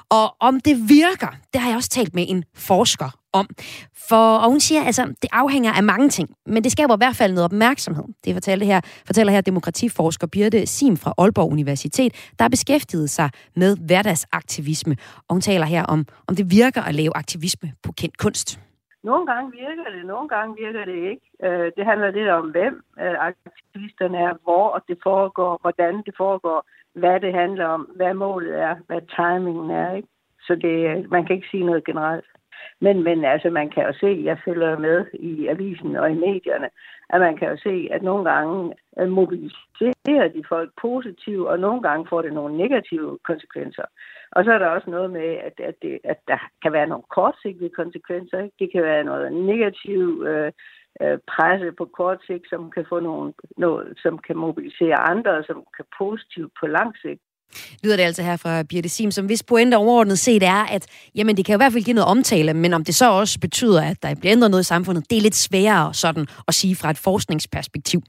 Og 0.10 0.36
om 0.40 0.60
det 0.60 0.90
virker, 0.90 1.28
det 1.54 1.62
har 1.62 1.70
jeg 1.70 1.78
også 1.78 1.90
talt 1.90 2.16
med 2.16 2.26
en 2.28 2.44
forsker 2.56 3.10
om. 3.34 3.50
For, 4.10 4.38
og 4.38 4.50
hun 4.50 4.60
siger, 4.60 4.84
altså, 4.84 5.06
det 5.22 5.30
afhænger 5.32 5.72
af 5.72 5.84
mange 5.84 6.10
ting, 6.10 6.30
men 6.46 6.64
det 6.64 6.72
skaber 6.72 6.96
i 6.96 6.98
hvert 6.98 7.16
fald 7.16 7.34
noget 7.34 7.46
opmærksomhed. 7.46 8.04
Det 8.26 8.34
fortæller 8.34 8.66
her, 8.66 8.82
fortæller 9.06 9.34
her 9.34 9.42
demokratiforsker 9.42 10.28
Birte 10.28 10.66
Sim 10.66 10.98
fra 10.98 11.14
Aalborg 11.18 11.52
Universitet, 11.52 12.14
der 12.40 12.44
har 12.44 12.50
beskæftiget 12.50 13.10
sig 13.10 13.30
med 13.56 13.78
hverdagsaktivisme. 13.78 14.96
Og 15.28 15.36
hun 15.36 15.42
taler 15.42 15.66
her 15.66 15.84
om, 15.84 16.06
om 16.28 16.36
det 16.36 16.52
virker 16.52 16.82
at 16.82 16.96
lave 16.96 17.18
aktivisme 17.18 17.74
på 17.84 17.92
kendt 17.92 18.18
kunst. 18.18 18.60
Nogle 19.04 19.26
gange 19.26 19.52
virker 19.52 19.92
det, 19.92 20.06
nogle 20.06 20.30
gange 20.30 20.56
virker 20.64 20.86
det 20.86 20.96
ikke. 21.12 21.26
Øh, 21.44 21.72
det 21.78 21.86
handler 21.86 22.12
lidt 22.12 22.30
om, 22.30 22.52
hvem 22.52 22.84
øh, 23.00 23.16
aktivisterne 23.20 24.18
er, 24.18 24.34
hvor 24.44 24.84
det 24.88 24.98
foregår, 25.04 25.58
hvordan 25.62 26.04
det 26.06 26.14
foregår, 26.18 26.66
hvad 26.94 27.20
det 27.20 27.34
handler 27.34 27.66
om, 27.66 27.82
hvad 27.96 28.14
målet 28.14 28.60
er, 28.60 28.76
hvad 28.88 29.02
timingen 29.16 29.72
er. 29.72 29.96
Ikke? 29.96 30.08
Så 30.42 30.56
det, 30.56 30.76
øh, 30.90 31.12
man 31.12 31.26
kan 31.26 31.36
ikke 31.36 31.48
sige 31.52 31.66
noget 31.66 31.86
generelt. 31.86 32.26
Men, 32.80 33.04
men 33.04 33.26
altså, 33.26 33.50
man 33.50 33.70
kan 33.70 33.84
jo 33.84 33.94
se, 33.94 34.22
jeg 34.24 34.38
følger 34.46 34.78
med 34.78 35.06
i 35.14 35.48
avisen 35.48 35.96
og 35.96 36.12
i 36.12 36.14
medierne, 36.14 36.70
at 37.10 37.20
man 37.22 37.38
kan 37.38 37.50
jo 37.50 37.58
se, 37.58 37.88
at 37.92 38.02
nogle 38.04 38.32
gange 38.32 38.74
øh, 39.00 39.10
mobiliserer 39.10 40.28
de 40.36 40.44
folk 40.50 40.72
positivt, 40.82 41.48
og 41.48 41.60
nogle 41.60 41.82
gange 41.82 42.08
får 42.10 42.22
det 42.22 42.34
nogle 42.34 42.58
negative 42.58 43.20
konsekvenser. 43.24 43.86
Og 44.32 44.46
så 44.46 44.52
er 44.52 44.58
der 44.58 44.68
også 44.68 44.90
noget 44.90 45.12
med, 45.12 45.30
at, 45.48 45.60
at, 45.60 45.76
det, 45.82 46.00
at 46.04 46.20
der 46.28 46.38
kan 46.62 46.74
være 46.74 46.88
nogle 46.88 47.04
kortsigtede 47.10 47.70
konsekvenser. 47.70 48.40
Ikke? 48.40 48.56
Det 48.60 48.72
kan 48.72 48.84
være 48.84 49.04
noget 49.04 49.34
negativ 49.34 50.24
øh, 50.28 50.52
øh, 51.02 51.18
presse 51.28 51.72
på 51.72 51.86
kort 51.86 52.20
sigt, 52.28 52.50
som 52.50 52.72
kan 52.72 52.86
få 52.90 53.00
nogle, 53.00 53.34
noget, 53.58 54.00
som 54.04 54.18
kan 54.18 54.38
mobilisere 54.38 55.00
andre, 55.00 55.44
som 55.44 55.64
kan 55.76 55.86
positivt 55.98 56.52
på 56.60 56.68
lang 56.68 56.98
sigt 57.02 57.22
lyder 57.84 57.96
det 57.96 58.04
altså 58.04 58.24
her 58.24 58.38
fra 58.38 58.64
Birte 58.64 58.90
Sim, 58.90 59.12
som 59.12 59.26
hvis 59.26 59.44
pointe 59.44 59.76
overordnet 59.76 60.20
set 60.20 60.44
er, 60.44 60.66
at 60.66 60.86
jamen, 61.16 61.38
det 61.38 61.46
kan 61.46 61.56
i 61.56 61.58
hvert 61.58 61.72
fald 61.72 61.84
give 61.84 61.94
noget 61.94 62.08
omtale, 62.08 62.54
men 62.54 62.74
om 62.74 62.84
det 62.84 62.96
så 62.96 63.12
også 63.12 63.40
betyder, 63.40 63.82
at 63.82 64.04
der 64.04 64.16
bliver 64.16 64.32
ændret 64.32 64.52
noget 64.52 64.64
i 64.64 64.68
samfundet, 64.68 65.10
det 65.10 65.18
er 65.18 65.22
lidt 65.22 65.36
sværere 65.36 65.94
sådan 65.94 66.28
at 66.48 66.54
sige 66.54 66.76
fra 66.76 66.90
et 66.90 66.98
forskningsperspektiv. 66.98 68.02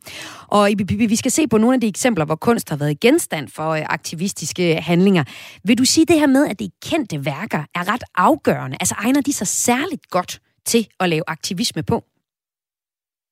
Og 0.48 0.70
vi 0.88 1.16
skal 1.16 1.30
se 1.30 1.48
på 1.48 1.58
nogle 1.58 1.74
af 1.74 1.80
de 1.80 1.86
eksempler, 1.86 2.24
hvor 2.24 2.34
kunst 2.34 2.68
har 2.68 2.76
været 2.76 3.00
genstand 3.00 3.48
for 3.48 3.70
øh, 3.70 3.82
aktivistiske 3.88 4.80
handlinger. 4.80 5.24
Vil 5.64 5.78
du 5.78 5.84
sige 5.84 6.06
det 6.06 6.20
her 6.20 6.26
med, 6.26 6.46
at 6.46 6.58
de 6.58 6.70
kendte 6.82 7.24
værker 7.24 7.64
er 7.74 7.92
ret 7.92 8.02
afgørende? 8.16 8.76
Altså 8.80 8.94
egner 8.98 9.20
de 9.20 9.32
sig 9.32 9.46
særligt 9.46 10.10
godt 10.10 10.40
til 10.66 10.88
at 11.00 11.08
lave 11.08 11.22
aktivisme 11.26 11.82
på? 11.82 12.04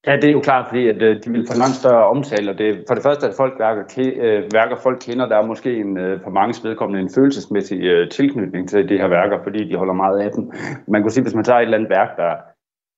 Ja, 0.06 0.16
det 0.16 0.24
er 0.24 0.32
jo 0.32 0.40
klart, 0.40 0.66
fordi 0.68 0.88
at, 0.88 1.02
øh, 1.02 1.24
de 1.24 1.30
vil 1.30 1.46
få 1.50 1.58
langt 1.58 1.76
større 1.82 2.06
omtale, 2.06 2.50
og 2.50 2.58
det 2.58 2.84
for 2.88 2.94
det 2.94 3.02
første, 3.02 3.26
at 3.28 3.34
folk 3.36 3.54
værker, 3.58 3.84
øh, 3.98 4.42
værker 4.52 4.76
folk 4.76 4.98
kender, 5.00 5.28
der 5.28 5.36
er 5.36 5.46
måske 5.46 5.76
en, 5.76 5.98
øh, 5.98 6.20
for 6.22 6.30
mange 6.30 6.68
vedkommende 6.68 7.02
en 7.02 7.14
følelsesmæssig 7.14 7.80
øh, 7.82 8.10
tilknytning 8.10 8.68
til 8.68 8.88
de 8.88 8.98
her 8.98 9.08
værker, 9.08 9.42
fordi 9.42 9.68
de 9.68 9.76
holder 9.76 9.94
meget 9.94 10.18
af 10.20 10.30
dem. 10.30 10.52
Man 10.88 11.02
kunne 11.02 11.10
sige, 11.10 11.24
hvis 11.24 11.34
man 11.34 11.44
tager 11.44 11.58
et 11.58 11.62
eller 11.62 11.78
andet 11.78 11.90
værk, 11.90 12.16
der 12.16 12.22
er 12.22 12.36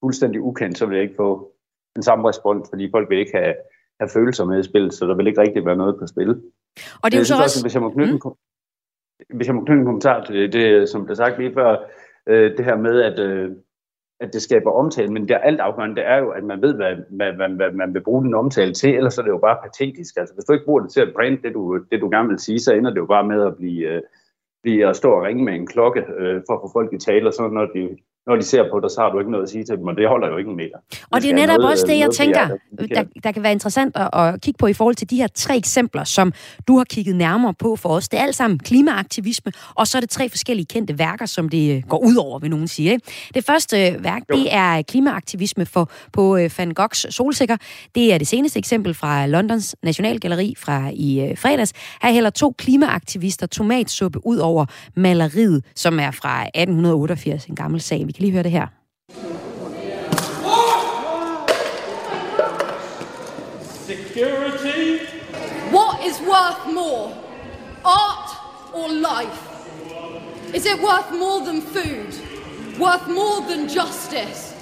fuldstændig 0.05 0.41
ukendt, 0.41 0.79
så 0.79 0.87
vil 0.87 0.97
det 0.97 1.03
ikke 1.03 1.17
få 1.17 1.53
den 1.95 2.03
samme 2.03 2.29
respons, 2.29 2.69
fordi 2.73 2.91
folk 2.91 3.11
vil 3.11 3.19
ikke 3.19 3.37
have, 3.37 3.55
have 4.01 4.09
følelser 4.09 4.45
med 4.45 4.59
i 4.61 4.63
spil, 4.63 4.91
så 4.91 5.07
der 5.07 5.15
vil 5.15 5.27
ikke 5.27 5.41
rigtig 5.41 5.67
være 5.67 5.77
noget 5.77 5.97
på 5.99 6.07
spil. 6.07 6.31
Og 7.03 7.07
det 7.11 7.15
er 7.15 7.19
jo 7.19 7.25
så 7.25 7.35
også... 7.35 7.45
også... 7.45 7.65
Hvis 7.65 7.75
jeg 7.75 7.83
må 7.83 7.91
knytte, 7.91 8.13
mm. 8.13 8.21
en, 9.31 9.37
hvis 9.37 9.47
jeg 9.47 9.55
må 9.55 9.65
knytte 9.65 9.81
en 9.81 9.87
kommentar 9.87 10.25
til 10.25 10.53
det, 10.53 10.89
som 10.89 11.05
blev 11.05 11.17
sagt 11.17 11.39
lige 11.39 11.55
før, 11.55 11.77
øh, 12.27 12.57
det 12.57 12.65
her 12.65 12.77
med, 12.77 13.03
at 13.03 13.19
øh, 13.19 13.51
at 14.23 14.33
det 14.33 14.43
skaber 14.43 14.71
omtale, 14.71 15.13
men 15.13 15.23
det 15.23 15.31
er 15.31 15.39
alt 15.39 15.61
afgørende, 15.61 15.97
det 15.97 16.07
er 16.07 16.17
jo, 16.17 16.29
at 16.31 16.45
man 16.45 16.63
ved, 16.63 16.75
hvad, 16.75 16.97
hvad, 17.11 17.33
hvad, 17.33 17.49
hvad 17.49 17.73
man 17.73 17.95
vil 17.95 18.01
bruge 18.01 18.25
den 18.25 18.35
omtale 18.35 18.75
til, 18.75 18.95
ellers 18.95 19.19
er 19.19 19.23
det 19.23 19.31
jo 19.31 19.39
bare 19.39 19.59
patetisk. 19.63 20.17
Altså, 20.17 20.35
hvis 20.35 20.45
du 20.45 20.53
ikke 20.53 20.65
bruger 20.65 20.81
det 20.81 20.93
til 20.93 21.01
at 21.01 21.13
brande 21.15 21.43
det, 21.43 21.55
du, 21.55 21.81
det, 21.91 22.01
du 22.01 22.11
gerne 22.11 22.29
vil 22.29 22.39
sige, 22.39 22.59
så 22.59 22.73
ender 22.73 22.91
det 22.91 22.97
jo 22.97 23.07
bare 23.07 23.27
med 23.27 23.47
at 23.47 23.57
blive, 23.57 23.89
øh, 23.89 24.03
blive 24.63 24.89
at 24.89 24.97
stå 24.97 25.11
og 25.11 25.23
ringe 25.23 25.45
med 25.45 25.55
en 25.55 25.67
klokke 25.67 26.01
øh, 26.19 26.43
for 26.49 26.55
at 26.55 26.61
få 26.63 26.71
folk 26.73 26.93
i 26.93 26.99
tale, 26.99 27.29
og 27.29 27.35
så 27.35 27.49
når 27.49 27.67
de 27.67 27.97
når 28.27 28.37
de 28.37 28.43
ser 28.43 28.71
på 28.71 28.81
dig, 28.81 28.91
så 28.91 29.01
har 29.01 29.11
du 29.11 29.19
ikke 29.19 29.31
noget 29.31 29.45
at 29.45 29.51
sige 29.51 29.65
til 29.65 29.77
dem, 29.77 29.87
og 29.87 29.97
det 29.97 30.09
holder 30.09 30.29
jo 30.29 30.37
ikke 30.37 30.51
en 30.51 30.57
meter. 30.57 30.79
Og 31.11 31.23
det 31.23 31.31
er 31.31 31.35
netop 31.35 31.57
noget, 31.57 31.73
også 31.73 31.87
det, 31.87 31.99
jeg 31.99 32.11
tænker, 32.11 32.49
der, 32.95 33.05
der 33.25 33.33
kan 33.33 33.43
være 33.43 33.53
interessant 33.53 33.97
at, 33.97 34.11
at 34.13 34.41
kigge 34.41 34.59
på 34.59 34.67
i 34.67 34.73
forhold 34.73 34.95
til 34.95 35.11
de 35.11 35.17
her 35.17 35.27
tre 35.35 35.57
eksempler, 35.57 36.05
som 36.05 36.33
du 36.69 36.77
har 36.77 36.85
kigget 36.85 37.17
nærmere 37.17 37.55
på 37.55 37.77
for 37.77 37.89
os. 37.89 38.09
Det 38.09 38.19
er 38.19 38.23
alt 38.23 38.35
sammen 38.35 38.59
klimaaktivisme, 38.59 39.53
og 39.75 39.87
så 39.87 39.99
er 39.99 40.01
det 40.01 40.11
tre 40.11 40.29
forskellige 40.29 40.67
kendte 40.67 40.99
værker, 40.99 41.27
som 41.27 41.49
det 41.49 41.77
øh, 41.77 41.83
går 41.89 41.99
ud 41.99 42.17
over, 42.17 42.39
vil 42.39 42.51
nogen 42.51 42.69
sige. 42.69 42.93
Ikke? 42.93 43.07
Det 43.35 43.45
første 43.45 43.89
øh, 43.89 44.05
værk, 44.05 44.23
jo. 44.31 44.37
det 44.37 44.55
er 44.55 44.83
klimaaktivisme 44.83 45.67
for, 45.67 45.91
på 46.13 46.37
øh, 46.37 46.51
Van 46.59 46.71
Goghs 46.71 47.15
solsikker. 47.15 47.57
Det 47.95 48.15
er 48.15 48.19
det 48.19 48.27
seneste 48.27 48.59
eksempel 48.59 48.95
fra 48.95 49.27
Londons 49.27 49.77
Nationalgalleri 49.83 50.55
fra 50.59 50.91
i 50.93 51.35
fredags. 51.37 51.73
Her 52.03 52.13
hælder 52.13 52.31
to 52.31 52.55
klimaaktivister 52.59 53.47
tomatsuppe 53.47 54.27
ud 54.27 54.39
over 54.39 54.67
maleriet, 54.97 55.65
som 55.77 56.01
er 56.01 56.11
fra 56.11 56.43
1888, 56.43 57.47
en 57.47 57.57
gammel 57.57 57.81
sag. 57.81 58.12
Vi 58.13 58.15
kan 58.15 58.23
lige 58.23 58.33
høre 58.33 58.43
det 58.43 58.51
her. 58.51 58.67
Security. 63.87 64.99
What 65.71 65.97
is 66.07 66.21
worth 66.21 66.75
more, 66.75 67.15
art 67.85 68.31
or 68.75 68.89
life? 68.89 69.41
Is 70.55 70.67
it 70.67 70.79
worth 70.83 71.11
more 71.25 71.41
than 71.47 71.63
food? 71.63 72.13
Worth 72.79 73.09
more 73.09 73.39
than 73.49 73.69
justice? 73.69 74.55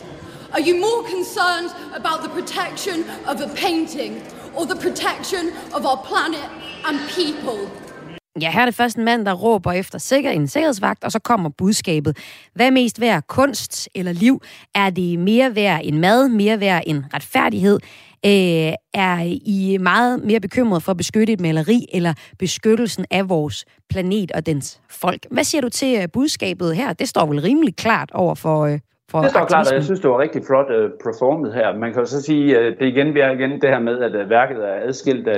Are 0.53 0.63
you 0.69 0.75
more 0.81 1.03
concerned 1.17 1.71
about 2.01 2.23
the 2.23 2.29
protection 2.29 3.05
of 3.27 3.41
a 3.41 3.49
painting 3.57 4.23
or 4.55 4.65
the 4.67 4.77
protection 4.77 5.53
of 5.75 5.87
our 5.87 5.97
planet 5.97 6.49
and 6.85 7.01
people? 7.09 7.69
Ja, 8.43 8.51
her 8.51 8.61
er 8.61 8.65
det 8.65 8.75
først 8.75 8.97
en 8.97 9.05
mand, 9.05 9.27
der 9.27 9.33
råber 9.33 9.73
efter 9.73 9.99
sikker, 9.99 10.31
en 10.31 10.49
sikkerhedsvagt, 10.49 11.05
og 11.05 11.13
så 11.13 11.19
kommer 11.19 11.51
budskabet. 11.59 12.17
Hvad 12.55 12.67
er 12.67 12.71
mest 12.71 13.01
værd, 13.01 13.23
kunst 13.29 13.89
eller 13.95 14.13
liv? 14.13 14.41
Er 14.75 14.91
det 14.91 15.19
mere 15.19 15.55
værd 15.55 15.81
end 15.85 15.99
mad, 15.99 16.29
mere 16.29 16.61
værd 16.61 16.83
end 16.87 17.05
retfærdighed? 17.15 17.79
Øh, 18.27 18.73
er 18.95 19.39
I 19.47 19.79
meget 19.81 20.25
mere 20.25 20.41
bekymret 20.41 20.83
for 20.83 20.91
at 20.91 20.97
beskytte 20.97 21.33
et 21.33 21.41
maleri 21.41 21.87
eller 21.95 22.15
beskyttelsen 22.39 23.05
af 23.11 23.29
vores 23.29 23.65
planet 23.91 24.33
og 24.33 24.47
dens 24.47 24.81
folk? 24.91 25.27
Hvad 25.31 25.45
siger 25.45 25.63
du 25.63 25.69
til 25.69 25.99
uh, 25.99 26.05
budskabet 26.13 26.77
her? 26.77 26.93
Det 26.93 27.09
står 27.09 27.27
vel 27.27 27.41
rimelig 27.41 27.77
klart 27.77 28.11
over 28.15 28.35
for, 28.35 28.67
uh, 28.67 28.79
for 29.11 29.21
Det 29.21 29.31
står 29.31 29.45
klart, 29.45 29.69
og 29.69 29.75
jeg 29.75 29.85
synes, 29.85 30.01
det 30.01 30.11
var 30.11 30.21
rigtig 30.21 30.43
flot 30.47 30.67
uh, 30.71 30.91
performet 31.05 31.55
her. 31.55 31.79
Man 31.79 31.93
kan 31.93 32.01
jo 32.01 32.07
så 32.07 32.23
sige, 32.23 32.59
uh, 32.59 32.65
det 32.65 32.83
igen, 32.83 33.15
vi 33.15 33.21
er 33.21 33.31
igen 33.31 33.51
det 33.51 33.69
her 33.71 33.81
med, 33.81 33.99
at 33.99 34.25
uh, 34.25 34.31
værket 34.31 34.57
er 34.57 34.89
adskilt 34.89 35.29
uh, 35.29 35.35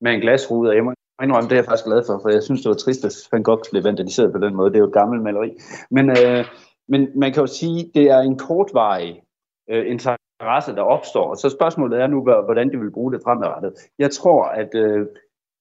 med 0.00 0.12
en 0.12 0.20
glasrude, 0.20 0.70
og 0.70 0.76
jeg 0.76 0.84
må 0.84 0.92
indrømme, 1.22 1.48
det 1.48 1.54
er 1.54 1.60
jeg 1.62 1.64
faktisk 1.64 1.84
glad 1.84 2.02
for, 2.06 2.18
for 2.22 2.28
jeg 2.28 2.42
synes, 2.42 2.62
det 2.62 2.68
var 2.68 2.74
trist, 2.74 3.04
at 3.04 3.14
Van 3.32 3.42
Gogh 3.42 3.62
blev 3.70 3.84
vandaliseret 3.84 4.32
på 4.32 4.38
den 4.38 4.54
måde. 4.56 4.70
Det 4.70 4.76
er 4.76 4.84
jo 4.86 4.92
et 4.92 5.00
gammelt 5.00 5.22
maleri. 5.22 5.50
Men, 5.90 6.10
øh, 6.10 6.44
men 6.88 7.08
man 7.14 7.32
kan 7.32 7.40
jo 7.40 7.46
sige, 7.46 7.90
det 7.94 8.04
er 8.10 8.18
en 8.18 8.38
kortvarig 8.38 9.22
øh, 9.70 9.84
interesse, 9.90 10.74
der 10.74 10.82
opstår. 10.82 11.30
Og 11.30 11.36
så 11.36 11.48
spørgsmålet 11.50 12.00
er 12.00 12.06
nu, 12.06 12.22
hvordan 12.22 12.72
de 12.72 12.78
vil 12.78 12.90
bruge 12.90 13.12
det 13.12 13.20
fremadrettet. 13.24 13.72
Jeg 13.98 14.10
tror, 14.10 14.44
at 14.44 14.74
øh, 14.74 15.06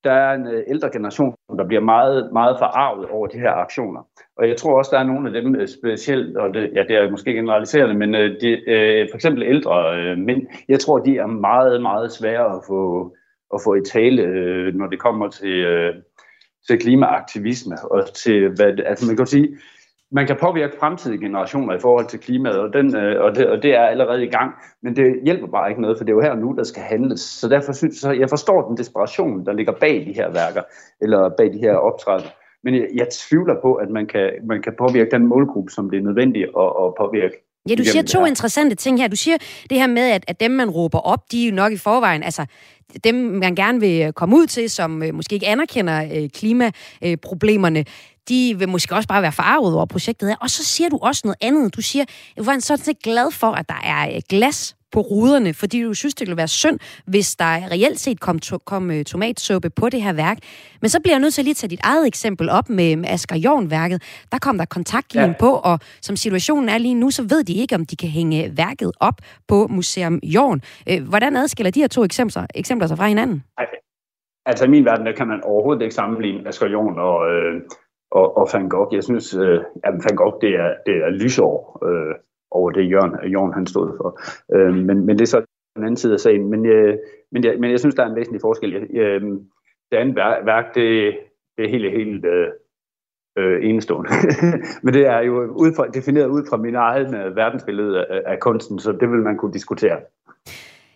der 0.03 0.11
er 0.11 0.33
en 0.33 0.47
øh, 0.47 0.63
ældre 0.67 0.89
generation, 0.91 1.35
der 1.57 1.67
bliver 1.67 1.81
meget, 1.81 2.29
meget 2.33 2.55
forarvet 2.59 3.09
over 3.09 3.27
de 3.27 3.39
her 3.39 3.51
aktioner. 3.51 4.01
Og 4.37 4.47
jeg 4.47 4.57
tror 4.57 4.77
også, 4.77 4.91
der 4.93 4.99
er 4.99 5.03
nogle 5.03 5.27
af 5.27 5.41
dem 5.41 5.55
øh, 5.55 5.67
specielt, 5.67 6.37
og 6.37 6.53
det, 6.53 6.71
ja, 6.75 6.83
det 6.83 6.95
er 6.95 7.11
måske 7.11 7.33
generaliserende, 7.33 7.95
men 7.95 8.15
øh, 8.15 8.41
de, 8.41 8.69
øh, 8.69 9.07
for 9.11 9.15
eksempel 9.15 9.43
ældre 9.43 9.97
øh, 9.97 10.17
mænd, 10.17 10.41
jeg 10.69 10.79
tror, 10.79 10.99
de 10.99 11.17
er 11.17 11.25
meget, 11.25 11.81
meget 11.81 12.11
svære 12.11 12.55
at 12.55 12.61
få, 12.67 13.13
at 13.53 13.61
få 13.63 13.75
i 13.75 13.81
tale, 13.81 14.21
øh, 14.21 14.73
når 14.75 14.87
det 14.87 14.99
kommer 14.99 15.29
til, 15.29 15.65
øh, 15.65 15.93
til 16.67 16.79
klimaaktivisme 16.79 17.75
og 17.91 18.13
til, 18.13 18.49
hvad, 18.49 18.79
altså 18.85 19.07
man 19.07 19.17
kan 19.17 19.25
sige, 19.25 19.57
man 20.11 20.27
kan 20.27 20.37
påvirke 20.41 20.77
fremtidige 20.79 21.21
generationer 21.21 21.75
i 21.75 21.79
forhold 21.79 22.07
til 22.07 22.19
klimaet, 22.19 22.59
og, 22.59 22.73
den, 22.73 22.95
øh, 22.95 23.21
og, 23.23 23.35
det, 23.35 23.47
og 23.47 23.63
det 23.63 23.75
er 23.75 23.81
allerede 23.81 24.23
i 24.23 24.29
gang, 24.29 24.51
men 24.83 24.95
det 24.95 25.19
hjælper 25.25 25.47
bare 25.47 25.69
ikke 25.69 25.81
noget, 25.81 25.97
for 25.97 26.03
det 26.03 26.11
er 26.11 26.15
jo 26.15 26.21
her 26.21 26.35
nu, 26.35 26.55
der 26.57 26.63
skal 26.63 26.83
handles. 26.83 27.21
Så 27.21 27.49
derfor 27.49 27.73
synes 27.73 28.03
jeg, 28.03 28.19
jeg 28.19 28.29
forstår 28.29 28.67
den 28.67 28.77
desperation, 28.77 29.45
der 29.45 29.53
ligger 29.53 29.73
bag 29.73 30.05
de 30.07 30.13
her 30.13 30.31
værker, 30.31 30.61
eller 31.01 31.29
bag 31.37 31.53
de 31.53 31.59
her 31.59 31.73
optrædener. 31.73 32.29
Men 32.63 32.75
jeg, 32.75 32.87
jeg 32.95 33.07
tvivler 33.11 33.55
på, 33.61 33.73
at 33.73 33.89
man 33.89 34.07
kan, 34.07 34.31
man 34.43 34.61
kan 34.61 34.73
påvirke 34.77 35.11
den 35.11 35.27
målgruppe, 35.27 35.71
som 35.71 35.89
det 35.89 35.99
er 35.99 36.03
nødvendigt 36.03 36.49
at, 36.57 36.71
at 36.83 36.93
påvirke. 36.97 37.50
Ja, 37.69 37.75
du 37.75 37.83
siger 37.83 38.01
to 38.03 38.25
interessante 38.25 38.75
ting 38.75 38.99
her. 38.99 39.07
Du 39.07 39.15
siger 39.15 39.37
det 39.69 39.77
her 39.77 39.87
med, 39.87 40.01
at, 40.01 40.23
at 40.27 40.39
dem, 40.39 40.51
man 40.51 40.69
råber 40.69 40.99
op, 40.99 41.31
de 41.31 41.43
er 41.43 41.49
jo 41.49 41.55
nok 41.55 41.73
i 41.73 41.77
forvejen, 41.77 42.23
altså 42.23 42.45
dem, 43.03 43.15
man 43.15 43.55
gerne 43.55 43.79
vil 43.79 44.13
komme 44.13 44.35
ud 44.35 44.47
til, 44.47 44.69
som 44.69 45.03
øh, 45.03 45.13
måske 45.13 45.33
ikke 45.33 45.47
anerkender 45.47 46.09
øh, 46.13 46.29
klimaproblemerne, 46.29 47.85
de 48.29 48.55
vil 48.57 48.69
måske 48.69 48.95
også 48.95 49.07
bare 49.07 49.21
være 49.21 49.31
farvet 49.31 49.75
over 49.75 49.85
projektet 49.85 50.29
her. 50.29 50.35
Og 50.41 50.49
så 50.49 50.63
siger 50.63 50.89
du 50.89 50.99
også 51.01 51.21
noget 51.23 51.37
andet. 51.41 51.75
Du 51.75 51.81
siger, 51.81 52.05
jeg 52.37 52.45
var 52.45 52.59
sådan 52.59 52.85
set 52.85 52.99
glad 53.03 53.31
for, 53.31 53.51
at 53.51 53.69
der 53.69 53.81
er 53.83 54.15
øh, 54.15 54.21
glas 54.29 54.75
på 54.91 55.01
ruderne, 55.01 55.53
fordi 55.53 55.81
du 55.81 55.93
synes, 55.93 56.15
det 56.15 56.27
ville 56.27 56.37
være 56.37 56.47
synd, 56.47 56.79
hvis 57.05 57.35
der 57.35 57.71
reelt 57.71 57.99
set 57.99 58.19
kom, 58.19 58.39
to, 58.39 58.57
kom 58.57 58.89
uh, 58.89 59.01
tomatsuppe 59.01 59.69
på 59.69 59.89
det 59.89 60.01
her 60.01 60.13
værk. 60.13 60.37
Men 60.81 60.89
så 60.89 60.99
bliver 61.01 61.13
jeg 61.13 61.19
nødt 61.19 61.33
til 61.33 61.41
at 61.41 61.45
lige 61.45 61.53
tage 61.53 61.69
dit 61.69 61.79
eget 61.83 62.07
eksempel 62.07 62.49
op 62.49 62.69
med, 62.69 62.95
med 62.95 63.09
Asger 63.09 63.35
Jorn-værket. 63.35 64.03
Der 64.31 64.37
kom 64.37 64.57
der 64.57 64.65
kontaktlinjen 64.65 65.31
ja. 65.31 65.37
på, 65.39 65.51
og 65.63 65.79
som 66.01 66.15
situationen 66.15 66.69
er 66.69 66.77
lige 66.77 66.95
nu, 66.95 67.09
så 67.09 67.23
ved 67.29 67.43
de 67.43 67.53
ikke, 67.53 67.75
om 67.75 67.85
de 67.85 67.95
kan 67.95 68.09
hænge 68.09 68.57
værket 68.57 68.91
op 68.99 69.15
på 69.47 69.67
Museum 69.67 70.19
Jorn. 70.23 70.61
Uh, 70.91 71.07
hvordan 71.09 71.35
adskiller 71.35 71.71
de 71.71 71.79
her 71.79 71.87
to 71.87 72.03
eksempler, 72.03 72.45
eksempler 72.55 72.87
sig 72.87 72.97
fra 72.97 73.07
hinanden? 73.07 73.43
Ej, 73.57 73.65
altså 74.45 74.65
i 74.65 74.69
min 74.69 74.85
verden, 74.85 75.05
der 75.05 75.11
kan 75.11 75.27
man 75.27 75.43
overhovedet 75.43 75.81
ikke 75.81 75.95
sammenligne 75.95 76.47
Asger 76.47 76.67
Jorn 76.67 76.99
og, 76.99 77.31
øh, 77.31 77.61
og, 78.11 78.37
og 78.37 78.49
Van 78.53 78.69
Gogh. 78.69 78.95
Jeg 78.95 79.03
synes, 79.03 79.33
øh, 79.33 79.59
at 79.83 79.93
Van 79.93 80.15
Gogh, 80.15 80.35
det 80.41 80.49
er, 80.49 80.69
det 80.85 80.95
er 80.95 81.09
lysår. 81.09 81.79
Øh, 81.87 82.15
over 82.51 82.71
det, 82.71 82.91
Jørgen, 82.91 83.31
Jørgen 83.31 83.53
han 83.53 83.67
stod 83.67 83.97
for. 83.97 84.19
Øh, 84.55 84.73
men, 84.73 85.05
men 85.05 85.09
det 85.09 85.21
er 85.21 85.27
så 85.27 85.41
den 85.75 85.83
anden 85.83 85.97
side 85.97 86.13
af 86.13 86.19
sagen. 86.19 86.49
Men, 86.49 86.65
øh, 86.65 86.97
men, 87.31 87.43
jeg, 87.43 87.55
men 87.59 87.71
jeg 87.71 87.79
synes, 87.79 87.95
der 87.95 88.03
er 88.03 88.09
en 88.09 88.15
væsentlig 88.15 88.41
forskel. 88.41 88.75
Øh, 88.75 89.21
det 89.91 89.97
andet 89.97 90.15
værk, 90.45 90.75
det, 90.75 91.17
det 91.57 91.65
er 91.65 91.69
helt, 91.69 91.91
helt 91.91 92.25
øh, 92.25 92.47
øh, 93.37 93.65
enestående. 93.65 94.09
men 94.83 94.93
det 94.93 95.07
er 95.07 95.19
jo 95.19 95.45
ud 95.45 95.75
fra, 95.75 95.87
defineret 95.87 96.27
ud 96.27 96.43
fra 96.49 96.57
min 96.57 96.75
egen 96.75 97.15
øh, 97.15 97.35
verdensbillede 97.35 98.05
af, 98.05 98.21
af 98.25 98.39
kunsten, 98.39 98.79
så 98.79 98.91
det 98.91 99.11
vil 99.11 99.19
man 99.19 99.37
kunne 99.37 99.53
diskutere. 99.53 99.97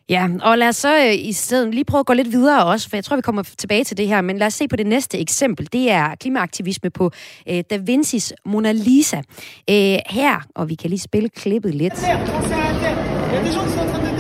Ja, 0.10 0.30
og 0.42 0.58
lad 0.58 0.68
os 0.68 0.76
så 0.76 0.98
øh, 0.98 1.14
i 1.14 1.34
stedet 1.34 1.74
lige 1.74 1.86
prøve 1.86 2.00
at 2.00 2.06
gå 2.06 2.14
lidt 2.14 2.32
videre 2.32 2.66
også, 2.66 2.90
for 2.90 2.98
jeg 2.98 3.04
tror, 3.04 3.16
vi 3.16 3.22
kommer 3.22 3.44
tilbage 3.58 3.84
til 3.84 3.98
det 3.98 4.08
her, 4.08 4.22
men 4.22 4.38
lad 4.38 4.48
os 4.48 4.54
se 4.54 4.68
på 4.68 4.76
det 4.76 4.88
næste 4.88 5.20
eksempel. 5.20 5.68
Det 5.74 5.92
er 5.92 6.16
klimaaktivisme 6.16 6.90
på 6.90 7.12
øh, 7.50 7.64
Da 7.70 7.78
Vinci's 7.78 8.32
Mona 8.46 8.72
Lisa. 8.72 9.18
Øh, 9.70 9.98
her, 10.10 10.46
og 10.56 10.70
vi 10.70 10.76
kan 10.76 10.90
lige 10.90 11.00
spille 11.00 11.30
klippet 11.30 11.76
lidt. 11.76 11.94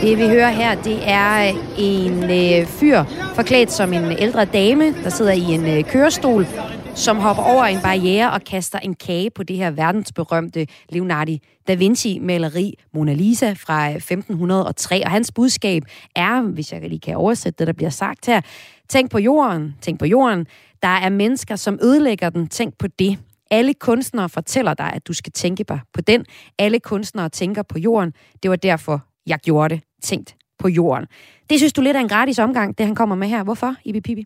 Det 0.01 0.17
vi 0.17 0.27
hører 0.27 0.49
her, 0.49 0.75
det 0.81 0.99
er 1.03 1.49
øh, 1.49 1.55
en 1.77 2.23
øh, 2.23 2.67
fyr 2.67 3.03
forklædt 3.35 3.71
som 3.71 3.93
en 3.93 4.11
ældre 4.19 4.45
dame, 4.45 4.93
der 5.03 5.09
sidder 5.09 5.31
i 5.31 5.41
en 5.41 5.67
øh, 5.67 5.83
kørestol, 5.83 6.47
som 6.95 7.17
hopper 7.17 7.43
over 7.43 7.63
en 7.63 7.81
barriere 7.81 8.31
og 8.31 8.41
kaster 8.41 8.79
en 8.79 8.95
kage 8.95 9.29
på 9.29 9.43
det 9.43 9.55
her 9.55 9.71
verdensberømte 9.71 10.67
Leonardo 10.89 11.31
da 11.67 11.75
Vinci-maleri 11.75 12.73
Mona 12.93 13.13
Lisa 13.13 13.53
fra 13.53 13.89
øh, 13.89 13.95
1503. 13.95 15.01
Og 15.05 15.11
hans 15.11 15.31
budskab 15.31 15.83
er, 16.15 16.41
hvis 16.41 16.73
jeg 16.73 16.81
lige 16.81 16.99
kan 16.99 17.15
oversætte 17.15 17.57
det, 17.59 17.67
der 17.67 17.73
bliver 17.73 17.89
sagt 17.89 18.25
her, 18.25 18.41
tænk 18.89 19.11
på 19.11 19.19
jorden, 19.19 19.75
tænk 19.81 19.99
på 19.99 20.05
jorden. 20.05 20.47
Der 20.81 20.87
er 20.87 21.09
mennesker, 21.09 21.55
som 21.55 21.79
ødelægger 21.83 22.29
den. 22.29 22.47
Tænk 22.47 22.77
på 22.77 22.87
det. 22.87 23.19
Alle 23.51 23.73
kunstnere 23.73 24.29
fortæller 24.29 24.73
dig, 24.73 24.93
at 24.93 25.07
du 25.07 25.13
skal 25.13 25.33
tænke 25.33 25.63
på 25.63 26.01
den. 26.07 26.25
Alle 26.59 26.79
kunstnere 26.79 27.29
tænker 27.29 27.63
på 27.63 27.79
jorden. 27.79 28.13
Det 28.43 28.51
var 28.51 28.57
derfor, 28.57 29.05
jeg 29.27 29.39
gjorde 29.39 29.75
det. 29.75 29.83
Tænkt 30.03 30.35
på 30.59 30.67
jorden. 30.67 31.07
Det 31.49 31.59
synes 31.59 31.73
du 31.73 31.81
lidt 31.81 31.97
er 31.97 32.01
en 32.01 32.09
gratis 32.09 32.39
omgang, 32.39 32.77
det 32.77 32.85
han 32.85 32.95
kommer 32.95 33.15
med 33.15 33.27
her. 33.27 33.43
Hvorfor, 33.43 33.75
Ibi 33.85 34.01
Pibi? 34.01 34.25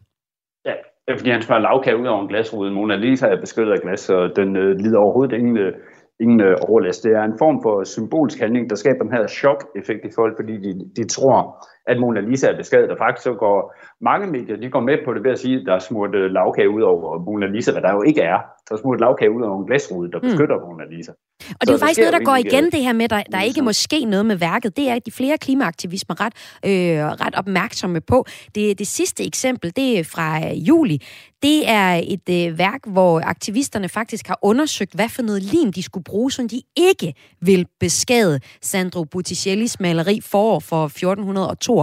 Ja, 0.65 0.73
det 1.09 1.15
er, 1.15 1.19
fordi 1.19 1.31
han 1.31 1.41
smører 1.41 1.59
lavkage 1.59 1.97
ud 1.97 2.07
over 2.07 2.21
en 2.21 2.27
glasrude. 2.27 2.71
Mona 2.71 2.95
Lisa 2.95 3.27
er 3.27 3.41
beskyttet 3.41 3.73
af 3.73 3.81
glas, 3.81 4.09
og 4.09 4.35
den 4.35 4.55
øh, 4.55 4.75
lider 4.83 4.99
overhovedet 4.99 5.37
ingen, 5.37 5.57
øh, 5.57 5.73
ingen 6.19 6.41
øh, 6.41 6.55
overlast. 6.67 7.03
Det 7.03 7.11
er 7.11 7.23
en 7.23 7.37
form 7.43 7.57
for 7.63 7.83
symbolsk 7.83 8.39
handling, 8.39 8.69
der 8.69 8.75
skaber 8.75 9.03
den 9.03 9.13
her 9.17 9.27
chok-effekt 9.27 10.05
i 10.05 10.15
folk, 10.15 10.33
fordi 10.39 10.55
de, 10.65 10.71
de 10.97 11.03
tror, 11.07 11.65
at 11.89 11.99
Mona 11.99 12.19
Lisa 12.19 12.47
er 12.47 12.57
beskadiget. 12.57 12.91
Og 12.91 12.97
faktisk 12.97 13.23
så 13.23 13.33
går 13.33 13.75
mange 14.01 14.27
medier, 14.27 14.57
de 14.57 14.69
går 14.69 14.79
med 14.79 14.97
på 15.05 15.13
det 15.13 15.23
ved 15.23 15.31
at 15.31 15.39
sige, 15.39 15.59
at 15.59 15.65
der 15.65 15.73
er 15.73 15.79
smurt 15.79 16.15
øh, 16.15 16.31
lavkage 16.31 16.69
ud 16.69 16.81
over 16.81 17.19
Mona 17.19 17.47
Lisa, 17.47 17.71
hvad 17.71 17.81
der 17.81 17.91
jo 17.93 18.01
ikke 18.01 18.21
er. 18.21 18.39
Der 18.69 18.75
er 18.75 18.79
smurt 18.79 18.99
lavkage 18.99 19.31
ud 19.31 19.41
over 19.41 19.59
en 19.59 19.65
glasrude, 19.65 20.11
der 20.11 20.19
hmm. 20.19 20.29
beskytter 20.29 20.55
mm. 20.57 20.61
Mona 20.61 20.83
Lisa. 20.91 21.11
Og 21.49 21.61
det 21.61 21.69
er 21.69 21.73
jo 21.73 21.77
faktisk 21.77 21.99
noget, 21.99 22.13
der 22.13 22.25
går 22.25 22.35
igen, 22.35 22.65
det 22.65 22.83
her 22.83 22.93
med, 22.93 23.03
at 23.03 23.09
der, 23.09 23.23
der 23.31 23.41
ikke 23.41 23.61
må 23.61 23.73
ske 23.73 24.05
noget 24.05 24.25
med 24.25 24.35
værket. 24.35 24.77
Det 24.77 24.89
er 24.89 24.99
de 24.99 25.11
flere 25.11 25.37
klimaaktivismer 25.37 26.15
ret, 26.21 26.33
øh, 26.65 27.05
ret 27.25 27.35
opmærksomme 27.35 28.01
på. 28.01 28.25
Det, 28.55 28.79
det 28.79 28.87
sidste 28.87 29.25
eksempel, 29.25 29.75
det 29.75 29.99
er 29.99 30.03
fra 30.03 30.47
øh, 30.47 30.67
juli. 30.67 31.01
Det 31.43 31.69
er 31.69 32.01
et 32.03 32.47
øh, 32.47 32.57
værk, 32.57 32.81
hvor 32.87 33.21
aktivisterne 33.25 33.89
faktisk 33.89 34.27
har 34.27 34.39
undersøgt, 34.41 34.93
hvad 34.95 35.09
for 35.09 35.21
noget 35.21 35.43
lim 35.43 35.73
de 35.73 35.83
skulle 35.83 36.03
bruge, 36.03 36.31
så 36.31 36.47
de 36.51 36.61
ikke 36.77 37.13
vil 37.41 37.65
beskade 37.79 38.39
Sandro 38.61 39.03
Botticellis 39.03 39.79
maleri 39.79 40.19
forår 40.21 40.59
for 40.59 40.87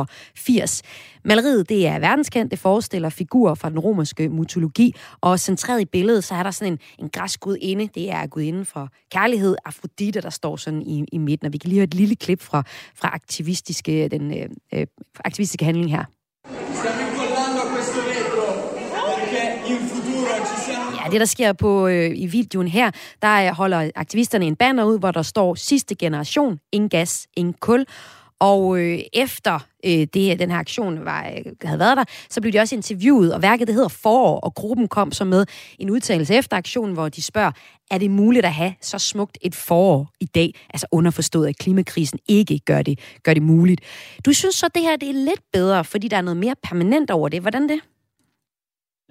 82. 0.05 0.83
Maleriet 1.25 1.69
det 1.69 1.87
er 1.87 1.99
verdenskendt, 1.99 2.51
det 2.51 2.59
forestiller 2.59 3.09
figurer 3.09 3.55
fra 3.55 3.71
den 3.71 3.79
romerske 3.79 4.29
mytologi, 4.29 4.95
og 5.21 5.41
centreret 5.41 5.81
i 5.81 5.85
billedet, 5.85 6.25
så 6.25 6.35
er 6.35 6.43
der 6.43 6.51
sådan 6.51 6.73
en, 6.73 6.79
en 6.99 7.09
græsk 7.09 7.41
gudinde, 7.41 7.89
det 7.95 8.11
er 8.11 8.27
gudinden 8.27 8.67
for 8.67 8.89
kærlighed, 9.13 9.57
Afrodite, 9.65 10.21
der 10.21 10.31
står 10.31 10.57
sådan 10.57 10.83
i, 10.83 11.05
i 11.13 11.19
midten, 11.19 11.47
og 11.47 11.53
vi 11.53 11.59
kan 11.59 11.69
lige 11.69 11.79
høre 11.79 11.85
et 11.85 11.95
lille 11.95 12.17
klip 12.17 12.43
fra, 12.43 12.63
fra 12.95 13.09
aktivistiske, 13.15 14.09
den 14.09 14.39
øh, 14.39 14.49
øh 14.73 14.87
aktivistiske 15.25 15.65
handling 15.65 15.91
her. 15.91 16.05
Ja, 21.07 21.11
det 21.11 21.21
der 21.21 21.27
sker 21.27 21.53
på 21.53 21.87
øh, 21.87 22.13
i 22.15 22.27
videoen 22.27 22.69
her, 22.69 22.91
der 23.23 23.53
holder 23.53 23.91
aktivisterne 23.95 24.45
en 24.45 24.57
banner 24.57 24.85
ud, 24.85 24.99
hvor 24.99 25.11
der 25.11 25.23
står 25.23 25.55
sidste 25.55 25.95
generation, 25.95 26.59
ingen 26.73 26.89
gas, 26.89 27.27
ingen 27.37 27.55
kul. 27.61 27.85
Og 28.41 28.79
øh, 28.79 28.99
efter 29.13 29.55
øh, 29.85 30.07
det, 30.15 30.39
den 30.39 30.51
her 30.51 30.59
aktion 30.59 31.05
var, 31.05 31.27
øh, 31.27 31.53
havde 31.63 31.79
været 31.79 31.97
der, 31.97 32.05
så 32.31 32.41
blev 32.41 32.53
de 32.53 32.59
også 32.59 32.75
interviewet, 32.75 33.35
og 33.35 33.43
værket 33.43 33.67
det 33.67 33.75
hedder 33.75 33.89
Forår, 33.89 34.41
og 34.41 34.55
gruppen 34.55 34.89
kom 34.89 35.13
så 35.13 35.25
med 35.25 35.47
en 35.79 35.91
udtalelse 35.91 36.35
efter 36.35 36.57
aktionen, 36.57 36.95
hvor 36.95 37.09
de 37.09 37.23
spørger, 37.23 37.53
er 37.91 37.99
det 37.99 38.11
muligt 38.11 38.45
at 38.45 38.53
have 38.53 38.75
så 38.81 38.99
smukt 38.99 39.39
et 39.43 39.55
forår 39.55 40.11
i 40.21 40.25
dag? 40.25 40.55
Altså 40.71 40.87
underforstået, 40.93 41.49
at 41.49 41.59
klimakrisen 41.59 42.19
ikke 42.29 42.59
gør 42.59 42.83
det, 42.83 43.19
gør 43.25 43.35
det 43.35 43.43
muligt. 43.43 43.81
Du 44.27 44.33
synes 44.33 44.55
så, 44.55 44.67
at 44.67 44.75
det 44.75 44.83
her 44.83 44.97
det 44.97 45.09
er 45.09 45.13
lidt 45.13 45.43
bedre, 45.53 45.85
fordi 45.85 46.09
der 46.09 46.17
er 46.17 46.23
noget 46.23 46.37
mere 46.37 46.55
permanent 46.63 47.11
over 47.11 47.29
det. 47.29 47.41
Hvordan 47.41 47.69
det? 47.69 47.81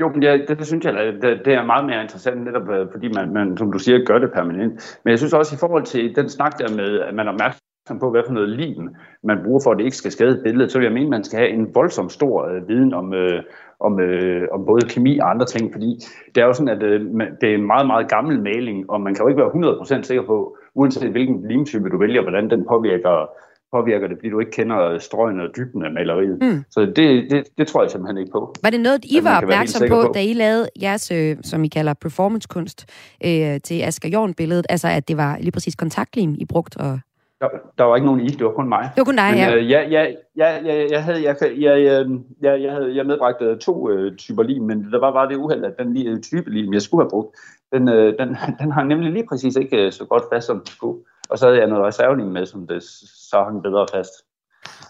Jo, 0.02 0.10
men 0.10 0.22
det, 0.22 0.46
det, 0.48 0.58
det 0.60 0.68
synes 0.68 0.86
jeg, 0.86 0.94
det, 0.94 1.42
det 1.46 1.54
er 1.54 1.66
meget 1.66 1.86
mere 1.86 2.02
interessant, 2.02 2.44
netop 2.44 2.70
øh, 2.70 2.88
fordi 2.94 3.08
man, 3.08 3.34
man, 3.34 3.58
som 3.58 3.72
du 3.72 3.80
siger, 3.80 4.06
gør 4.06 4.20
det 4.20 4.32
permanent. 4.34 5.00
Men 5.04 5.12
jeg 5.12 5.20
synes 5.20 5.34
også 5.34 5.56
i 5.56 5.60
forhold 5.60 5.86
til 5.86 6.16
den 6.16 6.30
snak 6.30 6.60
der 6.60 6.76
med, 6.76 7.00
at 7.00 7.14
man 7.14 7.28
er 7.28 7.32
opmærksom 7.32 7.60
på, 7.94 8.12
hvad 8.12 8.22
for 8.26 8.34
noget 8.34 8.50
lim 8.50 8.90
man 9.24 9.38
bruger 9.44 9.60
for, 9.64 9.72
at 9.72 9.78
det 9.78 9.84
ikke 9.84 9.98
skal 9.98 10.12
skade 10.12 10.42
billedet, 10.44 10.72
så 10.72 10.78
vil 10.78 10.86
jeg 10.86 10.94
mene, 10.94 11.06
at 11.06 11.10
man 11.10 11.24
skal 11.24 11.40
have 11.40 11.50
en 11.50 11.76
voldsom 11.76 12.10
stor 12.10 12.48
øh, 12.48 12.68
viden 12.68 12.94
om, 12.94 13.14
øh, 13.14 13.44
om, 13.80 14.00
øh, 14.00 14.48
om 14.52 14.66
både 14.66 14.88
kemi 14.90 15.20
og 15.20 15.30
andre 15.30 15.46
ting, 15.46 15.74
fordi 15.74 16.00
det 16.36 16.42
er 16.42 16.46
jo 16.46 16.54
sådan, 16.54 16.76
at 16.78 16.84
øh, 16.84 17.02
det 17.42 17.50
er 17.50 17.56
en 17.56 17.68
meget, 17.68 17.88
meget 17.88 18.10
gammel 18.10 18.42
maling, 18.42 18.90
og 18.90 19.02
man 19.02 19.16
kan 19.16 19.24
jo 19.24 19.28
ikke 19.28 19.42
være 19.42 20.00
100% 20.00 20.04
sikker 20.04 20.24
på, 20.24 20.58
uanset 20.76 21.12
hvilken 21.12 21.48
limtype 21.48 21.90
du 21.90 21.98
vælger, 21.98 22.22
hvordan 22.22 22.50
den 22.50 22.66
påvirker 22.70 23.30
påvirker 23.72 24.08
det, 24.08 24.18
fordi 24.18 24.30
du 24.30 24.40
ikke 24.40 24.52
kender 24.52 25.00
strøgen 25.00 25.40
og 25.40 25.48
dybden 25.58 25.86
af 25.86 25.92
maleriet. 25.92 26.38
Mm. 26.42 26.64
Så 26.70 26.82
det, 26.82 27.32
det, 27.32 27.44
det 27.58 27.68
tror 27.68 27.82
jeg 27.84 27.92
simpelthen 27.92 28.18
ikke 28.18 28.32
på. 28.32 28.56
Var 28.64 28.70
det 28.70 28.80
noget, 28.80 29.06
I 29.06 29.20
var 29.24 29.42
opmærksom 29.42 29.88
på, 29.90 30.02
på, 30.02 30.12
da 30.14 30.22
I 30.24 30.34
lavede 30.34 30.70
jeres, 30.82 31.12
øh, 31.12 31.38
som 31.44 31.64
I 31.64 31.68
kalder 31.68 31.94
performancekunst, 31.94 32.86
øh, 33.26 33.62
til 33.64 33.82
Asger 33.82 34.10
Jorn-billedet? 34.10 34.66
Altså, 34.70 34.88
at 34.88 35.08
det 35.08 35.18
var 35.18 35.38
lige 35.40 35.52
præcis 35.52 35.76
kontaktlim, 35.76 36.36
I 36.38 36.46
brugt 36.46 36.78
og 36.78 37.00
der, 37.42 37.48
der 37.78 37.84
var 37.84 37.96
ikke 37.96 38.06
nogen 38.06 38.22
i, 38.22 38.28
det 38.28 38.46
var 38.46 38.52
kun 38.52 38.70
mig. 38.70 38.90
Det 38.96 38.98
var 38.98 39.04
kun 39.04 39.16
dig, 39.16 39.30
Men, 39.32 39.40
ja. 39.40 39.56
Øh, 39.56 39.72
ja, 39.72 39.82
ja, 39.82 40.14
ja, 40.38 40.58
ja, 40.66 40.88
jeg, 40.92 41.04
havde, 41.04 41.24
jeg, 41.24 41.36
jeg, 41.42 41.62
jeg, 41.62 42.06
jeg, 42.42 42.62
jeg, 42.62 42.72
havde, 42.72 42.96
jeg 42.96 43.06
medbragte 43.06 43.58
to 43.58 43.90
øh, 43.90 44.16
typer 44.16 44.44
lim, 44.44 44.64
men 44.64 44.92
der 44.92 45.00
var 45.00 45.12
bare 45.12 45.30
det 45.30 45.36
uheld, 45.36 45.66
at 45.66 45.78
den 45.80 45.94
lige, 45.94 46.22
type 46.22 46.50
lim, 46.50 46.74
jeg 46.74 46.82
skulle 46.82 47.04
have 47.04 47.10
brugt, 47.10 47.36
den, 47.72 47.90
øh, 47.90 48.20
den, 48.20 48.38
den 48.60 48.72
har 48.72 48.84
nemlig 48.84 49.12
lige 49.12 49.28
præcis 49.30 49.56
ikke 49.56 49.86
øh, 49.86 49.92
så 49.92 50.06
godt 50.06 50.24
fast, 50.34 50.48
som 50.48 50.58
den 50.58 50.68
skulle. 50.68 51.04
Og 51.30 51.38
så 51.38 51.46
havde 51.46 51.60
jeg 51.60 51.68
noget 51.68 51.86
reservelim 51.86 52.28
med, 52.28 52.46
som 52.46 52.68
det 52.68 52.84
så 52.84 53.44
hang 53.44 53.64
bedre 53.64 53.88
fast. 53.94 54.25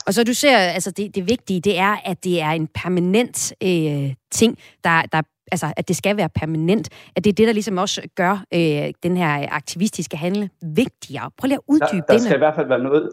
Og 0.07 0.13
så 0.13 0.23
du 0.23 0.33
ser, 0.33 0.57
altså 0.57 0.91
det, 0.91 1.15
det 1.15 1.29
vigtige, 1.29 1.61
det 1.61 1.79
er, 1.79 1.95
at 2.05 2.23
det 2.23 2.41
er 2.41 2.49
en 2.49 2.67
permanent 2.67 3.53
øh, 3.63 4.13
ting, 4.31 4.57
der, 4.83 5.01
der 5.11 5.21
altså, 5.51 5.73
at 5.77 5.87
det 5.87 5.95
skal 5.95 6.17
være 6.17 6.29
permanent, 6.29 6.89
at 7.15 7.23
det 7.23 7.29
er 7.31 7.35
det, 7.35 7.47
der 7.47 7.53
ligesom 7.53 7.77
også 7.77 8.01
gør 8.15 8.43
øh, 8.53 8.93
den 9.03 9.17
her 9.17 9.47
aktivistiske 9.51 10.17
handle 10.17 10.49
vigtigere. 10.61 11.31
Prøv 11.37 11.47
lige 11.47 11.55
at 11.57 11.63
uddybe 11.67 12.03
der, 12.07 12.13
der 12.13 12.17
skal 12.17 12.35
i 12.35 12.37
hvert 12.37 12.55
fald 12.55 12.67
være 12.67 12.83
noget, 12.83 13.09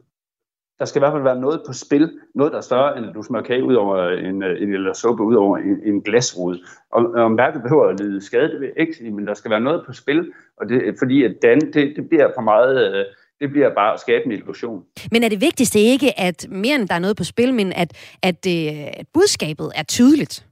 der 0.79 0.85
skal 0.85 0.99
i 0.99 1.03
hvert 1.03 1.13
fald 1.13 1.23
være 1.23 1.41
noget 1.41 1.63
på 1.67 1.73
spil, 1.73 2.19
noget 2.35 2.53
der 2.53 2.59
er 2.59 2.63
større, 2.63 2.99
end 2.99 3.07
at 3.07 3.15
du 3.15 3.23
smører 3.23 3.43
kage 3.43 3.65
ud 3.65 3.75
over 3.75 4.09
en, 4.09 4.43
en 4.43 4.75
eller 4.75 4.93
suppe 4.93 5.23
ud 5.25 5.35
over 5.35 5.57
en, 5.59 5.81
en 5.85 6.03
glasrude. 6.03 6.59
Og, 6.93 7.03
og 7.15 7.31
mærket 7.31 7.63
behøver 7.63 7.89
at 7.89 8.01
lide 8.01 8.25
skade, 8.27 8.49
det 8.53 8.61
vil 8.61 8.73
ikke 8.77 8.95
sige, 8.95 9.11
men 9.11 9.27
der 9.27 9.35
skal 9.35 9.51
være 9.51 9.61
noget 9.61 9.83
på 9.87 9.93
spil, 9.93 10.33
og 10.57 10.69
det, 10.69 10.95
fordi 10.99 11.25
at 11.25 11.35
dan, 11.43 11.61
det, 11.61 11.93
det 11.97 12.09
bliver 12.09 12.31
for 12.37 12.43
meget... 12.43 12.95
Øh, 12.95 13.05
det 13.43 13.51
bliver 13.51 13.75
bare 13.75 13.93
at 13.95 14.01
skabe 14.01 14.25
en 14.27 14.33
illusion. 14.33 14.85
Men 15.13 15.25
er 15.25 15.29
det 15.29 15.41
vigtigste 15.41 15.79
ikke, 15.79 16.21
at 16.21 16.47
mere 16.51 16.77
end 16.77 16.89
der 16.89 16.95
er 16.95 16.99
noget 16.99 17.17
på 17.17 17.25
spil, 17.25 17.55
men 17.55 17.73
at, 17.73 17.91
at, 18.23 18.41
øh, 18.55 18.87
at 19.01 19.07
budskabet 19.15 19.69
er 19.75 19.83
tydeligt? 19.83 20.47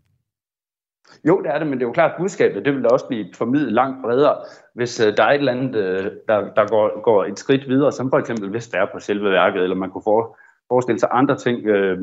Jo, 1.28 1.42
det 1.42 1.50
er 1.50 1.58
det, 1.58 1.66
men 1.66 1.78
det 1.78 1.84
er 1.84 1.88
jo 1.88 1.92
klart, 1.92 2.10
at 2.10 2.16
budskabet 2.18 2.64
det 2.64 2.74
vil 2.74 2.82
da 2.82 2.88
også 2.88 3.06
blive 3.06 3.26
formidlet 3.34 3.72
langt 3.72 4.02
bredere, 4.04 4.36
hvis 4.74 5.00
uh, 5.00 5.06
der 5.16 5.24
er 5.24 5.30
et 5.30 5.34
eller 5.34 5.52
andet, 5.52 5.74
uh, 5.76 6.06
der, 6.28 6.54
der 6.56 6.68
går, 6.68 7.02
går 7.02 7.24
et 7.24 7.38
skridt 7.38 7.68
videre, 7.68 7.92
som 7.92 8.10
for 8.10 8.18
eksempel 8.18 8.48
hvis 8.50 8.68
det 8.68 8.80
er 8.80 8.86
på 8.92 8.98
selve 9.00 9.30
værket, 9.30 9.62
eller 9.62 9.76
man 9.76 9.90
kunne 9.90 10.02
for, 10.04 10.38
forestille 10.68 11.00
sig 11.00 11.08
andre 11.12 11.36
ting, 11.36 11.58
uh, 11.58 11.98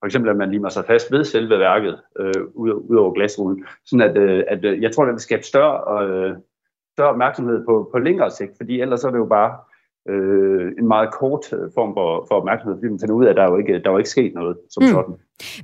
for 0.00 0.06
eksempel 0.06 0.30
at 0.30 0.36
man 0.36 0.50
limer 0.50 0.68
sig 0.68 0.84
fast 0.84 1.12
ved 1.12 1.24
selve 1.24 1.58
værket, 1.58 2.00
uh, 2.20 2.42
ud, 2.54 2.70
ud 2.90 2.96
over 2.96 3.12
glasruden, 3.12 3.64
sådan 3.86 4.10
at, 4.10 4.18
uh, 4.18 4.42
at 4.48 4.82
jeg 4.82 4.92
tror, 4.92 5.04
det 5.04 5.12
vil 5.12 5.20
skabe 5.20 5.42
større, 5.42 5.76
uh, 5.94 6.36
større 6.92 7.10
opmærksomhed 7.10 7.64
på, 7.64 7.88
på 7.92 7.98
længere 7.98 8.30
sigt, 8.30 8.52
fordi 8.56 8.80
ellers 8.80 9.04
er 9.04 9.10
det 9.10 9.18
jo 9.18 9.26
bare 9.26 9.56
uh, 10.08 10.66
en 10.80 10.86
meget 10.94 11.08
kort 11.20 11.44
form 11.74 11.90
for, 11.96 12.26
for 12.28 12.34
opmærksomhed, 12.34 12.76
fordi 12.76 12.88
man 12.88 13.00
finder 13.00 13.14
ud 13.14 13.24
af, 13.24 13.30
at 13.30 13.36
der 13.36 13.42
er 13.42 13.50
jo 13.50 13.58
ikke, 13.58 13.72
der 13.72 13.88
er 13.88 13.92
jo 13.92 13.98
ikke 13.98 14.10
sket 14.10 14.34
noget 14.34 14.56
som 14.70 14.82
mm. 14.82 14.88
sådan. 14.88 15.14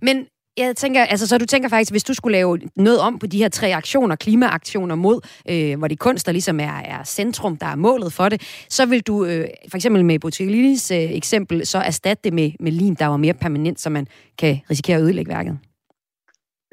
Men 0.02 0.26
jeg 0.56 0.76
tænker, 0.76 1.04
altså, 1.04 1.26
så 1.26 1.38
du 1.38 1.46
tænker 1.46 1.68
faktisk, 1.68 1.92
hvis 1.92 2.04
du 2.04 2.14
skulle 2.14 2.36
lave 2.36 2.58
noget 2.76 3.00
om 3.00 3.18
på 3.18 3.26
de 3.26 3.38
her 3.38 3.48
tre 3.48 3.74
aktioner, 3.74 4.16
klimaaktioner 4.16 4.94
mod, 4.94 5.20
øh, 5.50 5.78
hvor 5.78 5.88
det 5.88 5.98
kunst, 5.98 6.26
der 6.26 6.32
ligesom 6.32 6.60
er, 6.60 6.80
er 6.84 7.04
centrum, 7.04 7.56
der 7.56 7.66
er 7.66 7.76
målet 7.76 8.12
for 8.12 8.28
det, 8.28 8.42
så 8.68 8.86
vil 8.86 9.00
du 9.00 9.24
øh, 9.24 9.46
for 9.68 9.76
eksempel 9.76 10.04
med 10.04 10.24
Bottigelli's 10.24 10.94
øh, 10.94 11.16
eksempel, 11.16 11.66
så 11.66 11.78
erstatte 11.78 12.20
det 12.24 12.32
med, 12.32 12.50
med 12.60 12.72
lim, 12.72 12.96
der 12.96 13.06
var 13.06 13.16
mere 13.16 13.34
permanent, 13.34 13.80
så 13.80 13.90
man 13.90 14.06
kan 14.38 14.60
risikere 14.70 14.96
at 14.96 15.02
ødelægge 15.02 15.28
værket. 15.28 15.58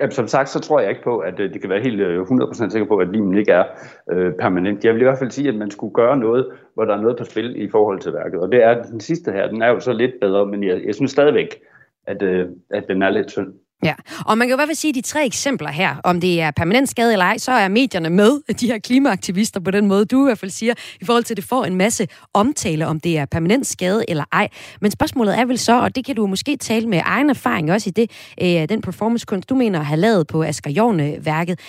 Jamen, 0.02 0.12
som 0.12 0.28
sagt, 0.28 0.50
så 0.50 0.60
tror 0.60 0.80
jeg 0.80 0.90
ikke 0.90 1.04
på, 1.04 1.18
at 1.20 1.40
øh, 1.40 1.54
det 1.54 1.62
kan 1.62 1.70
være 1.70 1.82
helt 1.82 2.00
øh, 2.00 2.22
100% 2.22 2.70
sikker 2.70 2.88
på, 2.88 2.98
at 2.98 3.12
limen 3.12 3.38
ikke 3.38 3.52
er 3.52 3.64
øh, 4.12 4.34
permanent. 4.34 4.86
Jeg 4.86 4.94
vil 4.94 5.02
i 5.02 5.04
hvert 5.04 5.20
fald 5.20 5.32
sige, 5.32 5.50
at 5.50 5.56
man 5.56 5.72
skulle 5.72 5.94
gøre 5.94 6.18
noget, 6.18 6.52
hvor 6.74 6.86
der 6.86 6.98
er 6.98 7.02
noget 7.02 7.18
på 7.18 7.24
spil 7.24 7.62
i 7.64 7.70
forhold 7.70 8.00
til 8.00 8.14
værket. 8.14 8.40
Og 8.40 8.52
det 8.52 8.64
er 8.64 8.84
den 8.84 9.00
sidste 9.00 9.32
her, 9.32 9.48
den 9.48 9.62
er 9.62 9.68
jo 9.68 9.80
så 9.80 9.94
lidt 9.94 10.12
bedre, 10.22 10.46
men 10.46 10.64
jeg, 10.64 10.82
jeg 10.86 10.96
synes 10.96 11.12
stadigvæk, 11.12 11.62
at, 12.08 12.22
øh, 12.22 12.50
at 12.70 12.88
den 12.88 13.02
er 13.02 13.10
lidt 13.10 13.28
tynd. 13.28 13.54
Ja, 13.84 13.94
og 14.26 14.38
man 14.38 14.48
kan 14.48 14.60
jo 14.60 14.66
bare 14.66 14.76
sige, 14.76 14.90
at 14.90 14.96
de 14.96 15.02
tre 15.02 15.26
eksempler 15.26 15.70
her, 15.70 15.96
om 16.04 16.22
det 16.22 16.42
er 16.42 16.52
permanent 16.52 16.90
skade 16.90 17.12
eller 17.14 17.26
ej, 17.26 17.38
så 17.38 17.52
er 17.52 17.68
medierne 17.68 18.10
med, 18.10 18.54
de 18.54 18.68
her 18.68 18.80
klimaaktivister 18.80 19.60
på 19.60 19.72
den 19.72 19.88
måde, 19.88 20.06
du 20.06 20.26
i 20.26 20.28
hvert 20.28 20.40
fald 20.40 20.52
siger, 20.52 20.74
i 21.02 21.06
forhold 21.06 21.24
til, 21.24 21.34
at 21.34 21.38
det 21.38 21.46
får 21.46 21.66
en 21.66 21.76
masse 21.76 22.08
omtale, 22.34 22.88
om 22.88 23.00
det 23.00 23.18
er 23.18 23.26
permanent 23.26 23.68
skade 23.68 24.06
eller 24.08 24.24
ej. 24.32 24.48
Men 24.82 24.92
spørgsmålet 24.92 25.40
er 25.40 25.46
vel 25.46 25.58
så, 25.60 25.82
og 25.82 25.96
det 25.96 26.06
kan 26.06 26.16
du 26.16 26.28
måske 26.28 26.58
tale 26.58 26.88
med 26.88 27.02
egen 27.06 27.30
erfaring 27.30 27.72
også 27.72 27.90
i 27.90 27.92
det, 27.92 28.12
øh, 28.42 28.70
den 28.70 28.82
performancekunst, 28.82 29.50
du 29.50 29.56
mener 29.56 29.80
at 29.80 29.86
have 29.86 30.00
lavet 30.00 30.28
på 30.28 30.44
Asger 30.44 30.72
Jorne-værket. 30.72 31.60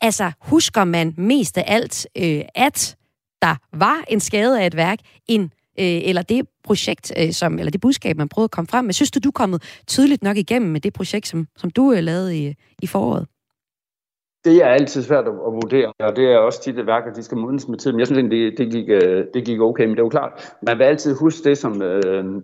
Altså, 0.00 0.32
husker 0.40 0.84
man 0.84 1.14
mest 1.16 1.58
af 1.58 1.64
alt, 1.66 2.06
øh, 2.18 2.40
at 2.54 2.96
der 3.42 3.56
var 3.72 4.04
en 4.08 4.20
skade 4.20 4.60
af 4.60 4.66
et 4.66 4.76
værk, 4.76 4.98
end 5.28 5.50
øh, 5.78 6.08
eller 6.08 6.22
det 6.22 6.48
projekt, 6.64 7.12
øh, 7.20 7.32
som, 7.32 7.58
eller 7.58 7.70
det 7.70 7.80
budskab, 7.80 8.16
man 8.16 8.28
prøvede 8.28 8.44
at 8.44 8.50
komme 8.50 8.68
frem 8.68 8.84
med. 8.84 8.94
Synes 8.94 9.10
du, 9.10 9.20
du 9.24 9.28
er 9.28 9.32
kommet 9.32 9.62
tydeligt 9.86 10.22
nok 10.22 10.36
igennem 10.36 10.70
med 10.70 10.80
det 10.80 10.92
projekt, 10.92 11.26
som, 11.26 11.46
som 11.56 11.70
du 11.70 11.92
øh, 11.92 11.98
lavede 11.98 12.38
i, 12.38 12.54
i 12.82 12.86
foråret? 12.86 13.26
Det 14.44 14.56
er 14.64 14.66
altid 14.66 15.02
svært 15.02 15.24
at, 15.24 15.34
at 15.46 15.52
vurdere, 15.52 15.92
og 15.98 16.16
det 16.16 16.24
er 16.24 16.38
også 16.38 16.62
tit, 16.62 16.78
at 16.78 17.16
de 17.16 17.22
skal 17.22 17.38
modnes 17.38 17.68
med 17.68 17.78
tiden. 17.78 17.94
Men 17.94 18.00
jeg 18.00 18.06
synes 18.06 18.18
egentlig, 18.18 18.50
det, 18.50 18.58
det, 18.58 18.72
gik, 18.72 18.88
øh, 18.88 19.24
det 19.34 19.44
gik 19.44 19.60
okay, 19.60 19.84
men 19.84 19.90
det 19.90 19.98
er 19.98 20.04
jo 20.04 20.08
klart, 20.08 20.54
man 20.62 20.78
vil 20.78 20.84
altid 20.84 21.16
huske 21.18 21.48
det, 21.48 21.58
som, 21.58 21.82
øh, 21.82 22.42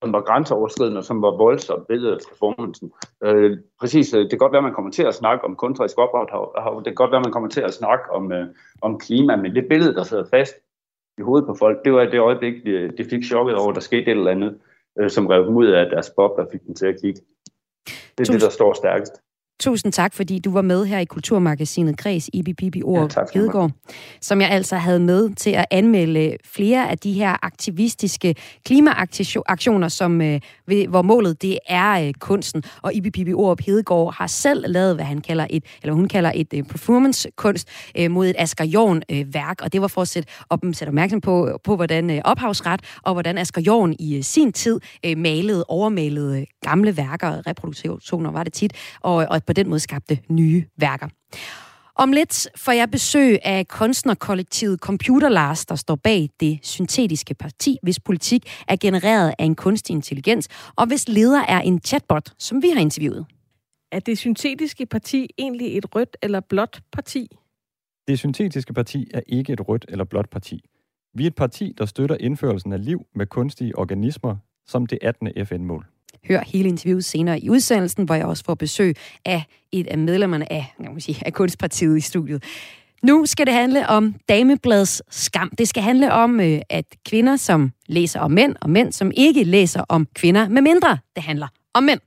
som 0.00 0.12
var 0.12 0.20
grænseoverskridende, 0.20 0.98
og 0.98 1.04
som 1.04 1.22
var 1.22 1.36
voldsomt 1.36 1.88
ved 1.88 2.18
performancen. 2.28 2.92
Øh, 3.24 3.58
præcis, 3.80 4.14
øh, 4.14 4.20
det 4.20 4.30
kan 4.30 4.38
godt 4.38 4.52
være, 4.52 4.58
at 4.58 4.68
man 4.68 4.74
kommer 4.74 4.90
til 4.90 5.02
at 5.02 5.14
snakke 5.14 5.44
om 5.44 5.56
kunstnerisk 5.56 5.98
ophav, 5.98 6.82
det 6.84 6.84
kan 6.84 6.94
godt 6.94 7.10
være, 7.10 7.20
at 7.20 7.26
man 7.26 7.32
kommer 7.32 7.48
til 7.48 7.60
at 7.60 7.74
snakke 7.74 8.04
om, 8.10 8.32
øh, 8.32 8.46
om 8.82 8.98
klima, 8.98 9.36
men 9.36 9.54
det 9.54 9.68
billede, 9.68 9.94
der 9.94 10.02
sidder 10.02 10.24
fast, 10.30 10.54
i 11.18 11.22
hovedet 11.22 11.46
på 11.46 11.54
folk, 11.54 11.84
det 11.84 11.92
var 11.92 12.04
det 12.04 12.20
øjeblik, 12.20 12.64
de, 12.64 12.92
de 12.98 13.04
fik 13.04 13.24
chokket 13.24 13.56
over, 13.56 13.68
at 13.68 13.74
der 13.74 13.80
skete 13.80 14.02
et 14.02 14.18
eller 14.18 14.30
andet, 14.30 14.58
øh, 14.98 15.10
som 15.10 15.26
rev 15.26 15.46
dem 15.46 15.56
ud 15.56 15.66
af 15.66 15.90
deres 15.90 16.10
bob, 16.10 16.38
der 16.38 16.46
fik 16.52 16.62
dem 16.66 16.74
til 16.74 16.86
at 16.86 17.00
kigge. 17.00 17.20
Det 18.18 18.28
er 18.28 18.32
det, 18.32 18.40
der 18.40 18.48
står 18.48 18.72
stærkest. 18.74 19.12
Tusind 19.60 19.92
tak, 19.92 20.14
fordi 20.14 20.38
du 20.38 20.52
var 20.52 20.62
med 20.62 20.86
her 20.86 20.98
i 20.98 21.04
Kulturmagasinet 21.04 21.98
Græs, 21.98 22.30
Ibi 22.32 22.52
Bibi 22.52 22.82
Ord 22.82 23.16
ja, 23.16 23.22
Hedegaard, 23.34 23.70
som 24.20 24.40
jeg 24.40 24.50
altså 24.50 24.76
havde 24.76 25.00
med 25.00 25.34
til 25.34 25.50
at 25.50 25.64
anmelde 25.70 26.36
flere 26.44 26.90
af 26.90 26.98
de 26.98 27.12
her 27.12 27.36
aktivistiske 27.42 28.34
klimaaktioner, 28.64 29.88
som, 29.88 30.20
øh, 30.20 30.40
hvor 30.88 31.02
målet 31.02 31.42
det 31.42 31.58
er 31.68 32.06
øh, 32.06 32.12
kunsten. 32.12 32.62
Og 32.82 32.94
Ibi 32.94 33.10
Bibi 33.10 33.32
Ord 33.32 33.58
Hedegaard 33.66 34.14
har 34.14 34.26
selv 34.26 34.64
lavet, 34.68 34.94
hvad 34.94 35.04
han 35.04 35.20
kalder 35.20 35.46
et, 35.50 35.64
eller 35.82 35.94
hun 35.94 36.08
kalder 36.08 36.32
et 36.34 36.54
øh, 36.54 36.62
performance-kunst 36.62 37.68
mod 38.10 38.26
et 38.26 38.36
Asger 38.38 38.64
Jorn 38.64 39.02
øh, 39.10 39.34
værk, 39.34 39.62
og 39.62 39.72
det 39.72 39.80
var 39.80 39.88
for 39.88 40.02
at 40.02 40.08
sætte, 40.08 40.28
op, 40.50 40.60
sætte 40.72 40.90
opmærksom 40.90 41.20
på, 41.20 41.60
på 41.64 41.76
hvordan 41.76 42.22
ophavsret, 42.24 42.80
og 43.02 43.12
hvordan 43.12 43.38
Asger 43.38 43.62
Jorn 43.62 43.94
i 43.98 44.22
sin 44.22 44.52
tid 44.52 44.80
malede, 45.16 45.64
overmalede 45.68 46.46
gamle 46.62 46.96
værker, 46.96 47.46
reproduktioner 47.46 48.30
var 48.30 48.44
det 48.44 48.52
tit, 48.52 48.72
og, 49.00 49.14
og 49.30 49.45
på 49.46 49.52
den 49.52 49.68
måde 49.68 49.80
skabte 49.80 50.18
nye 50.28 50.64
værker. 50.76 51.08
Om 51.98 52.12
lidt 52.12 52.48
får 52.56 52.72
jeg 52.72 52.90
besøg 52.90 53.38
af 53.44 53.68
kunstnerkollektivet 53.68 54.80
Computer 54.80 55.28
Lars, 55.28 55.66
der 55.66 55.74
står 55.74 55.94
bag 55.94 56.28
det 56.40 56.58
syntetiske 56.62 57.34
parti, 57.34 57.78
hvis 57.82 58.00
politik 58.00 58.44
er 58.68 58.76
genereret 58.80 59.34
af 59.38 59.44
en 59.44 59.54
kunstig 59.54 59.94
intelligens, 59.94 60.48
og 60.76 60.86
hvis 60.86 61.08
leder 61.08 61.42
er 61.42 61.60
en 61.60 61.80
chatbot, 61.80 62.32
som 62.38 62.62
vi 62.62 62.68
har 62.74 62.80
interviewet. 62.80 63.26
Er 63.92 64.00
det 64.00 64.18
syntetiske 64.18 64.86
parti 64.86 65.28
egentlig 65.38 65.78
et 65.78 65.94
rødt 65.94 66.16
eller 66.22 66.40
blåt 66.40 66.82
parti? 66.92 67.28
Det 68.08 68.18
syntetiske 68.18 68.74
parti 68.74 69.10
er 69.14 69.20
ikke 69.26 69.52
et 69.52 69.68
rødt 69.68 69.84
eller 69.88 70.04
blåt 70.04 70.30
parti. 70.30 70.64
Vi 71.14 71.22
er 71.22 71.26
et 71.26 71.34
parti, 71.34 71.74
der 71.78 71.86
støtter 71.86 72.16
indførelsen 72.20 72.72
af 72.72 72.84
liv 72.84 73.06
med 73.14 73.26
kunstige 73.26 73.78
organismer 73.78 74.36
som 74.66 74.86
det 74.86 74.98
18. 75.02 75.46
FN-mål. 75.46 75.86
Hør 76.28 76.42
hele 76.46 76.68
interviewet 76.68 77.04
senere 77.04 77.40
i 77.40 77.50
udsendelsen, 77.50 78.04
hvor 78.04 78.14
jeg 78.14 78.26
også 78.26 78.44
får 78.44 78.54
besøg 78.54 78.96
af 79.24 79.44
et 79.72 79.86
af 79.86 79.98
medlemmerne 79.98 80.52
af, 80.52 80.74
jeg 80.82 80.90
må 80.90 81.00
sige, 81.00 81.26
af 81.26 81.32
Kunstpartiet 81.32 81.96
i 81.96 82.00
studiet. 82.00 82.44
Nu 83.02 83.26
skal 83.26 83.46
det 83.46 83.54
handle 83.54 83.88
om 83.88 84.14
damebladets 84.28 85.02
skam. 85.10 85.50
Det 85.58 85.68
skal 85.68 85.82
handle 85.82 86.12
om, 86.12 86.40
øh, 86.40 86.60
at 86.70 86.84
kvinder, 87.08 87.36
som 87.36 87.72
læser 87.88 88.20
om 88.20 88.30
mænd, 88.30 88.56
og 88.60 88.70
mænd, 88.70 88.92
som 88.92 89.12
ikke 89.16 89.44
læser 89.44 89.84
om 89.88 90.06
kvinder, 90.14 90.48
med 90.48 90.62
mindre 90.62 90.98
det 91.14 91.22
handler 91.22 91.48
om 91.74 91.82
mænd. 91.82 92.00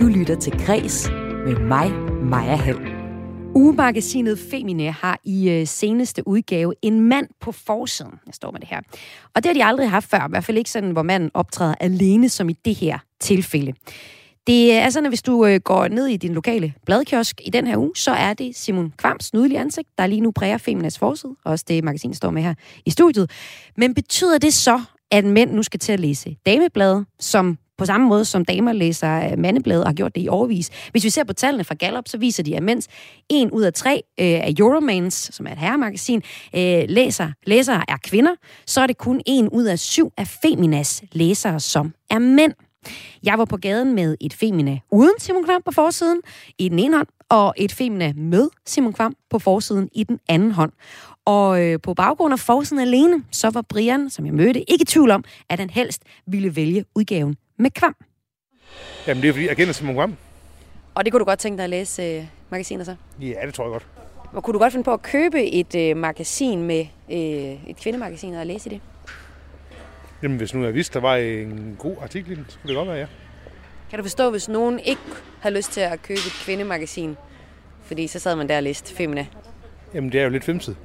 Du 0.00 0.06
lytter 0.06 0.36
til 0.40 0.52
Græs 0.52 1.10
med 1.46 1.56
mig, 1.56 1.92
Maja 2.22 2.56
Hall. 2.56 2.97
Ugemagasinet 3.58 4.38
Femine 4.38 4.92
har 4.92 5.20
i 5.24 5.50
øh, 5.50 5.66
seneste 5.66 6.28
udgave 6.28 6.74
en 6.82 7.00
mand 7.00 7.28
på 7.40 7.52
forsiden. 7.52 8.12
Jeg 8.26 8.34
står 8.34 8.50
med 8.50 8.60
det 8.60 8.68
her. 8.68 8.80
Og 9.34 9.42
det 9.42 9.46
har 9.46 9.54
de 9.54 9.64
aldrig 9.64 9.90
haft 9.90 10.10
før, 10.10 10.26
i 10.26 10.30
hvert 10.30 10.44
fald 10.44 10.58
ikke 10.58 10.70
sådan, 10.70 10.90
hvor 10.90 11.02
manden 11.02 11.30
optræder 11.34 11.74
alene, 11.80 12.28
som 12.28 12.48
i 12.48 12.52
det 12.52 12.74
her 12.74 12.98
tilfælde. 13.20 13.72
Det 14.46 14.72
er 14.72 14.90
sådan, 14.90 15.06
at 15.06 15.10
hvis 15.10 15.22
du 15.22 15.46
øh, 15.46 15.60
går 15.60 15.88
ned 15.88 16.06
i 16.06 16.16
din 16.16 16.34
lokale 16.34 16.74
bladkiosk 16.86 17.40
i 17.44 17.50
den 17.50 17.66
her 17.66 17.76
uge, 17.76 17.96
så 17.96 18.10
er 18.10 18.34
det 18.34 18.56
Simon 18.56 18.92
Kvams 18.96 19.34
nydelige 19.34 19.60
ansigt, 19.60 19.88
der 19.98 20.06
lige 20.06 20.20
nu 20.20 20.30
præger 20.30 20.58
Feminas 20.58 20.98
forside. 20.98 21.36
Også 21.44 21.64
det 21.68 21.84
magasin 21.84 22.14
står 22.14 22.30
med 22.30 22.42
her 22.42 22.54
i 22.86 22.90
studiet. 22.90 23.30
Men 23.76 23.94
betyder 23.94 24.38
det 24.38 24.54
så, 24.54 24.80
at 25.10 25.24
mænd 25.24 25.52
nu 25.52 25.62
skal 25.62 25.80
til 25.80 25.92
at 25.92 26.00
læse 26.00 26.36
damebladet, 26.46 27.06
som 27.20 27.58
på 27.78 27.86
samme 27.86 28.08
måde 28.08 28.24
som 28.24 28.44
damer 28.44 28.72
læser 28.72 29.30
øh, 29.30 29.38
mandebladet 29.38 29.82
og 29.82 29.88
har 29.88 29.94
gjort 29.94 30.14
det 30.14 30.22
i 30.22 30.28
overvis. 30.28 30.70
Hvis 30.90 31.04
vi 31.04 31.10
ser 31.10 31.24
på 31.24 31.32
tallene 31.32 31.64
fra 31.64 31.74
Gallup, 31.74 32.08
så 32.08 32.18
viser 32.18 32.42
de, 32.42 32.56
at 32.56 32.62
mens 32.62 32.88
en 33.28 33.50
ud 33.50 33.62
af 33.62 33.74
tre 33.74 34.02
øh, 34.20 34.26
af 34.26 34.54
Euromans, 34.58 35.30
som 35.32 35.46
er 35.46 35.52
et 35.52 35.58
herremagasin, 35.58 36.22
øh, 36.54 36.84
læser, 36.88 37.32
læsere 37.46 37.84
er 37.88 37.96
kvinder, 38.04 38.34
så 38.66 38.80
er 38.80 38.86
det 38.86 38.98
kun 38.98 39.20
en 39.26 39.48
ud 39.48 39.64
af 39.64 39.78
syv 39.78 40.12
af 40.16 40.26
Feminas 40.26 41.02
læsere, 41.12 41.60
som 41.60 41.94
er 42.10 42.18
mænd. 42.18 42.52
Jeg 43.22 43.38
var 43.38 43.44
på 43.44 43.56
gaden 43.56 43.94
med 43.94 44.16
et 44.20 44.32
Femina 44.32 44.78
uden 44.92 45.14
Simon 45.18 45.44
Kvam 45.44 45.62
på 45.64 45.70
forsiden 45.70 46.20
i 46.58 46.68
den 46.68 46.78
ene 46.78 46.96
hånd, 46.96 47.08
og 47.30 47.54
et 47.56 47.72
Femina 47.72 48.12
med 48.16 48.48
Simon 48.66 48.92
Kvam 48.92 49.14
på 49.30 49.38
forsiden 49.38 49.88
i 49.94 50.04
den 50.04 50.18
anden 50.28 50.52
hånd. 50.52 50.72
Og 51.28 51.62
øh, 51.62 51.78
på 51.82 51.94
baggrund 51.94 52.32
af 52.32 52.38
forsiden 52.38 52.82
alene, 52.82 53.24
så 53.30 53.50
var 53.50 53.62
Brian, 53.62 54.10
som 54.10 54.26
jeg 54.26 54.34
mødte, 54.34 54.70
ikke 54.70 54.82
i 54.82 54.84
tvivl 54.84 55.10
om, 55.10 55.24
at 55.48 55.58
han 55.58 55.70
helst 55.70 56.02
ville 56.26 56.56
vælge 56.56 56.84
udgaven 56.94 57.36
med 57.58 57.70
Kvam. 57.70 57.94
Jamen 59.06 59.22
det 59.22 59.28
er 59.28 59.32
fordi, 59.32 59.46
jeg 59.48 59.56
kender 59.56 59.72
Simon 59.72 59.94
Kvam. 59.94 60.16
Og 60.94 61.04
det 61.04 61.12
kunne 61.12 61.20
du 61.20 61.24
godt 61.24 61.38
tænke 61.38 61.56
dig 61.56 61.64
at 61.64 61.70
læse 61.70 62.02
øh, 62.02 62.24
magasinet 62.50 62.86
så? 62.86 62.96
Ja, 63.20 63.46
det 63.46 63.54
tror 63.54 63.64
jeg 63.64 63.70
godt. 63.70 63.86
Og 64.32 64.44
kunne 64.44 64.54
du 64.54 64.58
godt 64.58 64.72
finde 64.72 64.84
på 64.84 64.92
at 64.92 65.02
købe 65.02 65.44
et 65.44 65.74
øh, 65.74 65.96
magasin 65.96 66.62
med 66.62 66.86
øh, 67.10 67.70
et 67.70 67.76
kvindemagasin 67.76 68.34
og 68.34 68.46
læse 68.46 68.70
i 68.70 68.72
det? 68.74 68.80
Jamen 70.22 70.36
hvis 70.36 70.54
nu 70.54 70.64
jeg 70.64 70.74
vidste, 70.74 70.94
der 70.94 71.00
var 71.00 71.16
en 71.16 71.76
god 71.78 71.96
artikel 72.02 72.32
i 72.32 72.34
den, 72.34 72.46
så 72.48 72.58
kunne 72.62 72.68
det 72.68 72.76
godt 72.76 72.88
være, 72.88 72.98
ja. 72.98 73.06
Kan 73.90 73.98
du 73.98 74.02
forstå, 74.04 74.30
hvis 74.30 74.48
nogen 74.48 74.78
ikke 74.78 75.00
har 75.40 75.50
lyst 75.50 75.72
til 75.72 75.80
at 75.80 76.02
købe 76.02 76.20
et 76.26 76.42
kvindemagasin? 76.44 77.16
Fordi 77.82 78.06
så 78.06 78.18
sad 78.18 78.36
man 78.36 78.48
der 78.48 78.56
og 78.56 78.62
læste 78.62 78.94
Femina. 78.94 79.26
Jamen 79.94 80.12
det 80.12 80.20
er 80.20 80.24
jo 80.24 80.30
lidt 80.30 80.44
femset. 80.44 80.76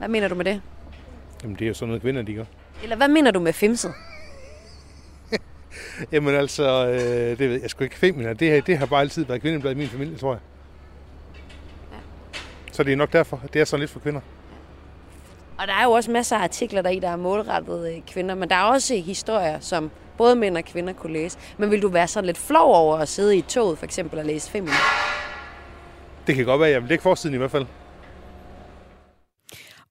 Hvad 0.00 0.08
mener 0.08 0.28
du 0.28 0.34
med 0.34 0.44
det? 0.44 0.60
Jamen 1.42 1.56
det 1.56 1.62
er 1.64 1.68
jo 1.68 1.74
sådan 1.74 1.88
noget 1.88 2.02
kvinder, 2.02 2.22
de 2.22 2.34
gør. 2.34 2.44
Eller 2.82 2.96
hvad 2.96 3.08
mener 3.08 3.30
du 3.30 3.40
med 3.40 3.52
femset? 3.52 3.92
Jamen 6.12 6.34
altså, 6.34 6.86
øh, 6.86 6.98
det 7.38 7.50
ved 7.50 7.60
jeg 7.60 7.70
sgu 7.70 7.84
ikke. 7.84 7.96
Femina, 7.98 8.32
det, 8.32 8.50
her- 8.50 8.60
det 8.60 8.78
har 8.78 8.86
bare 8.86 9.00
altid 9.00 9.24
været 9.24 9.40
kvindeblad 9.40 9.72
i 9.72 9.74
min 9.74 9.88
familie, 9.88 10.16
tror 10.18 10.32
jeg. 10.32 10.40
Så 12.72 12.82
det 12.82 12.92
er 12.92 12.96
nok 12.96 13.12
derfor, 13.12 13.40
det 13.52 13.60
er 13.60 13.64
sådan 13.64 13.80
lidt 13.80 13.90
for 13.90 14.00
kvinder. 14.00 14.20
Og 15.58 15.66
der 15.66 15.72
er 15.74 15.84
jo 15.84 15.90
også 15.90 16.10
masser 16.10 16.36
af 16.36 16.42
artikler 16.42 16.82
deri, 16.82 16.98
der 16.98 17.08
er 17.10 17.16
målrettet 17.16 17.92
øh, 17.94 18.00
kvinder, 18.06 18.34
men 18.34 18.48
der 18.48 18.56
er 18.56 18.62
også 18.64 18.94
historier, 18.96 19.60
som 19.60 19.90
både 20.16 20.36
mænd 20.36 20.56
og 20.56 20.64
kvinder 20.64 20.92
kunne 20.92 21.12
læse. 21.12 21.38
Men 21.58 21.70
vil 21.70 21.82
du 21.82 21.88
være 21.88 22.08
sådan 22.08 22.26
lidt 22.26 22.38
flov 22.38 22.74
over 22.74 22.96
at 22.96 23.08
sidde 23.08 23.36
i 23.36 23.40
toget 23.42 23.78
for 23.78 23.84
eksempel 23.84 24.18
og 24.18 24.24
læse 24.24 24.50
femina? 24.50 24.72
Det 26.26 26.34
kan 26.36 26.44
godt 26.44 26.60
være, 26.60 26.70
jeg 26.70 26.80
vil 26.82 26.88
lægge 26.88 27.02
forsiden 27.02 27.34
i 27.34 27.38
hvert 27.38 27.50
fald. 27.50 27.66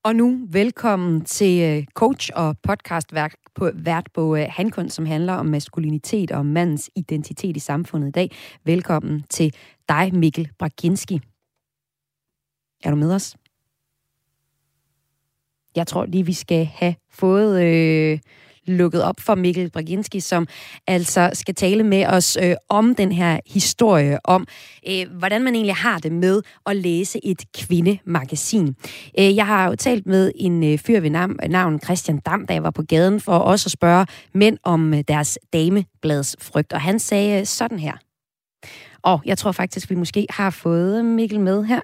Og 0.02 0.16
nu 0.16 0.46
velkommen 0.50 1.24
til 1.24 1.62
øh, 1.62 1.84
coach 1.94 2.30
og 2.34 2.56
podcastvært 2.62 3.34
på, 3.54 3.70
vært 3.74 4.08
på 4.14 4.36
øh, 4.36 4.46
Handkund, 4.48 4.90
som 4.90 5.06
handler 5.06 5.32
om 5.32 5.46
maskulinitet 5.46 6.32
og 6.32 6.46
mandens 6.46 6.90
identitet 6.96 7.56
i 7.56 7.60
samfundet 7.60 8.08
i 8.08 8.10
dag. 8.10 8.30
Velkommen 8.64 9.24
til 9.30 9.54
dig, 9.88 10.14
Mikkel 10.14 10.48
Braginski. 10.58 11.20
Er 12.84 12.90
du 12.90 12.96
med 12.96 13.14
os? 13.14 13.36
Jeg 15.76 15.86
tror 15.86 16.04
lige, 16.04 16.26
vi 16.26 16.32
skal 16.32 16.64
have 16.64 16.94
fået 17.10 17.62
øh, 17.64 18.18
lukket 18.66 19.02
op 19.02 19.20
for 19.20 19.34
Mikkel 19.34 19.70
Braginski, 19.70 20.20
som 20.20 20.46
altså 20.86 21.30
skal 21.32 21.54
tale 21.54 21.84
med 21.84 22.06
os 22.06 22.38
øh, 22.42 22.54
om 22.68 22.94
den 22.94 23.12
her 23.12 23.40
historie, 23.46 24.18
om 24.24 24.46
øh, 24.88 25.06
hvordan 25.18 25.42
man 25.42 25.54
egentlig 25.54 25.76
har 25.76 25.98
det 25.98 26.12
med 26.12 26.42
at 26.66 26.76
læse 26.76 27.26
et 27.26 27.42
kvindemagasin. 27.58 28.76
Øh, 29.18 29.36
jeg 29.36 29.46
har 29.46 29.68
jo 29.68 29.76
talt 29.76 30.06
med 30.06 30.32
en 30.34 30.64
øh, 30.72 30.78
fyr 30.78 31.00
ved 31.00 31.10
navn, 31.10 31.36
navn 31.48 31.80
Christian 31.80 32.18
Dam, 32.18 32.46
da 32.46 32.52
jeg 32.52 32.62
var 32.62 32.70
på 32.70 32.82
gaden, 32.82 33.20
for 33.20 33.32
også 33.32 33.66
at 33.66 33.72
spørge 33.72 34.06
mænd 34.34 34.58
om 34.62 34.94
øh, 34.94 35.04
deres 35.08 35.38
dameblads 35.52 36.36
frygt, 36.40 36.72
og 36.72 36.80
han 36.80 36.98
sagde 36.98 37.40
øh, 37.40 37.46
sådan 37.46 37.78
her. 37.78 37.92
Og 39.02 39.20
jeg 39.24 39.38
tror 39.38 39.52
faktisk, 39.52 39.90
vi 39.90 39.94
måske 39.94 40.26
har 40.30 40.50
fået 40.50 41.04
Mikkel 41.04 41.40
med 41.40 41.64
her. 41.64 41.80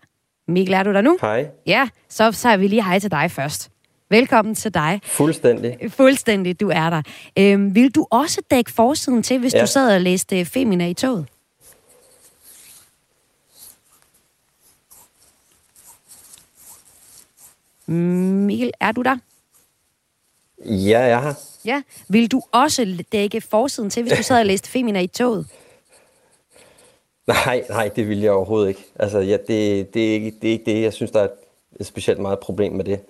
Mikkel, 0.49 0.75
er 0.75 0.83
du 0.83 0.93
der 0.93 1.01
nu? 1.01 1.19
Hej. 1.21 1.47
Ja, 1.67 1.89
så 2.09 2.33
siger 2.33 2.57
vi 2.57 2.69
lige 2.69 2.85
hej 2.85 2.99
til 2.99 3.11
dig 3.11 3.31
først. 3.31 3.71
Velkommen 4.09 4.55
til 4.55 4.75
dig. 4.75 5.01
Fuldstændig. 5.05 5.79
Fuldstændig, 5.89 6.61
du 6.61 6.69
er 6.69 6.91
der. 6.91 7.03
Øhm, 7.39 7.75
vil 7.75 7.95
du 7.95 8.07
også 8.11 8.43
dække 8.51 8.73
forsiden 8.73 9.23
til, 9.23 9.39
hvis 9.39 9.55
ja. 9.55 9.61
Du 9.61 9.67
sad 9.67 9.95
og 9.95 10.01
læste 10.01 10.45
Femina 10.45 10.89
i 10.89 10.95
toget? 10.95 11.27
Mikkel, 17.87 18.71
er 18.81 18.93
du 18.93 19.03
der? 19.03 19.17
Ja, 20.65 21.01
jeg 21.01 21.23
har. 21.23 21.39
Ja. 21.65 21.83
Vil 22.09 22.33
du 22.33 22.43
også 22.53 23.05
dække 23.13 23.41
forsiden 23.41 23.91
til, 23.91 24.03
hvis 24.03 24.13
du 24.13 24.23
sad 24.23 24.41
og 24.41 24.47
læste 24.47 24.71
Femina 24.71 25.01
i 25.01 25.07
toget? 25.07 25.47
Nej, 27.27 27.65
nej, 27.69 27.89
det 27.97 28.09
vil 28.09 28.21
jeg 28.21 28.33
overhovedet 28.33 28.69
ikke. 28.69 28.85
Altså, 28.99 29.19
ja, 29.19 29.37
det, 29.49 29.95
det, 29.95 30.09
er 30.11 30.15
ikke, 30.15 30.33
det 30.43 30.49
er 30.49 30.53
ikke 30.53 30.65
det. 30.65 30.83
Jeg 30.83 30.93
synes, 30.93 31.11
der 31.11 31.21
er 31.21 31.29
et 31.81 31.87
specielt 31.87 32.21
meget 32.21 32.39
problem 32.39 32.73
med 32.73 32.85
det, 32.85 33.01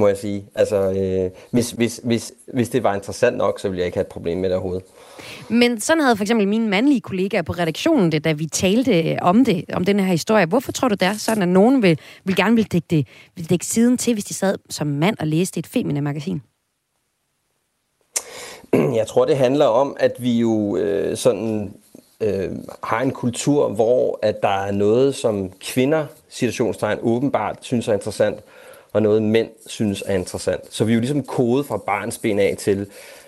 må 0.00 0.08
jeg 0.08 0.16
sige. 0.16 0.46
Altså, 0.54 0.76
øh, 0.76 1.30
hvis, 1.50 1.70
hvis, 1.70 2.00
hvis, 2.04 2.32
hvis 2.54 2.68
det 2.68 2.82
var 2.82 2.94
interessant 2.94 3.36
nok, 3.36 3.60
så 3.60 3.68
ville 3.68 3.78
jeg 3.78 3.86
ikke 3.86 3.96
have 3.96 4.02
et 4.02 4.06
problem 4.06 4.38
med 4.38 4.48
det 4.48 4.56
overhovedet. 4.56 4.84
Men 5.48 5.80
sådan 5.80 6.02
havde 6.02 6.16
for 6.16 6.24
eksempel 6.24 6.48
mine 6.48 6.68
mandlige 6.68 7.00
kollegaer 7.00 7.42
på 7.42 7.52
redaktionen 7.52 8.12
det, 8.12 8.24
da 8.24 8.32
vi 8.32 8.46
talte 8.46 9.18
om 9.22 9.44
det, 9.44 9.64
om 9.72 9.84
den 9.84 10.00
her 10.00 10.06
historie. 10.06 10.46
Hvorfor 10.46 10.72
tror 10.72 10.88
du 10.88 10.94
det 10.94 11.08
er 11.08 11.12
sådan, 11.12 11.42
at 11.42 11.48
nogen 11.48 11.82
vil, 11.82 11.98
vil 12.24 12.36
gerne 12.36 12.56
vil 12.56 12.64
dække, 12.72 12.86
det, 12.90 13.06
vil 13.36 13.50
dække 13.50 13.66
siden 13.66 13.98
til, 13.98 14.12
hvis 14.12 14.24
de 14.24 14.34
sad 14.34 14.58
som 14.70 14.86
mand 14.86 15.16
og 15.18 15.26
læste 15.26 15.58
et 15.58 15.66
Femina-magasin? 15.66 16.42
Jeg 19.00 19.06
tror, 19.06 19.24
det 19.24 19.36
handler 19.36 19.66
om, 19.66 19.96
at 20.00 20.12
vi 20.18 20.38
jo 20.38 20.76
øh, 20.76 21.16
sådan 21.16 21.74
øh, 22.20 22.50
har 22.84 23.00
en 23.00 23.10
kultur, 23.10 23.68
hvor 23.68 24.18
at 24.22 24.42
der 24.42 24.64
er 24.64 24.72
noget, 24.72 25.14
som 25.14 25.52
kvinder, 25.60 26.06
situationstegn, 26.28 26.98
åbenbart 27.02 27.56
synes 27.60 27.88
er 27.88 27.92
interessant, 27.92 28.40
og 28.92 29.02
noget 29.02 29.22
mænd 29.22 29.48
synes 29.66 30.02
er 30.06 30.14
interessant. 30.14 30.74
Så 30.74 30.84
vi 30.84 30.92
er 30.92 30.94
jo 30.94 31.00
ligesom 31.00 31.22
kodet 31.22 31.66
fra 31.66 31.76
barns 31.76 32.18
ben 32.18 32.38
af 32.38 32.54
til, 32.58 32.86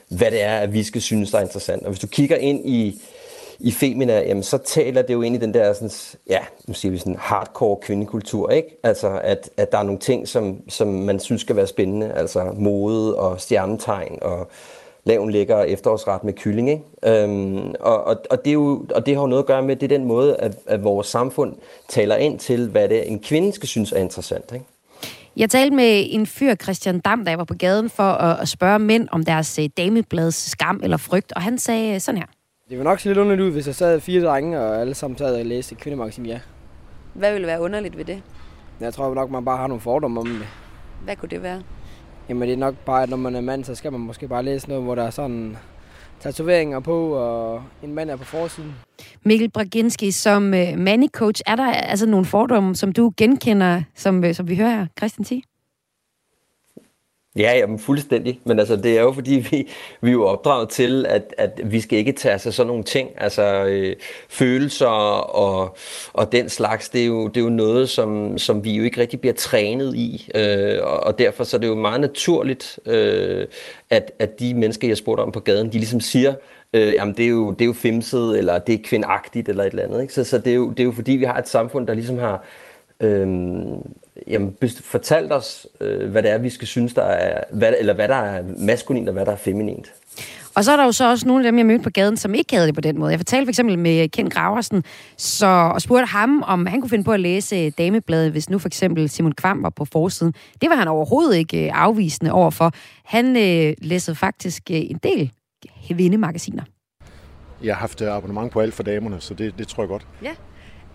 hvad 0.09 0.31
det 0.31 0.43
er, 0.43 0.59
at 0.59 0.73
vi 0.73 0.83
skal 0.83 1.03
synes, 1.03 1.31
der 1.31 1.39
er 1.39 1.43
interessant. 1.43 1.83
Og 1.83 1.89
hvis 1.89 2.01
du 2.01 2.07
kigger 2.07 2.37
ind 2.37 2.69
i, 2.69 3.03
i 3.59 3.73
Femina, 3.73 4.21
jamen, 4.21 4.43
så 4.43 4.59
taler 4.59 5.03
det 5.03 5.15
jo 5.15 5.23
ind 5.23 5.37
i 5.37 5.39
den 5.39 5.55
der 5.55 5.73
sådan, 5.73 5.91
ja, 6.29 6.41
nu 6.67 6.75
siger 6.75 6.93
vi 6.93 6.99
sådan 6.99 7.17
hardcore 7.19 7.77
kvindekultur, 7.83 8.51
ikke? 8.51 8.69
Altså, 8.83 9.21
at, 9.23 9.51
at 9.57 9.73
der 9.73 9.79
er 9.79 9.83
nogle 9.83 10.01
ting, 10.01 10.29
som, 10.29 10.61
som 10.69 10.89
man 10.89 11.21
synes 11.21 11.41
skal 11.41 11.57
være 11.57 11.67
spændende, 11.67 12.13
altså 12.13 12.53
mode 12.55 13.17
og 13.17 13.41
stjernetegn 13.41 14.19
og 14.23 14.49
lav 15.05 15.23
en 15.23 15.31
lækker 15.31 15.59
efterårsret 15.59 16.25
med 16.25 16.33
kylling, 16.33 16.71
ikke? 16.71 17.23
Øhm, 17.23 17.75
og, 17.81 18.05
og, 18.05 18.17
og, 18.31 18.45
det 18.45 18.51
er 18.51 18.55
jo, 18.55 18.87
og 18.95 19.07
det 19.07 19.15
har 19.15 19.23
jo 19.23 19.27
noget 19.27 19.43
at 19.43 19.47
gøre 19.47 19.63
med, 19.63 19.77
det 19.77 19.93
er 19.93 19.99
den 19.99 20.07
måde, 20.07 20.37
at, 20.37 20.57
at 20.67 20.85
vores 20.85 21.07
samfund 21.07 21.55
taler 21.89 22.17
ind 22.17 22.39
til, 22.39 22.69
hvad 22.69 22.89
det 22.89 22.99
er, 22.99 23.03
en 23.03 23.21
kvinde 23.21 23.53
skal 23.53 23.69
synes 23.69 23.93
er 23.93 23.99
interessant, 23.99 24.53
ikke? 24.53 24.65
Jeg 25.37 25.51
talte 25.51 25.77
med 25.77 26.07
en 26.11 26.27
fyr, 26.27 26.55
Christian 26.55 27.01
Dam, 27.01 27.25
da 27.25 27.31
jeg 27.31 27.39
var 27.39 27.45
på 27.45 27.55
gaden 27.55 27.91
for 27.91 28.03
at, 28.03 28.41
at 28.41 28.49
spørge 28.49 28.79
mænd 28.79 29.09
om 29.13 29.25
deres 29.25 29.59
øh, 29.59 29.69
dameblads 29.77 30.35
skam 30.35 30.81
eller 30.83 30.97
frygt, 30.97 31.33
og 31.33 31.43
han 31.43 31.59
sagde 31.59 32.01
sådan 32.01 32.19
her. 32.19 32.27
Det 32.69 32.79
vil 32.79 32.85
nok 32.85 33.01
se 33.01 33.09
lidt 33.09 33.19
underligt 33.19 33.47
ud, 33.47 33.53
hvis 33.53 33.67
jeg 33.67 33.75
sad 33.75 34.01
fire 34.01 34.25
drenge, 34.25 34.61
og 34.61 34.81
alle 34.81 34.95
sammen 34.95 35.19
sad 35.19 35.41
og 35.41 35.47
læste 35.47 35.75
kvindemagasin, 35.75 36.27
ja. 36.27 36.41
Hvad 37.15 37.33
ville 37.33 37.47
være 37.47 37.61
underligt 37.61 37.97
ved 37.99 38.05
det? 38.05 38.23
Jeg 38.81 38.95
tror 38.95 39.15
nok, 39.15 39.31
man 39.31 39.45
bare 39.45 39.57
har 39.57 39.67
nogle 39.67 39.81
fordomme 39.81 40.21
om 40.21 40.27
det. 40.27 40.47
Hvad 41.05 41.17
kunne 41.17 41.29
det 41.29 41.43
være? 41.43 41.63
Jamen 42.29 42.49
det 42.49 42.53
er 42.55 42.59
nok 42.59 42.75
bare, 42.77 43.03
at 43.03 43.09
når 43.11 43.17
man 43.17 43.37
er 43.37 43.41
mand, 43.41 43.65
så 43.65 43.75
skal 43.75 43.93
man 43.93 44.01
måske 44.01 44.29
bare 44.29 44.43
læse 44.43 44.69
noget, 44.69 44.85
hvor 44.85 44.95
der 44.95 45.03
er 45.03 45.11
sådan 45.11 45.57
tatoveringer 46.23 46.81
på, 46.81 47.09
og 47.09 47.63
en 47.83 47.95
mand 47.95 48.11
er 48.11 48.17
på 48.17 48.25
forsiden. 48.25 48.75
Mikkel 49.25 49.51
Braginski, 49.51 50.11
som 50.11 50.55
øh, 50.55 50.79
mandecoach, 50.79 51.43
er 51.47 51.57
der 51.57 51.73
altså 51.73 52.07
nogle 52.07 52.27
fordomme, 52.27 52.77
som 52.77 52.93
du 52.93 53.13
genkender, 53.17 53.83
som, 53.95 54.25
øh, 54.25 54.35
som 54.35 54.49
vi 54.49 54.57
hører 54.57 54.71
her, 54.71 54.87
Christian 54.99 55.25
sige? 55.25 55.43
Ja, 57.37 57.53
jamen 57.59 57.79
fuldstændig. 57.79 58.41
Men 58.45 58.59
altså, 58.59 58.77
det 58.77 58.99
er 58.99 59.03
jo 59.03 59.13
fordi, 59.13 59.35
vi, 59.51 59.69
vi 60.01 60.09
er 60.09 60.13
jo 60.13 60.25
opdraget 60.25 60.69
til, 60.69 61.07
at, 61.07 61.35
at 61.39 61.61
vi 61.65 61.81
skal 61.81 61.99
ikke 61.99 62.13
tage 62.13 62.39
sig 62.39 62.55
sådan 62.55 62.67
nogle 62.67 62.85
ting. 62.85 63.11
Altså, 63.17 63.65
øh, 63.65 63.97
følelser 64.29 64.87
og, 64.87 65.77
og 66.13 66.33
den 66.33 66.49
slags, 66.49 66.89
det 66.89 67.03
er 67.03 67.07
jo, 67.07 67.29
det 67.29 67.37
er 67.37 67.45
jo 67.45 67.51
noget, 67.51 67.89
som, 67.89 68.39
som 68.39 68.65
vi 68.65 68.77
jo 68.77 68.85
ikke 68.85 69.01
rigtig 69.01 69.21
bliver 69.21 69.35
trænet 69.35 69.95
i. 69.95 70.31
Øh, 70.35 70.79
og, 70.83 71.01
og 71.01 71.19
derfor 71.19 71.45
så 71.45 71.57
er 71.57 71.61
det 71.61 71.69
jo 71.69 71.75
meget 71.75 72.01
naturligt, 72.01 72.79
øh, 72.87 73.47
at, 73.91 74.13
at 74.19 74.41
de 74.41 74.55
mennesker, 74.55 74.89
jeg 74.89 74.97
spurgte 74.97 75.21
om 75.21 75.33
på 75.33 75.41
gaden, 75.41 75.67
de 75.67 75.79
ligesom 75.79 76.01
siger, 76.01 76.35
øh, 76.73 76.93
jamen 76.93 77.15
det 77.17 77.25
er, 77.25 77.29
jo, 77.29 77.51
det 77.51 77.61
er 77.61 77.67
jo 77.67 77.73
femset, 77.73 78.39
eller 78.39 78.59
det 78.59 78.75
er 78.75 78.79
kvindagtigt, 78.85 79.49
eller 79.49 79.65
et 79.65 79.71
eller 79.71 79.83
andet. 79.83 80.03
Ikke? 80.03 80.15
Så, 80.15 80.25
så 80.25 80.39
det, 80.39 80.51
er 80.51 80.57
jo, 80.57 80.71
det 80.71 80.81
er 80.81 80.85
jo 80.85 80.93
fordi, 80.93 81.13
vi 81.13 81.25
har 81.25 81.39
et 81.39 81.49
samfund, 81.49 81.87
der 81.87 81.95
ligesom 81.95 82.19
har 82.19 82.45
Øh, 83.03 83.27
jamen, 84.27 84.57
fortalt 84.81 85.33
os, 85.33 85.67
øh, 85.81 86.11
hvad 86.11 86.23
det 86.23 86.31
er, 86.31 86.39
vi 86.39 86.51
skal 86.51 86.69
synes, 86.69 86.95
der 86.95 87.03
er, 87.03 87.45
hvad, 87.53 87.75
eller 87.79 87.95
hvad 87.95 88.09
der 88.09 88.15
er 88.15 88.43
maskulint, 88.59 89.09
og 89.09 89.13
hvad 89.13 89.27
der 89.27 89.33
er 89.33 89.37
feminint. 89.37 89.93
Og 90.55 90.65
så 90.65 90.73
er 90.73 90.77
der 90.77 90.85
jo 90.85 90.93
så 90.93 91.11
også 91.11 91.29
nogle 91.29 91.47
af 91.47 91.53
dem, 91.53 91.59
jeg 91.59 91.67
mødte 91.67 91.85
på 91.85 91.91
gaden, 91.91 92.17
som 92.17 92.35
ikke 92.35 92.55
havde 92.55 92.67
det 92.67 92.75
på 92.75 92.81
den 92.81 92.99
måde. 92.99 93.11
Jeg 93.11 93.19
fortalte 93.19 93.47
for 93.47 93.51
eksempel 93.51 93.79
med 93.79 94.09
Ken 94.09 94.31
Graversen, 94.31 94.85
så, 95.17 95.47
og 95.47 95.83
spurgte 95.83 96.07
ham, 96.07 96.43
om 96.47 96.67
han 96.67 96.81
kunne 96.81 96.91
finde 96.91 97.05
på 97.05 97.13
at 97.13 97.21
læse 97.21 97.71
damebladet, 97.71 98.33
hvis 98.33 98.51
nu 98.51 98.59
for 98.59 98.69
eksempel 98.69 99.09
Simon 99.09 99.33
Kvam 99.33 99.63
var 99.63 99.71
på 99.71 99.85
forsiden. 99.85 100.35
Det 100.61 100.71
var 100.71 100.77
han 100.77 100.89
overhovedet 100.89 101.37
ikke 101.37 101.67
øh, 101.67 101.71
afvisende 101.75 102.33
overfor. 102.33 102.73
Han 103.05 103.37
øh, 103.37 103.75
læste 103.79 104.15
faktisk 104.15 104.63
øh, 104.71 104.77
en 104.77 104.99
del 105.03 105.33
kvindemagasiner. 105.89 106.63
Jeg 107.63 107.75
har 107.75 107.81
haft 107.81 108.03
abonnement 108.03 108.53
på 108.53 108.61
alt 108.61 108.75
for 108.75 108.83
damerne, 108.83 109.21
så 109.21 109.35
det, 109.35 109.59
det 109.59 109.69
tror 109.69 109.83
jeg 109.83 109.89
godt. 109.89 110.07
Ja. 110.23 110.35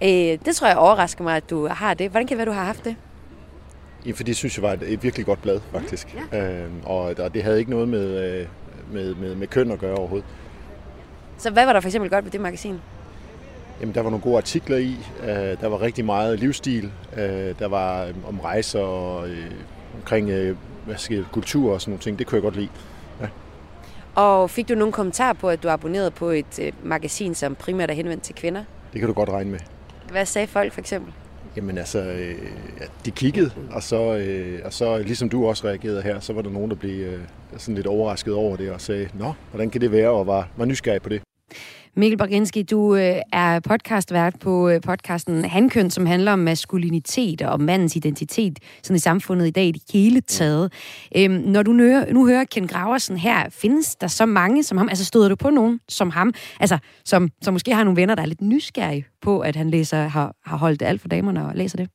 Øh, 0.04 0.10
det 0.46 0.56
tror 0.56 0.68
jeg 0.68 0.78
overrasker 0.78 1.24
mig, 1.24 1.36
at 1.36 1.50
du 1.50 1.68
har 1.68 1.94
det. 1.94 2.10
Hvordan 2.10 2.28
kan 2.28 2.38
det 2.38 2.38
være, 2.38 2.54
du 2.54 2.60
har 2.60 2.66
haft 2.66 2.86
det? 2.86 2.96
Ja, 4.06 4.12
for 4.12 4.24
det 4.24 4.36
synes 4.36 4.58
jeg 4.58 4.64
var 4.64 4.74
et, 4.74 4.84
et 4.94 5.04
virkelig 5.04 5.26
godt 5.26 5.42
blad, 5.42 5.60
faktisk. 5.72 6.18
Ja. 6.32 6.64
Øhm, 6.64 6.82
og, 6.84 7.00
og 7.00 7.34
det 7.34 7.44
havde 7.44 7.60
ikke 7.60 7.72
noget 7.72 7.88
med, 7.88 8.40
øh, 8.40 8.48
med, 8.92 9.16
med, 9.16 9.36
med 9.36 9.48
køn 9.48 9.72
at 9.72 9.80
gøre 9.80 9.96
overhovedet. 9.96 10.28
Så 11.38 11.50
hvad 11.50 11.66
var 11.66 11.74
der 11.74 11.80
for 11.80 11.88
eksempel 11.88 12.10
godt 12.12 12.26
ved 12.26 12.32
det 12.32 12.42
magasin? 12.42 12.80
Jamen, 13.82 13.96
der 13.96 14.02
var 14.02 14.10
nogle 14.10 14.24
gode 14.24 14.38
artikler 14.38 14.78
i. 14.78 14.98
Øh, 15.24 15.30
der 15.30 15.68
var 15.68 15.82
rigtig 15.82 16.06
meget 16.06 16.40
livsstil. 16.40 16.92
Øh, 17.18 17.60
der 17.60 17.68
var 17.68 18.04
øh, 18.04 18.14
om 18.28 18.40
rejser 18.40 18.80
og 18.80 19.30
øh, 19.30 19.52
omkring 19.96 20.30
øh, 20.30 20.56
hvad 20.86 20.96
skal 20.98 21.26
kultur 21.32 21.74
og 21.74 21.82
sådan 21.82 21.92
nogle 21.92 22.02
ting. 22.02 22.20
Det 22.20 22.28
kunne 22.28 22.36
jeg 22.36 22.44
godt 22.44 22.56
lide. 22.56 22.70
Ja. 23.22 23.28
Og 24.16 24.50
fik 24.50 24.70
du 24.70 24.76
nogle 24.76 24.94
kommentarer 24.94 25.34
på, 25.34 25.50
at 25.50 25.64
du 25.64 25.70
abonnerede 25.70 26.12
på 26.12 26.30
et 26.30 26.60
øh, 26.62 26.72
magasin, 26.84 27.36
som 27.36 27.56
primært 27.56 27.90
er 27.90 27.94
henvendt 27.94 28.24
til 28.24 28.36
kvinder? 28.36 28.64
Det 28.94 29.00
kan 29.00 29.08
du 29.08 29.14
godt 29.14 29.30
regne 29.30 29.52
med. 29.52 29.60
Hvad 30.12 30.26
sagde 30.26 30.48
folk 30.48 30.74
for 30.74 30.80
eksempel? 30.82 31.14
Jamen 31.56 31.78
altså, 31.78 32.00
øh, 32.00 32.36
ja, 32.80 32.86
de 33.06 33.12
kiggede, 33.12 33.52
og 33.72 33.84
så, 33.84 34.16
øh, 34.16 34.60
og 34.66 34.74
så 34.74 34.98
ligesom 34.98 35.30
du 35.30 35.48
også 35.48 35.68
reagerede 35.68 36.02
her, 36.02 36.20
så 36.20 36.34
var 36.34 36.42
der 36.42 36.50
nogen, 36.50 36.70
der 36.70 36.76
blev 36.76 37.06
øh, 37.06 37.20
sådan 37.58 37.76
lidt 37.76 37.88
overrasket 37.88 38.34
over 38.34 38.56
det 38.56 38.72
og 38.72 38.82
sagde, 38.82 39.10
Nå, 39.14 39.34
hvordan 39.52 39.70
kan 39.70 39.82
det 39.82 39.92
være, 39.92 40.10
og 40.10 40.28
var, 40.28 40.48
var 40.58 40.66
nysgerrig 40.66 41.02
på 41.02 41.10
det. 41.10 41.22
Mikkel 41.98 42.18
Bergenski, 42.18 42.64
du 42.64 42.96
øh, 42.96 43.16
er 43.34 43.60
podcastvært 43.60 44.36
på 44.40 44.70
øh, 44.70 44.82
podcasten 44.82 45.46
Handkøn, 45.46 45.90
som 45.90 46.06
handler 46.06 46.34
om 46.34 46.40
maskulinitet 46.40 47.42
og 47.42 47.62
mandens 47.62 47.96
identitet 47.96 48.60
sådan 48.84 48.96
i 48.96 49.00
samfundet 49.00 49.48
i 49.48 49.52
dag 49.52 49.66
i 49.66 49.72
det 49.72 49.82
hele 49.94 50.22
taget. 50.22 50.74
Øhm, 51.16 51.34
når 51.34 51.64
du 51.64 51.72
nu, 51.72 52.04
nu 52.12 52.28
hører 52.28 52.44
Ken 52.44 52.68
Graversen 52.68 53.18
her, 53.18 53.50
findes 53.50 53.96
der 53.96 54.08
så 54.08 54.26
mange 54.26 54.64
som 54.64 54.78
ham? 54.78 54.90
Altså 54.90 55.06
støder 55.06 55.30
du 55.30 55.36
på 55.36 55.50
nogen 55.50 55.80
som 55.90 56.10
ham? 56.10 56.34
Altså, 56.60 56.78
som, 57.06 57.30
som 57.42 57.54
måske 57.54 57.76
har 57.76 57.84
nogle 57.84 58.02
venner, 58.02 58.16
der 58.16 58.22
er 58.22 58.28
lidt 58.28 58.42
nysgerrige 58.42 59.06
på, 59.22 59.40
at 59.40 59.56
han 59.56 59.70
læser, 59.70 60.08
har, 60.08 60.36
har 60.46 60.58
holdt 60.58 60.82
alt 60.82 61.02
for 61.02 61.08
damerne 61.08 61.48
og 61.48 61.56
læser 61.56 61.78
det? 61.78 61.90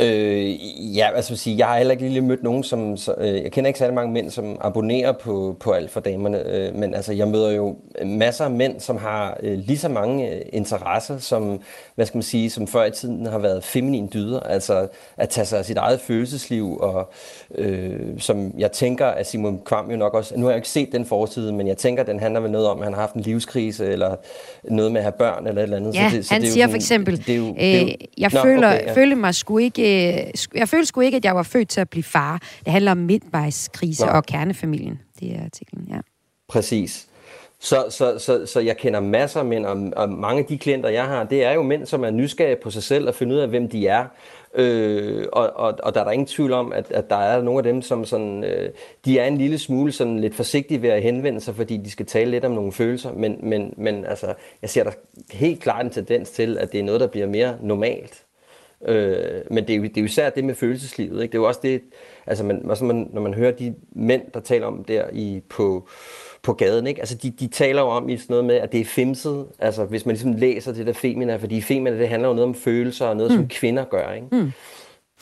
Øh, 0.00 0.96
ja, 0.96 1.08
altså 1.14 1.36
sige, 1.36 1.58
jeg 1.58 1.66
har 1.66 1.76
heller 1.76 1.92
ikke 1.92 2.08
lige 2.08 2.20
mødt 2.20 2.42
nogen, 2.42 2.62
som... 2.62 2.96
Så, 2.96 3.14
øh, 3.18 3.42
jeg 3.42 3.52
kender 3.52 3.68
ikke 3.68 3.78
særlig 3.78 3.94
mange 3.94 4.12
mænd, 4.12 4.30
som 4.30 4.56
abonnerer 4.60 5.12
på, 5.12 5.56
på 5.60 5.72
alt 5.72 5.90
for 5.90 6.00
damerne, 6.00 6.46
øh, 6.46 6.74
men 6.74 6.94
altså, 6.94 7.12
jeg 7.12 7.28
møder 7.28 7.50
jo 7.50 7.76
masser 8.04 8.44
af 8.44 8.50
mænd, 8.50 8.80
som 8.80 8.96
har 8.96 9.38
øh, 9.42 9.58
lige 9.58 9.78
så 9.78 9.88
mange 9.88 10.30
øh, 10.30 10.40
interesser, 10.52 11.18
som, 11.18 11.60
hvad 11.94 12.06
skal 12.06 12.16
man 12.16 12.22
sige, 12.22 12.50
som 12.50 12.66
før 12.66 12.84
i 12.84 12.90
tiden 12.90 13.26
har 13.26 13.38
været 13.38 13.64
feminin 13.64 14.10
dyder, 14.14 14.40
altså 14.40 14.88
at 15.16 15.28
tage 15.28 15.44
sig 15.44 15.58
af 15.58 15.64
sit 15.64 15.76
eget 15.76 16.00
følelsesliv, 16.00 16.78
og 16.80 17.12
øh, 17.54 18.00
som 18.18 18.54
jeg 18.58 18.72
tænker, 18.72 19.06
at 19.06 19.26
Simon 19.26 19.60
Kvam 19.64 19.90
jo 19.90 19.96
nok 19.96 20.14
også... 20.14 20.34
Nu 20.36 20.44
har 20.44 20.50
jeg 20.50 20.56
ikke 20.56 20.68
set 20.68 20.92
den 20.92 21.06
forside, 21.06 21.52
men 21.52 21.68
jeg 21.68 21.76
tænker, 21.76 22.02
at 22.02 22.06
den 22.08 22.20
handler 22.20 22.40
vel 22.40 22.50
noget 22.50 22.68
om, 22.68 22.78
at 22.78 22.84
han 22.84 22.94
har 22.94 23.00
haft 23.00 23.14
en 23.14 23.20
livskrise, 23.20 23.86
eller 23.86 24.16
noget 24.64 24.92
med 24.92 25.00
at 25.00 25.04
have 25.04 25.12
børn, 25.12 25.46
eller 25.46 25.60
et 25.60 25.62
eller 25.62 25.76
andet. 25.76 25.94
Ja, 25.94 26.10
så 26.10 26.16
det, 26.16 26.26
så 26.26 26.34
han 26.34 26.42
det 26.42 26.48
er 26.48 26.52
siger 26.52 26.66
jo 26.66 26.70
for 26.70 26.76
eksempel, 26.76 27.26
det 27.26 27.34
er 27.34 27.38
jo, 27.38 27.54
det 27.54 27.76
er 27.76 27.80
jo, 27.80 27.86
øh, 27.86 27.94
jeg 28.18 28.30
Nå, 28.32 28.40
føler, 28.40 28.68
okay, 28.68 28.86
ja. 28.86 28.92
føler 28.92 29.16
mig 29.16 29.34
sgu 29.34 29.58
ikke, 29.58 29.71
øh, 29.78 30.30
sku- 30.38 30.58
jeg 30.58 30.68
føler 30.68 30.84
sgu 30.84 31.00
ikke, 31.00 31.16
at 31.16 31.24
jeg 31.24 31.36
var 31.36 31.42
født 31.42 31.68
til 31.68 31.80
at 31.80 31.90
blive 31.90 32.02
far. 32.02 32.38
Det 32.64 32.72
handler 32.72 32.90
om 32.90 32.98
midtvejskrise 32.98 34.06
Nå. 34.06 34.12
og 34.12 34.26
kernefamilien. 34.26 35.00
Det 35.20 35.36
er 35.36 35.44
artiklen, 35.44 35.86
ja. 35.90 35.98
Præcis. 36.48 37.08
Så, 37.60 37.84
så, 37.90 38.18
så, 38.18 38.46
så 38.46 38.60
jeg 38.60 38.76
kender 38.76 39.00
masser 39.00 39.40
af 39.40 39.46
mænd, 39.46 39.66
og, 39.66 39.92
og 39.96 40.08
mange 40.08 40.40
af 40.40 40.44
de 40.44 40.58
klienter, 40.58 40.88
jeg 40.88 41.04
har, 41.04 41.24
det 41.24 41.44
er 41.44 41.52
jo 41.52 41.62
mænd, 41.62 41.86
som 41.86 42.04
er 42.04 42.10
nysgerrige 42.10 42.56
på 42.62 42.70
sig 42.70 42.82
selv 42.82 43.08
og 43.08 43.14
finde 43.14 43.34
ud 43.34 43.40
af, 43.40 43.48
hvem 43.48 43.68
de 43.68 43.86
er. 43.86 44.04
Øh, 44.54 45.24
og, 45.32 45.50
og, 45.56 45.78
og 45.82 45.94
der 45.94 46.00
er 46.00 46.04
der 46.04 46.10
ingen 46.10 46.26
tvivl 46.26 46.52
om, 46.52 46.72
at, 46.72 46.92
at 46.92 47.10
der 47.10 47.16
er 47.16 47.42
nogle 47.42 47.58
af 47.58 47.62
dem, 47.62 47.82
som 47.82 48.04
sådan, 48.04 48.44
øh, 48.44 48.70
de 49.04 49.18
er 49.18 49.24
en 49.24 49.38
lille 49.38 49.58
smule 49.58 49.92
sådan 49.92 50.18
lidt 50.18 50.34
forsigtige 50.34 50.82
ved 50.82 50.88
at 50.88 51.02
henvende 51.02 51.40
sig, 51.40 51.54
fordi 51.54 51.76
de 51.76 51.90
skal 51.90 52.06
tale 52.06 52.30
lidt 52.30 52.44
om 52.44 52.52
nogle 52.52 52.72
følelser. 52.72 53.12
Men, 53.12 53.36
men, 53.42 53.74
men 53.76 54.04
altså, 54.04 54.34
jeg 54.62 54.70
ser 54.70 54.84
der 54.84 54.90
helt 55.32 55.62
klart 55.62 55.84
en 55.84 55.90
tendens 55.90 56.30
til, 56.30 56.58
at 56.58 56.72
det 56.72 56.80
er 56.80 56.84
noget, 56.84 57.00
der 57.00 57.06
bliver 57.06 57.26
mere 57.26 57.56
normalt. 57.62 58.24
Øh, 58.88 59.40
men 59.50 59.66
det 59.66 59.72
er, 59.72 59.76
jo, 59.76 59.82
det 59.82 59.96
er 59.96 60.00
jo 60.00 60.04
især 60.04 60.30
det 60.30 60.44
med 60.44 60.54
følelseslivet. 60.54 61.22
Ikke? 61.22 61.32
Det 61.32 61.38
er 61.38 61.42
jo 61.42 61.48
også 61.48 61.60
det, 61.62 61.82
altså 62.26 62.44
man, 62.44 62.70
også 62.70 62.84
man, 62.84 63.10
når 63.12 63.20
man 63.22 63.34
hører 63.34 63.52
de 63.52 63.74
mænd, 63.92 64.22
der 64.34 64.40
taler 64.40 64.66
om 64.66 64.84
der 64.84 65.04
i, 65.12 65.42
på, 65.48 65.88
på 66.42 66.52
gaden, 66.52 66.86
ikke? 66.86 67.00
Altså 67.00 67.16
de, 67.16 67.30
de 67.30 67.48
taler 67.48 67.82
jo 67.82 67.88
om 67.88 68.08
i 68.08 68.16
sådan 68.16 68.34
noget 68.34 68.44
med, 68.44 68.54
at 68.54 68.72
det 68.72 68.80
er 68.80 68.84
femset, 68.84 69.46
altså 69.58 69.84
hvis 69.84 70.06
man 70.06 70.14
ligesom 70.14 70.32
læser 70.32 70.72
det 70.72 70.86
der 70.86 70.92
femina, 70.92 71.36
fordi 71.36 71.60
femina, 71.60 71.98
det 71.98 72.08
handler 72.08 72.28
jo 72.28 72.34
noget 72.34 72.48
om 72.48 72.54
følelser 72.54 73.06
og 73.06 73.16
noget, 73.16 73.32
mm. 73.32 73.38
som 73.38 73.48
kvinder 73.48 73.84
gør, 73.84 74.12
ikke? 74.12 74.26
Mm. 74.32 74.52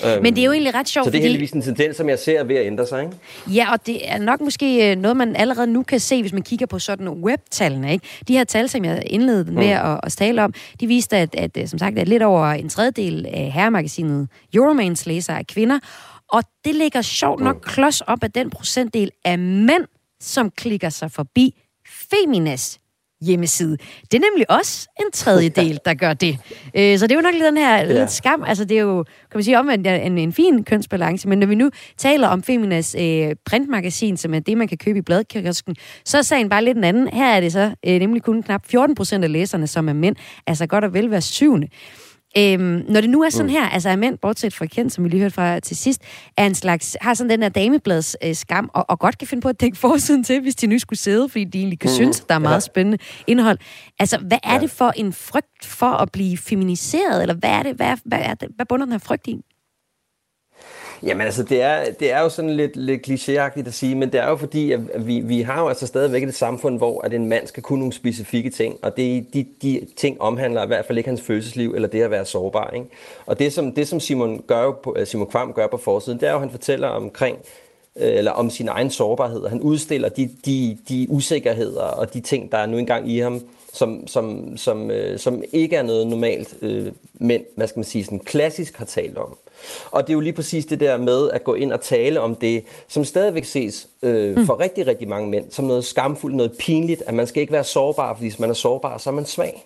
Øhm, 0.05 0.23
Men 0.23 0.35
det 0.37 0.41
er 0.43 0.47
jo 0.47 0.53
egentlig 0.53 0.75
ret 0.75 0.89
sjovt, 0.89 1.05
Så 1.05 1.11
det 1.11 1.17
er 1.17 1.21
fordi- 1.21 1.29
heldigvis 1.29 1.51
en 1.51 1.63
tendens, 1.63 1.97
som 1.97 2.09
jeg 2.09 2.19
ser 2.19 2.41
er 2.41 2.45
ved 2.45 2.57
at 2.57 2.67
ændre 2.67 2.87
sig, 2.87 3.03
ikke? 3.03 3.17
Ja, 3.55 3.73
og 3.73 3.87
det 3.87 4.11
er 4.11 4.19
nok 4.19 4.41
måske 4.41 4.91
øh, 4.91 4.97
noget, 4.97 5.17
man 5.17 5.37
allerede 5.37 5.67
nu 5.67 5.83
kan 5.83 6.01
se, 6.01 6.21
hvis 6.21 6.33
man 6.33 6.43
kigger 6.43 6.67
på 6.67 6.79
sådan 6.79 7.09
webtallene. 7.09 7.93
Ikke? 7.93 8.07
De 8.29 8.33
her 8.33 8.45
tal, 8.45 8.69
som 8.69 8.85
jeg 8.85 9.03
indledte 9.07 9.53
med 9.53 9.63
Mm. 9.83 9.91
at, 9.91 10.01
at 10.03 10.13
tale 10.13 10.45
om, 10.45 10.55
de 10.81 10.87
viste, 10.87 11.17
at, 11.17 11.35
at 11.35 11.57
øh, 11.57 11.69
som 11.69 11.79
sagt, 11.79 11.99
at 11.99 12.09
lidt 12.09 12.23
over 12.23 12.47
en 12.47 12.69
tredjedel 12.69 13.27
af 13.27 13.51
herremagasinet 13.53 14.29
Euromans 14.55 15.07
læser 15.07 15.33
er 15.33 15.43
kvinder. 15.49 15.79
Og 16.33 16.43
det 16.65 16.75
ligger 16.75 17.03
sjovt 17.03 17.43
nok 17.43 17.57
klods 17.63 18.01
op 18.01 18.25
af 18.25 18.33
den 18.33 18.51
procentdel 18.51 19.11
af 19.25 19.39
mænd, 19.39 19.85
som 20.21 20.51
klikker 20.51 20.89
sig 20.89 21.13
forbi 21.13 21.55
Feminas 22.11 22.79
hjemmeside. 23.23 23.77
Det 24.13 24.15
er 24.15 24.21
nemlig 24.31 24.51
også 24.51 24.89
en 25.01 25.13
tredjedel, 25.13 25.79
der 25.87 25.95
gør 25.95 26.13
det. 26.13 26.39
Øh, 26.77 26.99
Så 26.99 27.07
det 27.07 27.13
er 27.13 27.17
jo 27.17 27.23
nok 27.23 27.33
lidt 27.35 27.45
den 27.45 27.57
her 27.57 27.77
Ja. 27.77 28.01
lidt 28.01 28.13
skam. 28.13 28.45
Altså, 28.47 28.65
det 28.65 28.77
er 28.77 28.81
jo, 28.83 29.03
kan 29.03 29.13
man 29.35 29.45
sige, 29.45 29.59
omvendt 29.59 29.87
en, 29.87 30.19
en 30.19 30.33
fin 30.33 30.65
kønsbalance. 30.65 31.29
Men 31.29 31.39
når 31.39 31.47
vi 31.47 31.55
nu 31.55 31.71
taler 31.99 32.29
om 32.29 32.43
Feminas 32.43 32.97
øh, 32.99 33.35
printmagasin, 33.47 34.17
som 34.17 34.35
er 34.35 34.39
det, 34.41 34.59
man 34.59 34.69
kan 34.69 34.79
købe 34.79 34.99
i 34.99 35.03
bladkiosken, 35.03 35.77
så 36.05 36.19
er 36.19 36.23
sagen 36.23 36.49
bare 36.49 36.65
lidt 36.65 36.77
en 36.77 36.85
anden. 36.85 37.09
Her 37.09 37.27
er 37.27 37.41
det 37.41 37.53
så 37.53 37.75
øh, 37.87 37.99
nemlig 37.99 38.23
kun 38.23 38.43
knap 38.43 38.63
14 38.67 38.95
procent 38.95 39.25
af 39.25 39.33
læserne, 39.33 39.67
som 39.67 39.89
er 39.89 39.93
mænd. 39.93 40.17
Altså 40.47 40.67
godt 40.67 40.85
og 40.85 40.95
vel 40.95 41.09
hver 41.09 41.21
syvende. 41.21 41.69
Øhm, 42.39 42.85
når 42.89 43.01
det 43.01 43.11
nu 43.11 43.23
er 43.23 43.31
sådan 43.31 43.47
Mm. 43.47 43.53
her, 43.53 43.69
altså 43.69 43.89
er 43.89 43.97
mænd, 43.97 44.19
bortset 44.19 44.55
fra 44.55 44.67
kendt, 44.67 44.93
som 44.93 45.05
vi 45.05 45.09
lige 45.09 45.21
hørte 45.21 45.35
fra 45.35 45.61
til 45.61 45.77
sidst, 45.77 46.03
er 46.37 46.47
en 46.47 46.55
slags, 46.55 46.97
har 47.01 47.15
sådan 47.15 47.31
den 47.31 47.43
der 47.43 47.49
dameblads 47.49 48.17
øh, 48.25 48.35
skam, 48.35 48.71
og, 48.75 48.85
og 48.91 48.99
godt 48.99 49.19
kan 49.19 49.29
finde 49.29 49.41
på 49.41 49.49
at 49.49 49.61
dække 49.61 49.79
forsiden 49.79 50.25
til, 50.25 50.41
hvis 50.41 50.55
de 50.57 50.67
nu 50.67 50.79
skulle 50.79 50.99
sidde, 50.99 51.29
fordi 51.29 51.45
de 51.45 51.59
egentlig 51.59 51.79
kan 51.79 51.89
Mhm. 51.91 51.95
synes, 51.95 52.21
at 52.21 52.29
der 52.29 52.35
er 52.35 52.39
meget 52.39 52.55
Ja. 52.55 52.61
spændende 52.61 52.99
indhold. 53.27 53.59
Altså, 53.99 54.19
hvad 54.19 54.39
er 54.43 54.59
det 54.61 54.71
for 54.71 54.93
en 54.97 55.13
frygt 55.13 55.65
for 55.67 55.87
at 55.87 56.13
blive 56.13 56.37
feminiseret, 56.39 57.23
eller 57.23 57.35
hvad 57.35 57.51
er 57.51 57.63
det, 57.63 57.75
hvad, 57.77 57.87
er, 57.87 57.97
hvad, 58.05 58.19
er 58.23 58.35
det, 58.35 58.49
hvad 58.57 58.67
bunder 58.67 58.87
den 58.87 58.93
her 58.93 58.99
frygt 58.99 59.27
i? 59.27 59.37
Jamen 61.03 61.21
altså, 61.21 61.43
det 61.43 61.63
er, 61.63 61.85
det 62.01 62.13
er 62.13 62.21
jo 62.21 62.29
sådan 62.29 62.51
lidt, 62.51 62.77
lidt 62.77 63.09
klichéagtigt 63.09 63.67
at 63.67 63.75
sige, 63.75 63.95
men 63.95 64.13
det 64.13 64.21
er 64.21 64.29
jo 64.29 64.37
fordi, 64.37 64.73
at 64.73 65.07
vi, 65.07 65.21
vi 65.21 65.41
har 65.41 65.61
jo 65.61 65.69
altså 65.69 65.87
stadigvæk 65.87 66.23
et 66.23 66.35
samfund, 66.35 66.79
hvor 66.79 67.05
at 67.05 67.15
en 67.15 67.29
mand 67.29 67.47
skal 67.47 67.63
kunne 67.63 67.79
nogle 67.79 67.93
specifikke 67.93 68.51
ting, 68.51 68.79
og 68.83 68.97
det, 68.97 69.35
de, 69.35 69.47
de 69.63 69.87
ting 69.97 70.21
omhandler 70.21 70.65
i 70.65 70.67
hvert 70.67 70.87
fald 70.87 70.99
ikke 70.99 71.09
hans 71.11 71.21
følelsesliv, 71.21 71.73
eller 71.75 71.89
det 71.89 72.03
at 72.03 72.11
være 72.11 72.25
sårbar. 72.25 72.71
Ikke? 72.71 72.87
Og 73.27 73.39
det 73.39 73.53
som, 73.53 73.73
det, 73.73 73.89
som 73.89 74.01
Simon, 74.01 74.43
gør 74.47 74.63
jo 74.63 74.73
på, 74.73 74.97
øh, 74.99 75.07
Simon 75.07 75.27
Kvam 75.27 75.53
gør 75.53 75.67
på 75.67 75.77
forsiden, 75.77 76.21
det 76.21 76.27
er 76.27 76.31
jo, 76.31 76.37
at 76.37 76.43
han 76.43 76.51
fortæller 76.51 76.89
omkring, 76.89 77.39
øh, 77.97 78.17
eller 78.17 78.33
om 78.33 78.51
sin 78.51 78.69
egen 78.69 78.91
sårbarhed. 78.91 79.49
Han 79.49 79.61
udstiller 79.61 80.09
de, 80.09 80.31
de, 80.45 80.79
de 80.89 81.07
usikkerheder 81.11 81.83
og 81.83 82.15
de 82.15 82.21
ting, 82.21 82.53
der 82.53 82.59
er 82.59 82.67
nu 82.67 82.79
engang 82.79 83.11
i 83.11 83.19
ham, 83.19 83.41
som, 83.73 84.07
som, 84.07 84.57
som, 84.57 84.91
øh, 84.91 85.19
som 85.19 85.43
ikke 85.53 85.77
er 85.77 85.83
noget 85.83 86.07
normalt 86.07 86.55
øh, 86.63 86.93
mænd, 87.15 87.45
hvad 87.57 87.67
skal 87.67 87.79
man 87.79 87.85
sige, 87.85 88.05
sådan 88.05 88.19
klassisk 88.19 88.77
har 88.77 88.85
talt 88.85 89.19
om. 89.19 89.37
Og 89.91 90.03
det 90.03 90.11
er 90.11 90.15
jo 90.15 90.21
lige 90.21 90.33
præcis 90.33 90.67
det 90.67 90.81
der 90.81 90.97
med 90.97 91.31
at 91.31 91.45
gå 91.45 91.55
ind 91.55 91.73
og 91.73 91.81
tale 91.81 92.21
om 92.21 92.35
det, 92.35 92.65
som 92.89 93.05
stadigvæk 93.05 93.45
ses 93.45 93.87
øh, 94.03 94.47
for 94.47 94.61
rigtig, 94.61 94.87
rigtig 94.87 95.09
mange 95.09 95.29
mænd, 95.31 95.45
som 95.51 95.65
noget 95.65 95.85
skamfuldt, 95.85 96.37
noget 96.37 96.53
pinligt, 96.59 97.03
at 97.07 97.15
man 97.15 97.27
skal 97.27 97.41
ikke 97.41 97.53
være 97.53 97.65
sårbar, 97.65 98.15
fordi 98.15 98.29
hvis 98.29 98.39
man 98.39 98.51
er 98.51 98.55
sårbar, 98.55 98.99
så 98.99 99.11
er 99.11 99.15
man 99.15 99.27
svag. 99.27 99.65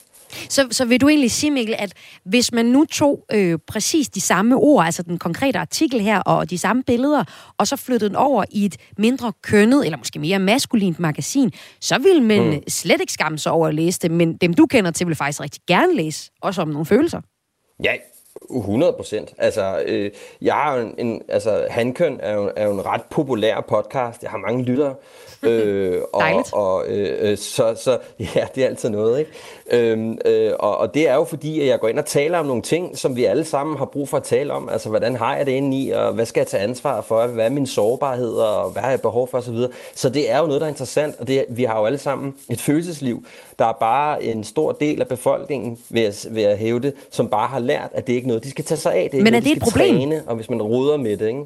Så, 0.48 0.68
så 0.70 0.84
vil 0.84 1.00
du 1.00 1.08
egentlig 1.08 1.30
sige, 1.30 1.50
Mikkel, 1.50 1.74
at 1.78 1.92
hvis 2.24 2.52
man 2.52 2.66
nu 2.66 2.84
tog 2.84 3.24
øh, 3.32 3.58
præcis 3.66 4.08
de 4.08 4.20
samme 4.20 4.56
ord, 4.56 4.84
altså 4.84 5.02
den 5.02 5.18
konkrete 5.18 5.58
artikel 5.58 6.00
her, 6.00 6.20
og 6.20 6.50
de 6.50 6.58
samme 6.58 6.82
billeder, 6.82 7.24
og 7.58 7.66
så 7.66 7.76
flyttede 7.76 8.08
den 8.08 8.16
over 8.16 8.44
i 8.50 8.64
et 8.64 8.76
mindre 8.98 9.32
kønnet, 9.42 9.84
eller 9.84 9.98
måske 9.98 10.18
mere 10.18 10.38
maskulint 10.38 11.00
magasin, 11.00 11.50
så 11.80 11.98
ville 11.98 12.22
man 12.22 12.40
Mm. 12.40 12.50
mm. 12.50 12.62
slet 12.68 13.00
ikke 13.00 13.12
skamme 13.12 13.38
sig 13.38 13.52
over 13.52 13.68
at 13.68 13.74
læse 13.74 13.98
det, 14.02 14.10
men 14.10 14.36
dem 14.36 14.54
du 14.54 14.66
kender 14.66 14.90
til 14.90 15.06
vil 15.06 15.16
faktisk 15.16 15.40
rigtig 15.40 15.62
gerne 15.68 15.94
læse, 15.96 16.30
også 16.42 16.62
om 16.62 16.68
nogle 16.68 16.86
følelser. 16.86 17.20
Ja, 17.84 17.92
100 18.50 18.92
procent. 18.92 19.34
Altså, 19.38 19.82
øh, 19.86 20.10
jeg 20.42 20.54
har 20.54 20.76
en, 20.76 20.94
en, 20.98 21.22
altså, 21.28 21.66
Handkøn 21.70 22.20
er 22.22 22.34
jo, 22.34 22.52
er 22.56 22.64
jo 22.66 22.72
en 22.72 22.86
ret 22.86 23.02
populær 23.10 23.60
podcast. 23.60 24.22
Jeg 24.22 24.30
har 24.30 24.38
mange 24.38 24.62
lyttere. 24.62 24.90
Øh, 24.90 25.23
og, 26.12 26.20
Dejligt. 26.20 26.52
Og, 26.52 26.86
øh, 26.88 27.30
øh, 27.30 27.38
så, 27.38 27.74
så, 27.76 27.98
ja, 28.18 28.46
det 28.54 28.64
er 28.64 28.68
altid 28.68 28.88
noget, 28.88 29.18
ikke? 29.18 29.30
Øhm, 29.72 30.18
øh, 30.24 30.52
og, 30.58 30.76
og 30.76 30.94
det 30.94 31.08
er 31.08 31.14
jo 31.14 31.24
fordi, 31.24 31.60
at 31.60 31.66
jeg 31.66 31.80
går 31.80 31.88
ind 31.88 31.98
og 31.98 32.06
taler 32.06 32.38
om 32.38 32.46
nogle 32.46 32.62
ting, 32.62 32.98
som 32.98 33.16
vi 33.16 33.24
alle 33.24 33.44
sammen 33.44 33.78
har 33.78 33.84
brug 33.84 34.08
for 34.08 34.16
at 34.16 34.22
tale 34.22 34.52
om. 34.52 34.68
Altså, 34.68 34.88
hvordan 34.88 35.16
har 35.16 35.36
jeg 35.36 35.46
det 35.46 35.52
inde 35.52 35.78
i, 35.78 35.90
og 35.90 36.12
hvad 36.12 36.26
skal 36.26 36.40
jeg 36.40 36.46
tage 36.46 36.62
ansvar 36.62 37.00
for? 37.00 37.26
Hvad 37.26 37.44
er 37.44 37.50
min 37.50 37.66
sårbarhed, 37.66 38.32
og 38.32 38.70
hvad 38.70 38.82
har 38.82 38.90
jeg 38.90 39.00
behov 39.00 39.28
for, 39.28 39.38
osv. 39.38 39.56
Så 39.94 40.08
det 40.08 40.30
er 40.30 40.38
jo 40.38 40.46
noget, 40.46 40.60
der 40.60 40.66
er 40.66 40.70
interessant, 40.70 41.14
og 41.20 41.28
det, 41.28 41.44
vi 41.48 41.64
har 41.64 41.78
jo 41.78 41.86
alle 41.86 41.98
sammen 41.98 42.34
et 42.50 42.60
følelsesliv. 42.60 43.24
Der 43.58 43.64
er 43.64 43.76
bare 43.80 44.24
en 44.24 44.44
stor 44.44 44.72
del 44.72 45.00
af 45.00 45.08
befolkningen, 45.08 45.78
vil 45.88 46.02
jeg, 46.02 46.14
vil 46.30 46.42
jeg 46.42 46.56
hæve 46.56 46.80
det, 46.80 46.94
som 47.10 47.28
bare 47.28 47.48
har 47.48 47.58
lært, 47.58 47.90
at 47.92 48.06
det 48.06 48.12
ikke 48.12 48.24
er 48.24 48.28
noget, 48.28 48.44
de 48.44 48.50
skal 48.50 48.64
tage 48.64 48.78
sig 48.78 48.94
af. 48.94 49.08
Det 49.10 49.18
er 49.18 49.22
Men 49.22 49.26
er 49.26 49.30
noget, 49.30 49.44
de 49.44 49.48
det 49.48 49.56
et 49.56 49.62
skal 49.62 49.72
problem? 49.72 49.94
Træne, 49.96 50.22
og 50.26 50.36
hvis 50.36 50.50
man 50.50 50.62
ruder 50.62 50.96
med 50.96 51.16
det, 51.16 51.28
ikke? 51.28 51.44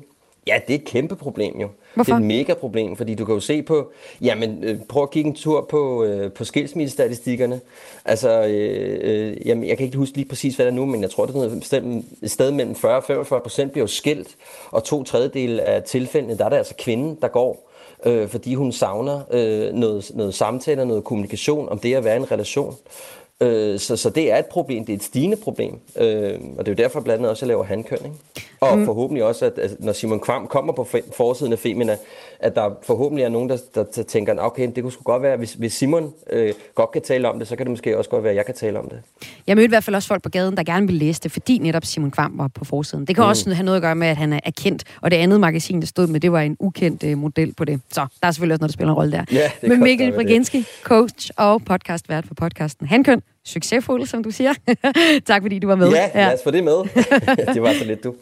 Ja, 0.49 0.61
det 0.67 0.75
er 0.75 0.79
et 0.79 0.85
kæmpe 0.85 1.17
problem 1.17 1.61
jo. 1.61 1.69
Hvorfor? 1.95 2.13
Det 2.13 2.13
er 2.13 2.17
et 2.17 2.27
mega 2.27 2.55
problem, 2.55 2.97
fordi 2.97 3.15
du 3.15 3.25
kan 3.25 3.35
jo 3.35 3.41
se 3.41 3.63
på, 3.63 3.93
jamen 4.21 4.65
øh, 4.65 4.79
prøv 4.89 5.03
at 5.03 5.11
kigge 5.11 5.29
en 5.29 5.35
tur 5.35 5.67
på, 5.71 6.05
øh, 6.05 6.33
på 6.33 6.45
skilsmissestatistikkerne. 6.45 7.61
Altså, 8.05 8.47
øh, 8.47 8.99
øh, 9.03 9.47
jamen, 9.47 9.69
jeg 9.69 9.77
kan 9.77 9.87
ikke 9.87 9.99
huske 9.99 10.17
lige 10.17 10.29
præcis, 10.29 10.57
hvad 10.57 10.67
det 10.67 10.73
er 10.73 10.77
nu, 10.77 10.85
men 10.87 11.03
jeg 11.03 11.11
tror, 11.11 11.27
det 11.27 11.35
er 11.35 11.39
noget 11.39 12.05
et 12.23 12.31
sted 12.31 12.51
mellem 12.51 12.75
40 12.75 12.97
og 12.97 13.05
45 13.05 13.41
procent 13.41 13.73
bliver 13.73 13.83
jo 13.83 13.89
skilt, 13.89 14.37
og 14.71 14.85
to 14.85 15.05
tredjedel 15.05 15.61
af 15.61 15.83
tilfældene, 15.83 16.39
der 16.39 16.45
er 16.45 16.49
det 16.49 16.57
altså 16.57 16.75
kvinden, 16.79 17.19
der 17.23 17.29
går, 17.29 17.71
øh, 18.07 18.29
fordi 18.29 18.55
hun 18.55 18.73
savner 18.73 19.21
øh, 19.31 19.73
noget, 19.73 20.11
noget 20.15 20.35
samtale 20.35 20.81
og 20.81 20.87
noget 20.87 21.05
kommunikation 21.05 21.69
om 21.69 21.79
det 21.79 21.95
at 21.95 22.05
være 22.05 22.15
i 22.15 22.19
en 22.21 22.31
relation. 22.31 22.75
Øh, 23.41 23.79
så, 23.79 23.97
så 23.97 24.11
det 24.11 24.33
er 24.33 24.37
et 24.37 24.47
problem, 24.47 24.85
det 24.85 24.93
er 24.93 24.97
et 24.97 25.03
stigende 25.03 25.37
problem, 25.37 25.81
øh, 25.97 26.41
og 26.59 26.67
det 26.67 26.69
er 26.69 26.73
jo 26.73 26.85
derfor 26.85 27.01
blandt 27.01 27.19
andet 27.19 27.31
også, 27.31 27.41
at 27.41 27.43
jeg 27.43 27.49
laver 27.49 27.65
handkøn. 27.65 27.99
Ikke? 28.05 28.17
Og 28.61 28.79
mm. 28.79 28.85
forhåbentlig 28.85 29.25
også, 29.25 29.45
at, 29.45 29.59
at 29.59 29.71
når 29.79 29.93
Simon 29.93 30.21
Kvam 30.21 30.47
kommer 30.47 30.73
på 30.73 30.87
forsiden 31.17 31.53
af 31.53 31.59
Femina, 31.59 31.97
at 32.41 32.55
der 32.55 32.71
forhåbentlig 32.83 33.25
er 33.25 33.29
nogen, 33.29 33.49
der, 33.49 33.57
der, 33.75 33.85
der 33.85 34.03
tænker, 34.03 34.35
okay, 34.39 34.71
det 34.75 34.83
kunne 34.83 34.93
sgu 34.93 35.03
godt 35.03 35.23
være, 35.23 35.37
hvis, 35.37 35.53
hvis 35.53 35.73
Simon 35.73 36.13
øh, 36.31 36.55
godt 36.75 36.91
kan 36.91 37.03
tale 37.03 37.29
om 37.29 37.39
det, 37.39 37.49
så 37.49 37.57
kan 37.57 37.67
det 37.67 37.71
måske 37.71 37.99
også 37.99 38.11
godt 38.11 38.23
være, 38.23 38.31
at 38.31 38.37
jeg 38.37 38.47
kan 38.47 38.55
tale 38.55 38.79
om 38.79 38.89
det. 38.89 39.03
Jeg 39.47 39.57
mødte 39.57 39.65
i 39.65 39.69
hvert 39.69 39.85
fald 39.85 39.97
også 39.97 40.09
folk 40.09 40.23
på 40.23 40.29
gaden, 40.29 40.57
der 40.57 40.63
gerne 40.63 40.87
ville 40.87 40.99
læse 40.99 41.21
det, 41.21 41.33
fordi 41.33 41.59
netop 41.59 41.85
Simon 41.85 42.11
Kvam 42.11 42.33
var 42.39 42.49
på 42.49 42.65
forsiden. 42.65 43.07
Det 43.07 43.17
kan 43.17 43.25
mm. 43.25 43.29
også 43.29 43.55
have 43.55 43.65
noget 43.65 43.77
at 43.77 43.83
gøre 43.83 43.95
med, 43.95 44.09
at 44.09 44.17
han 44.17 44.33
er 44.33 44.51
kendt, 44.57 44.85
og 45.01 45.11
det 45.11 45.17
andet 45.17 45.41
magasin, 45.41 45.81
der 45.81 45.87
stod 45.87 46.07
med, 46.07 46.21
det 46.21 46.33
var 46.33 46.41
en 46.41 46.57
ukendt 46.61 47.05
øh, 47.05 47.19
model 47.19 47.55
på 47.55 47.65
det. 47.65 47.81
Så 47.93 48.07
der 48.23 48.29
er 48.29 48.33
selvfølgelig 48.33 48.55
også 48.55 48.63
noget, 48.63 48.71
der 48.71 48.73
spiller 48.73 48.93
en 48.93 48.97
rolle 48.97 49.13
der. 49.13 49.25
Ja, 49.33 49.51
Men 49.63 49.83
Mikkel 49.83 50.13
Briginski, 50.13 50.65
coach 50.83 51.31
og 51.37 51.63
podcastvært 51.65 52.27
for 52.27 52.35
podcasten 52.35 52.87
Hankøn, 52.87 53.23
succesfuld, 53.49 54.07
som 54.07 54.23
du 54.23 54.31
siger. 54.31 54.55
tak 55.27 55.43
fordi 55.43 55.59
du 55.59 55.67
var 55.67 55.77
med. 55.77 55.89
Ja, 55.89 56.11
lad 56.15 56.35
os 56.35 56.41
få 56.45 56.51
det 56.51 56.65
med. 56.65 56.73
det 57.55 57.63
var 57.63 57.73
så 57.73 57.85
lidt 57.85 58.05
du. 58.05 58.15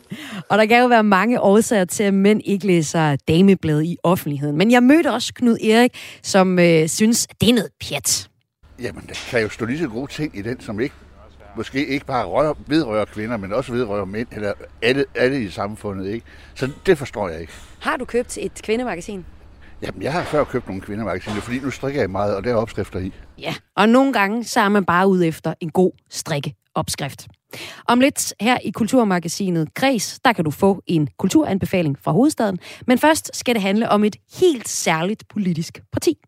Og 0.48 0.58
der 0.58 0.66
kan 0.66 0.80
jo 0.80 0.86
være 0.86 1.04
mange 1.04 1.40
årsager 1.40 1.84
til, 1.84 2.02
at 2.02 2.14
mænd 2.14 2.40
ikke 2.44 2.66
læser 2.66 3.16
dameblad 3.28 3.82
i 3.82 3.96
offentligheden. 4.02 4.56
Men 4.56 4.70
jeg 4.70 4.82
mødte 4.82 5.12
også 5.12 5.34
Knud 5.34 5.58
Erik, 5.58 5.90
som 6.22 6.58
øh, 6.58 6.88
synes, 6.88 7.26
at 7.30 7.40
det 7.40 7.48
er 7.48 7.54
noget 7.54 7.70
pjat. 7.88 8.28
Jamen, 8.82 9.02
der 9.08 9.14
kan 9.30 9.42
jo 9.42 9.48
stå 9.48 9.64
lige 9.64 9.78
så 9.78 9.88
gode 9.88 10.12
ting 10.12 10.38
i 10.38 10.42
den, 10.42 10.60
som 10.60 10.80
ikke 10.80 10.94
måske 11.56 11.86
ikke 11.86 12.06
bare 12.06 12.24
rører, 12.24 12.54
vedrører 12.66 13.04
kvinder, 13.04 13.36
men 13.36 13.52
også 13.52 13.72
vedrører 13.72 14.04
mænd, 14.04 14.28
eller 14.32 14.52
alle, 14.82 15.04
alle 15.14 15.42
i 15.42 15.48
samfundet. 15.48 16.06
Ikke? 16.06 16.26
Så 16.54 16.70
det 16.86 16.98
forstår 16.98 17.28
jeg 17.28 17.40
ikke. 17.40 17.52
Har 17.80 17.96
du 17.96 18.04
købt 18.04 18.38
et 18.38 18.60
kvindemagasin? 18.62 19.24
Jamen, 19.82 20.02
jeg 20.02 20.12
har 20.12 20.24
før 20.24 20.44
købt 20.44 20.66
nogle 20.66 20.82
kvindemagasiner, 20.82 21.40
fordi 21.40 21.58
nu 21.58 21.70
strikker 21.70 22.00
jeg 22.00 22.10
meget, 22.10 22.36
og 22.36 22.44
der 22.44 22.50
er 22.50 22.54
opskrifter 22.54 22.98
i. 22.98 23.12
Ja, 23.38 23.54
og 23.76 23.88
nogle 23.88 24.12
gange 24.12 24.44
så 24.44 24.60
er 24.60 24.68
man 24.68 24.84
bare 24.84 25.08
ude 25.08 25.26
efter 25.26 25.54
en 25.60 25.70
god 25.70 25.92
strikkeopskrift. 26.10 27.28
Om 27.88 28.00
lidt 28.00 28.34
her 28.40 28.58
i 28.64 28.70
Kulturmagasinet 28.70 29.74
Græs, 29.74 30.20
der 30.24 30.32
kan 30.32 30.44
du 30.44 30.50
få 30.50 30.82
en 30.86 31.08
kulturanbefaling 31.18 31.98
fra 31.98 32.12
hovedstaden. 32.12 32.58
Men 32.86 32.98
først 32.98 33.30
skal 33.34 33.54
det 33.54 33.62
handle 33.62 33.88
om 33.88 34.04
et 34.04 34.16
helt 34.40 34.68
særligt 34.68 35.24
politisk 35.28 35.82
parti. 35.92 36.18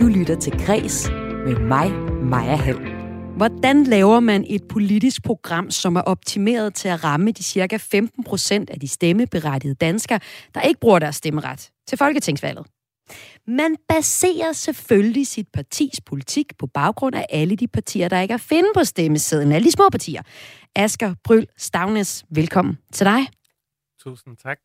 Du 0.00 0.06
lytter 0.06 0.36
til 0.40 0.52
Græs 0.66 1.10
med 1.46 1.58
mig, 1.58 1.90
Maja 2.22 2.56
Hall. 2.56 2.93
Hvordan 3.36 3.84
laver 3.84 4.20
man 4.20 4.44
et 4.48 4.68
politisk 4.68 5.22
program, 5.22 5.70
som 5.70 5.96
er 5.96 6.00
optimeret 6.00 6.74
til 6.74 6.88
at 6.88 7.04
ramme 7.04 7.30
de 7.30 7.42
cirka 7.42 7.76
15 7.76 8.24
procent 8.24 8.70
af 8.70 8.80
de 8.80 8.88
stemmeberettigede 8.88 9.74
danskere, 9.74 10.20
der 10.54 10.60
ikke 10.60 10.80
bruger 10.80 10.98
deres 10.98 11.16
stemmeret 11.16 11.70
til 11.86 11.98
folketingsvalget? 11.98 12.66
Man 13.46 13.76
baserer 13.88 14.52
selvfølgelig 14.52 15.26
sit 15.26 15.48
partis 15.52 16.00
politik 16.06 16.52
på 16.58 16.66
baggrund 16.66 17.14
af 17.14 17.26
alle 17.30 17.56
de 17.56 17.68
partier, 17.68 18.08
der 18.08 18.20
ikke 18.20 18.34
er 18.34 18.38
finde 18.38 18.68
på 18.74 18.84
stemmesedlen, 18.84 19.52
alle 19.52 19.66
de 19.66 19.72
små 19.72 19.88
partier. 19.92 20.22
Asger 20.76 21.14
Bryl 21.24 21.46
Stavnes, 21.56 22.24
velkommen 22.30 22.78
til 22.92 23.06
dig. 23.06 23.20
Tusind 24.00 24.36
tak. 24.36 24.58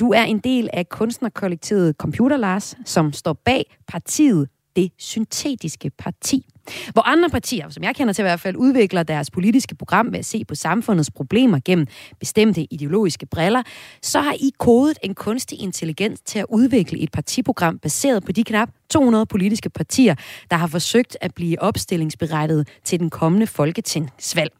Du 0.00 0.12
er 0.12 0.22
en 0.22 0.38
del 0.38 0.70
af 0.72 0.88
kunstnerkollektivet 0.88 1.96
Computer 1.96 2.36
Lars, 2.36 2.74
som 2.84 3.12
står 3.12 3.32
bag 3.32 3.76
partiet 3.88 4.48
det 4.76 4.92
Syntetiske 4.98 5.90
Parti. 5.90 6.46
Hvor 6.92 7.02
andre 7.02 7.30
partier, 7.30 7.68
som 7.68 7.82
jeg 7.82 7.96
kender 7.96 8.12
til 8.12 8.22
i 8.22 8.24
hvert 8.24 8.40
fald, 8.40 8.56
udvikler 8.56 9.02
deres 9.02 9.30
politiske 9.30 9.74
program 9.74 10.12
ved 10.12 10.18
at 10.18 10.24
se 10.24 10.44
på 10.44 10.54
samfundets 10.54 11.10
problemer 11.10 11.60
gennem 11.64 11.86
bestemte 12.20 12.66
ideologiske 12.70 13.26
briller, 13.26 13.62
så 14.02 14.20
har 14.20 14.32
I 14.32 14.50
kodet 14.58 14.98
en 15.02 15.14
kunstig 15.14 15.60
intelligens 15.60 16.20
til 16.20 16.38
at 16.38 16.46
udvikle 16.48 16.98
et 16.98 17.12
partiprogram 17.12 17.78
baseret 17.78 18.24
på 18.24 18.32
de 18.32 18.44
knap 18.44 18.68
200 18.90 19.26
politiske 19.26 19.70
partier, 19.70 20.14
der 20.50 20.56
har 20.56 20.66
forsøgt 20.66 21.16
at 21.20 21.34
blive 21.34 21.62
opstillingsberettet 21.62 22.68
til 22.84 23.00
den 23.00 23.10
kommende 23.10 23.46
folketingsvalg. 23.46 24.52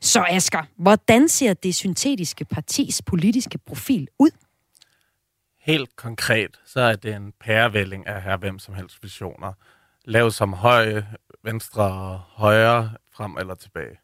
Så 0.00 0.24
Asger, 0.30 0.62
hvordan 0.76 1.28
ser 1.28 1.54
det 1.54 1.74
syntetiske 1.74 2.44
partis 2.44 3.02
politiske 3.02 3.58
profil 3.66 4.08
ud? 4.18 4.30
Helt 5.62 5.96
konkret, 5.96 6.60
så 6.66 6.80
er 6.80 6.96
det 6.96 7.14
en 7.14 7.32
pærevælling 7.40 8.06
af 8.06 8.22
her 8.22 8.36
hvem 8.36 8.58
som 8.58 8.74
helst 8.74 9.02
visioner. 9.02 9.52
Lav 10.04 10.30
som 10.30 10.52
høje, 10.52 11.06
venstre 11.44 11.82
og 11.82 12.18
højre, 12.18 12.90
frem 13.14 13.36
eller 13.36 13.54
tilbage. 13.54 13.98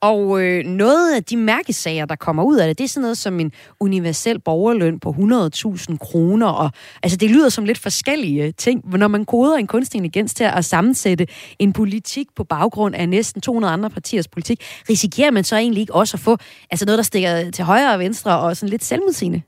Og 0.00 0.42
øh, 0.42 0.64
noget 0.64 1.16
af 1.16 1.24
de 1.24 1.36
mærkesager, 1.36 2.04
der 2.04 2.16
kommer 2.16 2.42
ud 2.42 2.56
af 2.56 2.68
det, 2.68 2.78
det 2.78 2.84
er 2.84 2.88
sådan 2.88 3.02
noget 3.02 3.18
som 3.18 3.40
en 3.40 3.52
universel 3.80 4.40
borgerløn 4.40 5.00
på 5.00 5.10
100.000 5.10 5.96
kroner. 5.96 6.46
Og, 6.46 6.70
altså, 7.02 7.16
det 7.16 7.30
lyder 7.30 7.48
som 7.48 7.64
lidt 7.64 7.78
forskellige 7.78 8.44
øh, 8.44 8.52
ting. 8.56 8.98
Når 8.98 9.08
man 9.08 9.24
koder 9.24 9.56
en 9.56 9.66
kunstig 9.66 9.98
intelligens 9.98 10.34
til 10.34 10.44
at 10.44 10.64
sammensætte 10.64 11.26
en 11.58 11.72
politik 11.72 12.26
på 12.36 12.44
baggrund 12.44 12.94
af 12.94 13.08
næsten 13.08 13.40
200 13.40 13.72
andre 13.72 13.90
partiers 13.90 14.28
politik, 14.28 14.62
risikerer 14.88 15.30
man 15.30 15.44
så 15.44 15.56
egentlig 15.56 15.80
ikke 15.80 15.94
også 15.94 16.16
at 16.16 16.20
få 16.20 16.36
altså 16.70 16.86
noget, 16.86 16.98
der 16.98 17.04
stikker 17.04 17.50
til 17.50 17.64
højre 17.64 17.92
og 17.92 17.98
venstre 17.98 18.40
og 18.40 18.56
sådan 18.56 18.70
lidt 18.70 18.84
selvmodsigende? 18.84 19.42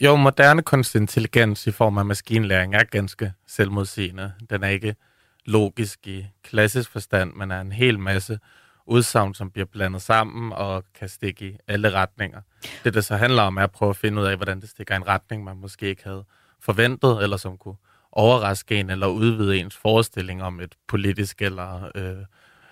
Jo, 0.00 0.16
moderne 0.16 0.62
kunstig 0.62 1.00
intelligens 1.00 1.66
i 1.66 1.70
form 1.70 1.98
af 1.98 2.04
maskinlæring 2.06 2.74
er 2.74 2.84
ganske 2.84 3.32
selvmodsigende. 3.46 4.32
Den 4.50 4.64
er 4.64 4.68
ikke 4.68 4.96
logisk 5.44 6.06
i 6.06 6.26
klassisk 6.42 6.90
forstand, 6.90 7.32
men 7.32 7.50
er 7.50 7.60
en 7.60 7.72
hel 7.72 7.98
masse 7.98 8.38
udsagn, 8.86 9.34
som 9.34 9.50
bliver 9.50 9.66
blandet 9.66 10.02
sammen 10.02 10.52
og 10.52 10.84
kan 10.98 11.08
stikke 11.08 11.48
i 11.48 11.56
alle 11.68 11.90
retninger. 11.90 12.40
Det, 12.84 12.94
det 12.94 13.04
så 13.04 13.16
handler 13.16 13.42
om, 13.42 13.56
er 13.56 13.62
at 13.62 13.70
prøve 13.70 13.90
at 13.90 13.96
finde 13.96 14.22
ud 14.22 14.26
af, 14.26 14.36
hvordan 14.36 14.60
det 14.60 14.68
stikker 14.68 14.94
i 14.94 14.96
en 14.96 15.06
retning, 15.08 15.44
man 15.44 15.56
måske 15.56 15.86
ikke 15.86 16.04
havde 16.04 16.24
forventet, 16.60 17.22
eller 17.22 17.36
som 17.36 17.58
kunne 17.58 17.76
overraske 18.12 18.80
en 18.80 18.90
eller 18.90 19.06
udvide 19.06 19.58
ens 19.58 19.76
forestilling 19.76 20.42
om 20.42 20.60
et 20.60 20.74
politisk 20.88 21.42
eller 21.42 21.90
øh, 21.94 22.24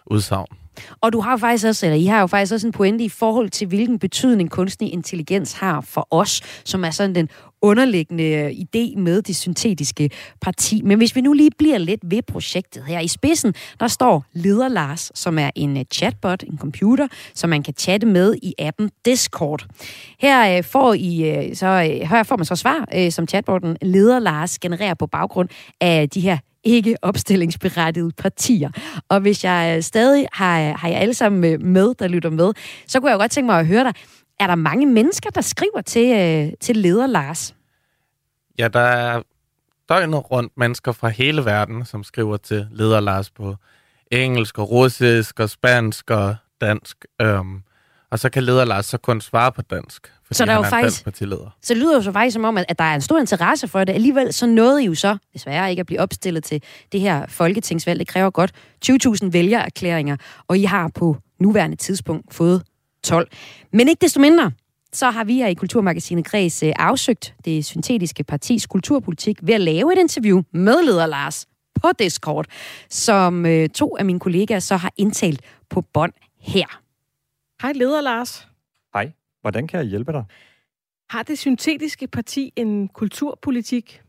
udsagn. 0.06 0.46
Og 1.00 1.12
du 1.12 1.20
har 1.20 1.36
faktisk 1.36 1.66
også, 1.66 1.86
eller 1.86 1.98
I 1.98 2.04
har 2.04 2.20
jo 2.20 2.26
faktisk 2.26 2.52
også 2.52 2.66
en 2.66 2.72
pointe 2.72 3.04
i 3.04 3.08
forhold 3.08 3.50
til, 3.50 3.66
hvilken 3.66 3.98
betydning 3.98 4.50
kunstig 4.50 4.92
intelligens 4.92 5.52
har 5.52 5.80
for 5.80 6.08
os, 6.10 6.40
som 6.64 6.84
er 6.84 6.90
sådan 6.90 7.14
den 7.14 7.28
underliggende 7.62 8.24
øh, 8.24 8.50
idé 8.50 8.98
med 8.98 9.22
det 9.22 9.36
syntetiske 9.36 10.10
parti. 10.40 10.82
Men 10.82 10.98
hvis 10.98 11.16
vi 11.16 11.20
nu 11.20 11.32
lige 11.32 11.50
bliver 11.58 11.78
lidt 11.78 12.00
ved 12.04 12.22
projektet 12.22 12.84
her 12.84 13.00
i 13.00 13.08
spidsen, 13.08 13.54
der 13.80 13.88
står 13.88 14.24
Leder 14.32 14.68
Lars, 14.68 15.10
som 15.14 15.38
er 15.38 15.50
en 15.54 15.76
øh, 15.76 15.84
chatbot, 15.92 16.42
en 16.42 16.58
computer, 16.58 17.08
som 17.34 17.50
man 17.50 17.62
kan 17.62 17.74
chatte 17.78 18.06
med 18.06 18.34
i 18.42 18.54
appen 18.58 18.90
Discord. 19.04 19.66
Her 20.20 20.56
øh, 20.56 20.64
får, 20.64 20.94
I, 20.94 21.50
så, 21.54 21.66
her 22.04 22.22
får 22.22 22.36
man 22.36 22.44
så 22.44 22.56
svar, 22.56 23.10
som 23.10 23.28
chatbotten 23.28 23.76
Leder 23.82 24.18
Lars 24.18 24.58
genererer 24.58 24.94
på 24.94 25.06
baggrund 25.06 25.48
af 25.80 26.10
de 26.10 26.20
her 26.20 26.38
ikke 26.66 26.96
opstillingsberettigede 27.02 28.12
partier. 28.18 28.70
Og 29.08 29.20
hvis 29.20 29.44
jeg 29.44 29.74
øh, 29.76 29.82
stadig 29.82 30.26
har, 30.32 30.76
har 30.76 30.88
jeg 30.88 31.00
alle 31.00 31.14
sammen 31.14 31.52
øh, 31.52 31.62
med, 31.62 31.94
der 31.98 32.08
lytter 32.08 32.30
med, 32.30 32.52
så 32.86 33.00
kunne 33.00 33.10
jeg 33.10 33.18
godt 33.18 33.30
tænke 33.30 33.46
mig 33.46 33.60
at 33.60 33.66
høre 33.66 33.84
dig. 33.84 33.92
Er 34.40 34.46
der 34.46 34.54
mange 34.54 34.86
mennesker, 34.86 35.30
der 35.30 35.40
skriver 35.40 35.80
til, 35.80 36.16
øh, 36.16 36.52
til 36.60 36.76
leder 36.76 37.06
Lars? 37.06 37.54
Ja, 38.58 38.68
der 38.68 38.80
er 38.80 39.22
døgnet 39.88 40.30
rundt 40.30 40.52
mennesker 40.56 40.92
fra 40.92 41.08
hele 41.08 41.44
verden, 41.44 41.84
som 41.84 42.04
skriver 42.04 42.36
til 42.36 42.68
leder 42.70 43.00
Lars 43.00 43.30
på 43.30 43.56
engelsk 44.10 44.58
og 44.58 44.70
russisk 44.70 45.40
og 45.40 45.50
spansk 45.50 46.10
og 46.10 46.36
dansk. 46.60 47.04
Øhm, 47.22 47.62
og 48.10 48.18
så 48.18 48.28
kan 48.28 48.42
leder 48.42 48.64
Lars 48.64 48.86
så 48.86 48.98
kun 48.98 49.20
svare 49.20 49.52
på 49.52 49.62
dansk, 49.62 50.12
fordi 50.26 50.36
så 50.36 50.44
der 50.44 50.52
han 50.52 50.60
er, 50.60 50.66
er 50.66 50.70
faktisk, 50.70 51.04
partileder. 51.04 51.56
Så 51.62 51.74
det 51.74 51.82
lyder 51.82 51.94
jo 51.94 52.02
så 52.02 52.12
faktisk 52.12 52.34
som 52.34 52.44
om, 52.44 52.56
at 52.56 52.78
der 52.78 52.84
er 52.84 52.94
en 52.94 53.00
stor 53.00 53.18
interesse 53.18 53.68
for 53.68 53.84
det. 53.84 53.92
Alligevel 53.92 54.32
så 54.32 54.46
nåede 54.46 54.82
I 54.82 54.86
jo 54.86 54.94
så 54.94 55.16
desværre 55.32 55.70
ikke 55.70 55.80
at 55.80 55.86
blive 55.86 56.00
opstillet 56.00 56.44
til 56.44 56.62
det 56.92 57.00
her 57.00 57.26
folketingsvalg. 57.28 57.98
Det 57.98 58.08
kræver 58.08 58.30
godt 58.30 58.52
20.000 58.86 59.30
vælgererklæringer, 59.30 60.16
og 60.48 60.58
I 60.58 60.64
har 60.64 60.90
på 60.94 61.16
nuværende 61.40 61.76
tidspunkt 61.76 62.34
fået 62.34 62.62
12. 63.04 63.28
Men 63.72 63.88
ikke 63.88 64.00
desto 64.00 64.20
mindre, 64.20 64.52
så 64.92 65.10
har 65.10 65.24
vi 65.24 65.36
her 65.36 65.46
i 65.46 65.54
Kulturmagasinet 65.54 66.24
Græs 66.24 66.62
øh, 66.62 66.72
afsøgt 66.76 67.34
det 67.44 67.64
syntetiske 67.64 68.24
partis 68.24 68.66
kulturpolitik 68.66 69.38
ved 69.42 69.54
at 69.54 69.60
lave 69.60 69.92
et 69.92 69.98
interview 69.98 70.42
med 70.52 70.84
leder 70.84 71.06
Lars 71.06 71.46
på 71.82 71.88
Discord, 71.98 72.46
som 72.90 73.46
øh, 73.46 73.68
to 73.68 73.96
af 73.98 74.04
mine 74.04 74.20
kollegaer 74.20 74.58
så 74.58 74.76
har 74.76 74.92
indtalt 74.96 75.40
på 75.70 75.80
bånd 75.80 76.12
her. 76.40 76.80
Hej 77.62 77.72
leder 77.72 78.00
Lars. 78.00 78.46
Hvordan 79.46 79.66
kan 79.66 79.80
jeg 79.80 79.86
hjælpe 79.86 80.12
dig? 80.12 80.24
Har 81.10 81.22
det 81.22 81.38
syntetiske 81.38 82.06
parti 82.06 82.52
en 82.56 82.88
kulturpolitik? 82.88 84.02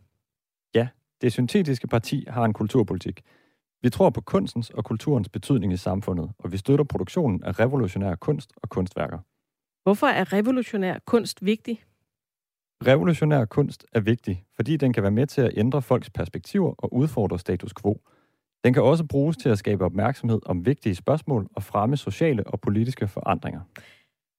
Ja, 0.75 0.87
det 1.21 1.31
syntetiske 1.31 1.87
parti 1.87 2.25
har 2.29 2.45
en 2.45 2.53
kulturpolitik. 2.53 3.21
Vi 3.81 3.89
tror 3.89 4.09
på 4.09 4.21
kunstens 4.21 4.69
og 4.69 4.85
kulturens 4.85 5.29
betydning 5.29 5.73
i 5.73 5.77
samfundet, 5.77 6.31
og 6.37 6.51
vi 6.51 6.57
støtter 6.57 6.85
produktionen 6.85 7.43
af 7.43 7.59
revolutionær 7.59 8.15
kunst 8.15 8.53
og 8.55 8.69
kunstværker. 8.69 9.19
Hvorfor 9.83 10.07
er 10.07 10.33
revolutionær 10.33 10.99
kunst 11.05 11.45
vigtig? 11.45 11.83
Revolutionær 12.85 13.45
kunst 13.45 13.85
er 13.93 13.99
vigtig, 13.99 14.45
fordi 14.55 14.77
den 14.77 14.93
kan 14.93 15.03
være 15.03 15.11
med 15.11 15.27
til 15.27 15.41
at 15.41 15.51
ændre 15.57 15.81
folks 15.81 16.09
perspektiver 16.09 16.73
og 16.77 16.93
udfordre 16.93 17.39
status 17.39 17.73
quo. 17.81 18.01
Den 18.63 18.73
kan 18.73 18.83
også 18.83 19.05
bruges 19.05 19.37
til 19.37 19.49
at 19.49 19.57
skabe 19.57 19.85
opmærksomhed 19.85 20.39
om 20.45 20.65
vigtige 20.65 20.95
spørgsmål 20.95 21.47
og 21.55 21.63
fremme 21.63 21.97
sociale 21.97 22.47
og 22.47 22.61
politiske 22.61 23.07
forandringer. 23.07 23.61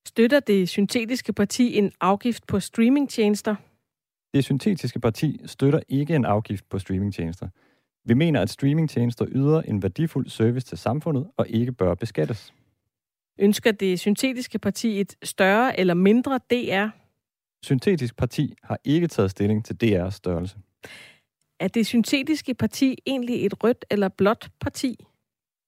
Støtter 0.09 0.41
det 0.41 0.69
syntetiske 0.69 1.33
parti 1.33 1.79
en 1.79 1.93
afgift 2.01 2.47
på 2.47 2.61
streamingtjenester? 2.61 3.55
Det 4.35 4.45
syntetiske 4.45 5.01
parti 5.01 5.41
støtter 5.47 5.81
ikke 5.89 6.17
en 6.17 6.25
afgift 6.25 6.69
på 6.69 6.79
streamingtjenester. 6.79 7.49
Vi 8.05 8.15
mener, 8.15 8.41
at 8.41 8.51
streamingtjenester 8.51 9.27
yder 9.29 9.63
en 9.63 9.83
værdifuld 9.83 10.29
service 10.29 10.67
til 10.67 10.79
samfundet 10.79 11.27
og 11.37 11.49
ikke 11.49 11.73
bør 11.73 11.95
beskattes. 11.95 12.55
Ønsker 13.39 13.73
det 13.73 14.01
syntetiske 14.01 14.59
parti 14.59 15.01
et 15.01 15.17
større 15.23 15.81
eller 15.81 15.95
mindre 15.95 16.41
DR? 16.51 16.89
Syntetisk 17.63 18.17
Parti 18.17 18.55
har 18.63 18.79
ikke 18.85 19.07
taget 19.07 19.31
stilling 19.31 19.65
til 19.65 19.77
DR's 19.85 20.11
størrelse. 20.11 20.57
Er 21.61 21.69
det 21.69 21.87
syntetiske 21.87 22.55
parti 22.55 22.99
egentlig 23.07 23.47
et 23.47 23.65
rødt 23.65 23.85
eller 23.91 24.09
blåt 24.09 24.51
parti? 24.61 24.97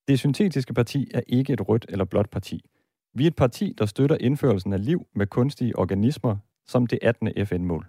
Det 0.08 0.18
syntetiske 0.18 0.74
parti 0.74 1.10
er 1.14 1.20
ikke 1.26 1.52
et 1.52 1.68
rødt 1.68 1.86
eller 1.88 2.04
blåt 2.04 2.30
parti. 2.30 2.69
Vi 3.14 3.22
er 3.22 3.26
et 3.26 3.36
parti, 3.36 3.74
der 3.78 3.86
støtter 3.86 4.16
indførelsen 4.20 4.72
af 4.72 4.84
liv 4.84 5.06
med 5.14 5.26
kunstige 5.26 5.78
organismer 5.78 6.36
som 6.66 6.86
det 6.86 6.98
18. 7.02 7.46
FN-mål. 7.46 7.86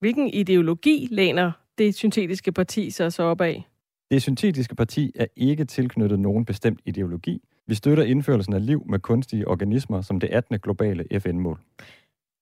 Hvilken 0.00 0.28
ideologi 0.28 1.08
læner 1.10 1.52
det 1.78 1.94
syntetiske 1.94 2.52
parti 2.52 2.90
sig 2.90 3.12
så 3.12 3.22
op 3.22 3.40
af? 3.40 3.68
Det 4.10 4.22
syntetiske 4.22 4.74
parti 4.74 5.12
er 5.14 5.26
ikke 5.36 5.64
tilknyttet 5.64 6.20
nogen 6.20 6.44
bestemt 6.44 6.80
ideologi. 6.84 7.42
Vi 7.66 7.74
støtter 7.74 8.04
indførelsen 8.04 8.52
af 8.52 8.66
liv 8.66 8.86
med 8.88 8.98
kunstige 8.98 9.48
organismer 9.48 10.00
som 10.00 10.20
det 10.20 10.28
18. 10.28 10.58
globale 10.58 11.20
FN-mål. 11.20 11.60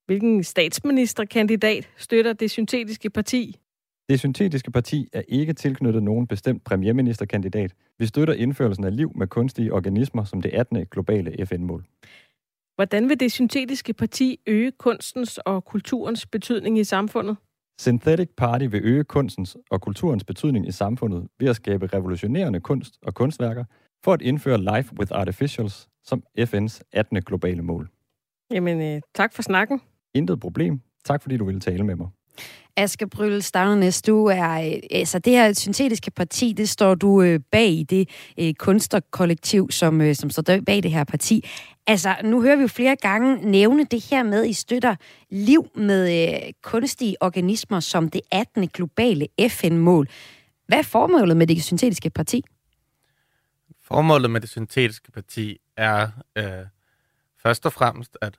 Hvilken 0.06 0.44
statsministerkandidat 0.44 1.90
støtter 1.96 2.32
det 2.32 2.50
syntetiske 2.50 3.10
parti? 3.10 3.58
Det 4.08 4.18
syntetiske 4.18 4.70
parti 4.70 5.08
er 5.12 5.22
ikke 5.28 5.52
tilknyttet 5.52 6.02
nogen 6.02 6.26
bestemt 6.26 6.64
premierministerkandidat. 6.64 7.74
Vi 8.00 8.06
støtter 8.06 8.34
indførelsen 8.34 8.84
af 8.84 8.96
liv 8.96 9.12
med 9.14 9.26
kunstige 9.26 9.72
organismer 9.72 10.24
som 10.24 10.42
det 10.42 10.50
18. 10.54 10.86
globale 10.86 11.46
FN-mål. 11.46 11.84
Hvordan 12.74 13.08
vil 13.08 13.20
det 13.20 13.32
syntetiske 13.32 13.92
parti 13.92 14.40
øge 14.46 14.72
kunstens 14.72 15.38
og 15.38 15.64
kulturens 15.64 16.26
betydning 16.26 16.78
i 16.78 16.84
samfundet? 16.84 17.36
Synthetic 17.80 18.28
Party 18.36 18.64
vil 18.70 18.80
øge 18.84 19.04
kunstens 19.04 19.56
og 19.70 19.80
kulturens 19.80 20.24
betydning 20.24 20.68
i 20.68 20.72
samfundet 20.72 21.28
ved 21.40 21.48
at 21.48 21.56
skabe 21.56 21.86
revolutionerende 21.86 22.60
kunst 22.60 22.98
og 23.02 23.14
kunstværker 23.14 23.64
for 24.04 24.12
at 24.12 24.22
indføre 24.22 24.58
Life 24.58 24.98
with 24.98 25.12
Artificials 25.14 25.88
som 26.04 26.22
FN's 26.40 26.80
18. 26.92 27.22
globale 27.22 27.62
mål. 27.62 27.90
Jamen, 28.50 28.80
øh, 28.80 29.00
tak 29.14 29.32
for 29.32 29.42
snakken. 29.42 29.80
Intet 30.14 30.40
problem. 30.40 30.80
Tak 31.04 31.22
fordi 31.22 31.36
du 31.36 31.44
ville 31.44 31.60
tale 31.60 31.84
med 31.84 31.96
mig. 31.96 32.08
Aske 32.76 33.06
Bryl 33.06 33.42
Stavnernes, 33.42 34.02
du 34.02 34.26
er, 34.26 34.50
øh, 34.50 34.80
altså 34.90 35.18
det 35.18 35.32
her 35.32 35.52
syntetiske 35.52 36.10
parti, 36.10 36.52
det 36.56 36.68
står 36.68 36.94
du 36.94 37.22
øh, 37.22 37.40
bag 37.52 37.70
i 37.70 37.82
det 37.82 38.08
øh, 38.38 38.54
kunstnerkollektiv, 38.54 39.70
som, 39.70 40.14
som 40.14 40.30
står 40.30 40.42
bag 40.42 40.82
det 40.82 40.90
her 40.90 41.04
parti. 41.04 41.44
Altså, 41.86 42.16
nu 42.24 42.42
hører 42.42 42.56
vi 42.56 42.62
jo 42.62 42.68
flere 42.68 42.96
gange 42.96 43.50
nævne 43.50 43.84
det 43.84 44.04
her 44.10 44.22
med, 44.22 44.42
at 44.42 44.48
I 44.48 44.52
støtter 44.52 44.96
liv 45.30 45.70
med 45.74 46.34
øh, 46.34 46.52
kunstige 46.62 47.16
organismer 47.20 47.80
som 47.80 48.10
det 48.10 48.20
18. 48.32 48.68
globale 48.68 49.28
FN-mål. 49.48 50.08
Hvad 50.66 50.78
er 50.78 50.82
formålet 50.82 51.36
med 51.36 51.46
det 51.46 51.64
syntetiske 51.64 52.10
parti? 52.10 52.42
Formålet 53.82 54.30
med 54.30 54.40
det 54.40 54.48
syntetiske 54.48 55.12
parti 55.12 55.56
er 55.76 56.08
øh, 56.38 56.44
først 57.42 57.66
og 57.66 57.72
fremmest 57.72 58.18
at 58.20 58.38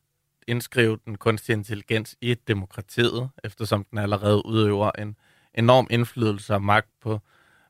indskrive 0.52 0.98
den 1.06 1.18
kunstige 1.18 1.54
intelligens 1.54 2.16
i 2.22 2.34
demokratiet, 2.34 3.30
eftersom 3.44 3.86
den 3.92 3.98
allerede 3.98 4.46
udøver 4.46 4.92
en 5.00 5.16
enorm 5.54 5.88
indflydelse 5.90 6.54
og 6.54 6.62
magt 6.62 6.90
på 7.02 7.20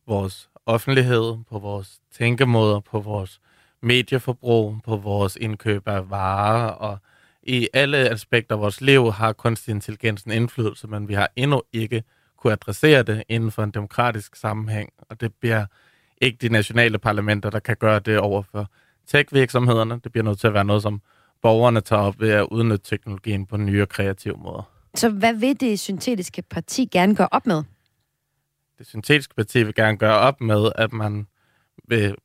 vores 0.07 0.49
offentlighed, 0.65 1.37
på 1.49 1.59
vores 1.59 1.99
tænkemåder, 2.11 2.79
på 2.79 2.99
vores 2.99 3.41
medieforbrug, 3.81 4.75
på 4.83 4.97
vores 4.97 5.35
indkøb 5.41 5.87
af 5.87 6.09
varer, 6.09 6.67
og 6.67 6.97
i 7.43 7.67
alle 7.73 7.97
aspekter 7.97 8.55
af 8.55 8.61
vores 8.61 8.81
liv 8.81 9.11
har 9.11 9.33
kunstig 9.33 9.71
intelligens 9.71 10.23
en 10.23 10.31
indflydelse, 10.31 10.87
men 10.87 11.07
vi 11.07 11.13
har 11.13 11.29
endnu 11.35 11.61
ikke 11.73 12.03
kunne 12.37 12.53
adressere 12.53 13.03
det 13.03 13.23
inden 13.29 13.51
for 13.51 13.63
en 13.63 13.71
demokratisk 13.71 14.35
sammenhæng, 14.35 14.89
og 15.09 15.21
det 15.21 15.33
bliver 15.33 15.65
ikke 16.21 16.37
de 16.41 16.49
nationale 16.49 16.97
parlamenter, 16.99 17.49
der 17.49 17.59
kan 17.59 17.75
gøre 17.79 17.99
det 17.99 18.19
over 18.19 18.41
for 18.41 18.71
tech-virksomhederne. 19.07 19.99
Det 20.03 20.11
bliver 20.11 20.23
nødt 20.23 20.39
til 20.39 20.47
at 20.47 20.53
være 20.53 20.65
noget, 20.65 20.81
som 20.81 21.01
borgerne 21.41 21.81
tager 21.81 22.01
op 22.01 22.19
ved 22.19 22.29
at 22.29 22.47
udnytte 22.51 22.89
teknologien 22.89 23.45
på 23.45 23.57
nye 23.57 23.81
og 23.81 23.89
kreative 23.89 24.35
måder. 24.37 24.71
Så 24.95 25.09
hvad 25.09 25.33
vil 25.33 25.59
det 25.59 25.79
syntetiske 25.79 26.41
parti 26.41 26.85
gerne 26.85 27.15
gøre 27.15 27.29
op 27.31 27.47
med? 27.47 27.63
Det 28.77 28.87
syntetiske 28.87 29.35
parti 29.35 29.63
vil 29.63 29.75
gerne 29.75 29.97
gøre 29.97 30.17
op 30.17 30.41
med, 30.41 30.71
at 30.75 30.93
man 30.93 31.27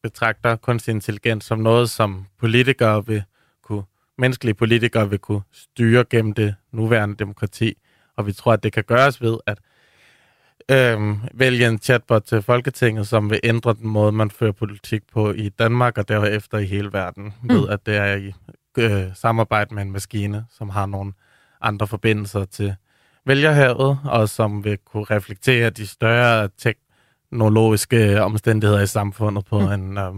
betragter 0.03 0.57
kunstig 0.57 0.93
intelligens 0.93 1.45
som 1.45 1.59
noget, 1.59 1.91
som 1.91 2.27
politikere 2.39 3.07
vil 3.07 3.23
kunne, 3.63 3.83
menneskelige 4.19 4.55
politikere 4.55 5.11
vil 5.11 5.19
kunne 5.19 5.43
styre 5.53 6.05
gennem 6.11 6.33
det 6.33 6.55
nuværende 6.73 7.17
demokrati. 7.17 7.75
Og 8.17 8.27
vi 8.27 8.33
tror, 8.33 8.53
at 8.53 8.63
det 8.63 8.73
kan 8.73 8.85
gøres 8.85 9.23
ved 9.23 9.39
at 9.47 9.59
øhm, 10.71 11.19
vælge 11.35 11.69
en 11.69 11.79
chatbot 11.79 12.23
til 12.23 12.43
Folketinget, 12.43 13.07
som 13.07 13.31
vil 13.31 13.41
ændre 13.45 13.75
den 13.75 13.89
måde, 13.89 14.13
man 14.13 14.31
fører 14.31 14.53
politik 14.53 15.03
på 15.13 15.33
i 15.33 15.49
Danmark 15.49 15.99
og 15.99 16.09
derefter 16.09 16.59
i 16.59 16.65
hele 16.65 16.93
verden, 16.93 17.35
mm. 17.43 17.49
ved 17.49 17.69
at 17.69 17.87
det 17.87 17.97
er 17.97 18.17
i 18.17 18.35
øh, 18.79 19.05
samarbejde 19.15 19.75
med 19.75 19.83
en 19.83 19.93
maskine, 19.93 20.45
som 20.51 20.69
har 20.69 20.87
nogle 20.87 21.13
andre 21.61 21.87
forbindelser 21.87 22.45
til 22.45 22.75
vælgerhavet, 23.27 23.99
og 24.05 24.29
som 24.29 24.65
vil 24.65 24.79
kunne 24.79 25.05
reflektere 25.05 25.71
de 25.71 25.87
større 25.87 26.49
teknologiske 26.59 28.23
omstændigheder 28.23 28.83
i 28.83 28.87
samfundet 28.87 29.45
på 29.45 29.61
mm. 29.61 29.73
en 29.73 29.99
øh, 29.99 30.15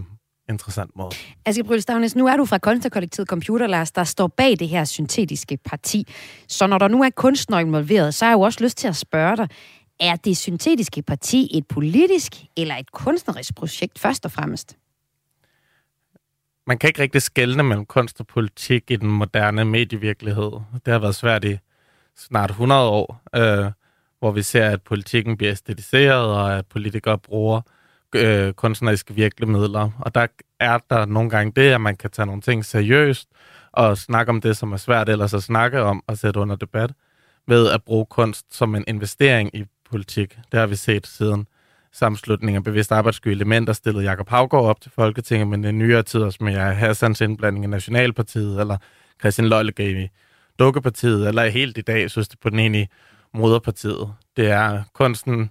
interessant 0.48 0.90
måde. 0.96 1.10
Aske 1.46 1.64
Brylstavnes, 1.64 2.16
nu 2.16 2.26
er 2.26 2.36
du 2.36 2.44
fra 2.44 2.58
kunstnerkollektivet 2.58 3.28
Computerlast, 3.28 3.96
der 3.96 4.04
står 4.04 4.26
bag 4.26 4.56
det 4.58 4.68
her 4.68 4.84
syntetiske 4.84 5.58
parti. 5.64 6.06
Så 6.48 6.66
når 6.66 6.78
der 6.78 6.88
nu 6.88 7.02
er 7.02 7.10
kunstner 7.10 7.58
involveret, 7.58 8.14
så 8.14 8.24
har 8.24 8.32
jeg 8.32 8.36
jo 8.36 8.40
også 8.40 8.64
lyst 8.64 8.78
til 8.78 8.88
at 8.88 8.96
spørge 8.96 9.36
dig, 9.36 9.48
er 10.00 10.16
det 10.16 10.36
syntetiske 10.36 11.02
parti 11.02 11.50
et 11.54 11.66
politisk 11.66 12.32
eller 12.56 12.74
et 12.74 12.92
kunstnerisk 12.92 13.54
projekt 13.54 13.98
først 13.98 14.24
og 14.24 14.32
fremmest? 14.32 14.76
Man 16.68 16.78
kan 16.78 16.88
ikke 16.88 17.02
rigtig 17.02 17.22
skelne 17.22 17.62
mellem 17.62 17.86
kunst 17.86 18.20
og 18.20 18.26
politik 18.26 18.90
i 18.90 18.96
den 18.96 19.08
moderne 19.08 19.64
medievirkelighed. 19.64 20.50
Det 20.84 20.92
har 20.92 20.98
været 20.98 21.14
svært 21.14 21.44
i 21.44 21.58
snart 22.16 22.50
100 22.50 22.88
år, 22.88 23.20
øh, 23.36 23.70
hvor 24.18 24.30
vi 24.30 24.42
ser, 24.42 24.70
at 24.70 24.82
politikken 24.82 25.36
bliver 25.36 25.52
æstetiseret, 25.52 26.26
og 26.26 26.58
at 26.58 26.66
politikere 26.66 27.18
bruger 27.18 27.60
øh, 28.14 28.52
kunstneriske 28.52 29.14
virkemidler. 29.14 29.90
Og 30.00 30.14
der 30.14 30.26
er 30.60 30.78
der 30.90 31.04
nogle 31.06 31.30
gange 31.30 31.52
det, 31.56 31.70
at 31.72 31.80
man 31.80 31.96
kan 31.96 32.10
tage 32.10 32.26
nogle 32.26 32.42
ting 32.42 32.64
seriøst, 32.64 33.28
og 33.72 33.98
snakke 33.98 34.30
om 34.30 34.40
det, 34.40 34.56
som 34.56 34.72
er 34.72 34.76
svært 34.76 35.08
ellers 35.08 35.34
at 35.34 35.42
snakke 35.42 35.82
om 35.82 36.02
og 36.06 36.18
sætte 36.18 36.40
under 36.40 36.56
debat, 36.56 36.90
ved 37.46 37.70
at 37.70 37.82
bruge 37.82 38.06
kunst 38.06 38.54
som 38.54 38.74
en 38.74 38.84
investering 38.86 39.56
i 39.56 39.64
politik. 39.90 40.38
Det 40.52 40.60
har 40.60 40.66
vi 40.66 40.76
set 40.76 41.06
siden 41.06 41.46
sammenslutning 41.92 42.56
af 42.56 42.64
bevidst 42.64 42.92
arbejdsky 42.92 43.28
elementer 43.28 43.72
stillede 43.72 44.04
Jakob 44.04 44.28
Havgaard 44.28 44.64
op 44.64 44.80
til 44.80 44.90
Folketinget, 44.94 45.48
men 45.48 45.64
i 45.64 45.72
nyere 45.72 46.02
tid 46.02 46.20
også 46.20 46.44
med 46.44 46.52
Hassans 46.52 47.20
indblanding 47.20 47.64
i 47.64 47.68
Nationalpartiet, 47.68 48.60
eller 48.60 48.76
Christian 49.20 49.48
Løjlegave 49.48 50.04
i 50.04 50.08
Dukkepartiet, 50.58 51.28
eller 51.28 51.48
helt 51.48 51.78
i 51.78 51.80
dag, 51.80 52.10
synes 52.10 52.28
det 52.28 52.40
på 52.40 52.50
den 52.50 52.58
ene 52.58 52.80
i 52.80 52.86
Moderpartiet. 53.34 54.12
Det 54.36 54.50
er 54.50 54.82
kunsten 54.92 55.50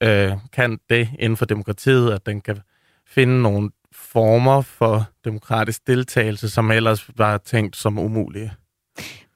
øh, 0.00 0.32
kan 0.52 0.78
det 0.90 1.08
inden 1.18 1.36
for 1.36 1.44
demokratiet, 1.44 2.12
at 2.12 2.26
den 2.26 2.40
kan 2.40 2.60
finde 3.06 3.42
nogle 3.42 3.70
former 3.92 4.60
for 4.60 5.08
demokratisk 5.24 5.86
deltagelse, 5.86 6.50
som 6.50 6.70
ellers 6.70 7.10
var 7.16 7.38
tænkt 7.38 7.76
som 7.76 7.98
umulige. 7.98 8.52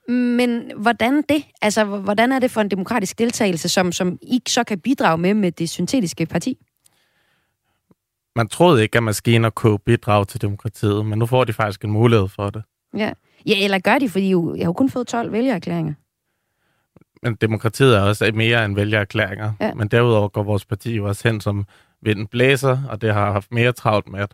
Men 0.08 0.72
hvordan 0.76 1.22
det? 1.28 1.44
Altså, 1.62 1.84
hvordan 1.84 2.32
er 2.32 2.38
det 2.38 2.50
for 2.50 2.60
en 2.60 2.70
demokratisk 2.70 3.18
deltagelse, 3.18 3.68
som, 3.68 3.92
som 3.92 4.18
I 4.22 4.42
så 4.48 4.64
kan 4.64 4.80
bidrage 4.80 5.18
med 5.18 5.34
med 5.34 5.52
det 5.52 5.70
syntetiske 5.70 6.26
parti? 6.26 6.58
Man 8.36 8.48
troede 8.48 8.82
ikke, 8.82 8.96
at 8.96 9.02
maskiner 9.02 9.50
kunne 9.50 9.78
bidrage 9.78 10.24
til 10.24 10.42
demokratiet, 10.42 11.06
men 11.06 11.18
nu 11.18 11.26
får 11.26 11.44
de 11.44 11.52
faktisk 11.52 11.84
en 11.84 11.90
mulighed 11.90 12.28
for 12.28 12.50
det. 12.50 12.62
Ja, 12.96 13.12
ja 13.46 13.64
eller 13.64 13.78
gør 13.78 13.98
de, 13.98 14.08
fordi 14.08 14.30
jeg 14.30 14.66
har 14.66 14.72
kun 14.72 14.90
fået 14.90 15.06
12 15.06 15.32
vælgererklæringer. 15.32 15.94
Men 17.22 17.34
demokratiet 17.34 17.96
er 17.96 18.00
også 18.00 18.30
mere 18.34 18.64
end 18.64 18.74
vælgererklæringer. 18.74 19.52
Ja. 19.60 19.74
Men 19.74 19.88
derudover 19.88 20.28
går 20.28 20.42
vores 20.42 20.64
parti 20.64 20.96
jo 20.96 21.08
også 21.08 21.28
hen 21.28 21.40
som 21.40 21.66
vinden 22.00 22.26
blæser, 22.26 22.78
og 22.90 23.00
det 23.00 23.14
har 23.14 23.32
haft 23.32 23.52
mere 23.52 23.72
travlt 23.72 24.08
med 24.08 24.20
at 24.20 24.32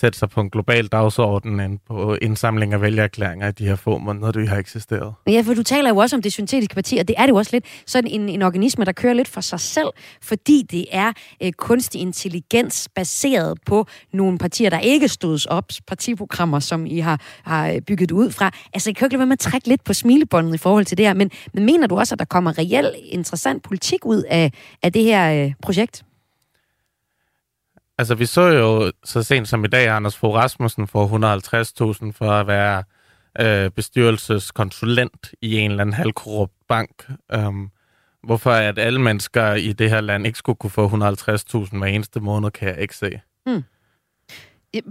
sætte 0.00 0.18
sig 0.18 0.30
på 0.30 0.40
en 0.40 0.50
global 0.50 0.86
dagsorden 0.86 1.60
end 1.60 1.78
på 1.86 2.14
indsamling 2.14 2.72
af 2.72 2.80
vælgererklæringer 2.80 3.48
i 3.48 3.52
de 3.52 3.66
her 3.66 3.76
få 3.76 3.98
måneder, 3.98 4.32
du 4.32 4.46
har 4.46 4.56
eksisteret. 4.56 5.14
Ja, 5.26 5.42
for 5.46 5.54
du 5.54 5.62
taler 5.62 5.90
jo 5.90 5.96
også 5.96 6.16
om 6.16 6.22
det 6.22 6.32
syntetiske 6.32 6.74
parti, 6.74 6.96
og 6.96 7.08
det 7.08 7.14
er 7.18 7.22
det 7.22 7.30
jo 7.30 7.36
også 7.36 7.50
lidt 7.52 7.64
sådan 7.86 8.10
en, 8.10 8.28
en 8.28 8.42
organisme, 8.42 8.84
der 8.84 8.92
kører 8.92 9.12
lidt 9.12 9.28
for 9.28 9.40
sig 9.40 9.60
selv, 9.60 9.88
fordi 10.22 10.62
det 10.70 10.84
er 10.92 11.12
øh, 11.42 11.52
kunstig 11.52 12.00
intelligens 12.00 12.88
baseret 12.94 13.58
på 13.66 13.86
nogle 14.12 14.38
partier, 14.38 14.70
der 14.70 14.78
ikke 14.78 15.08
stod 15.08 15.46
op, 15.50 15.64
partiprogrammer, 15.86 16.60
som 16.60 16.86
I 16.86 16.98
har, 16.98 17.20
har 17.42 17.80
bygget 17.86 18.10
ud 18.10 18.30
fra. 18.30 18.50
Altså, 18.74 18.90
jeg 18.90 18.96
kan 18.96 19.04
jo 19.04 19.06
ikke 19.06 19.16
lade 19.16 19.26
med 19.26 19.32
at 19.32 19.38
trække 19.38 19.68
lidt 19.68 19.84
på 19.84 19.92
smilebåndet 19.92 20.54
i 20.54 20.58
forhold 20.58 20.84
til 20.84 20.98
det 20.98 21.06
her, 21.06 21.14
men, 21.14 21.30
men 21.54 21.64
mener 21.64 21.86
du 21.86 21.98
også, 21.98 22.14
at 22.14 22.18
der 22.18 22.24
kommer 22.24 22.58
reelt 22.58 22.96
interessant 23.04 23.62
politik 23.62 24.06
ud 24.06 24.22
af, 24.22 24.52
af 24.82 24.92
det 24.92 25.02
her 25.02 25.44
øh, 25.44 25.52
projekt? 25.62 26.04
Altså, 27.98 28.14
vi 28.14 28.26
så 28.26 28.42
jo 28.42 28.92
så 29.04 29.22
sent 29.22 29.48
som 29.48 29.64
i 29.64 29.68
dag, 29.68 29.88
Anders 29.88 30.16
Fogh 30.16 30.34
Rasmussen 30.34 30.86
får 30.86 31.06
150.000 32.06 32.12
for 32.12 32.30
at 32.30 32.46
være 32.46 32.84
øh, 33.40 33.70
bestyrelseskonsulent 33.70 35.34
i 35.42 35.58
en 35.58 35.70
eller 35.70 35.80
anden 35.80 35.94
halvkorrupt 35.94 36.52
bank. 36.68 37.10
Um, 37.36 37.70
hvorfor 38.22 38.50
at 38.50 38.78
alle 38.78 39.00
mennesker 39.00 39.54
i 39.54 39.72
det 39.72 39.90
her 39.90 40.00
land 40.00 40.26
ikke 40.26 40.38
skulle 40.38 40.56
kunne 40.56 40.70
få 40.70 40.88
150.000 40.88 41.78
hver 41.78 41.86
eneste 41.86 42.20
måned, 42.20 42.50
kan 42.50 42.68
jeg 42.68 42.80
ikke 42.80 42.96
se. 42.96 43.20
Mm. 43.46 43.64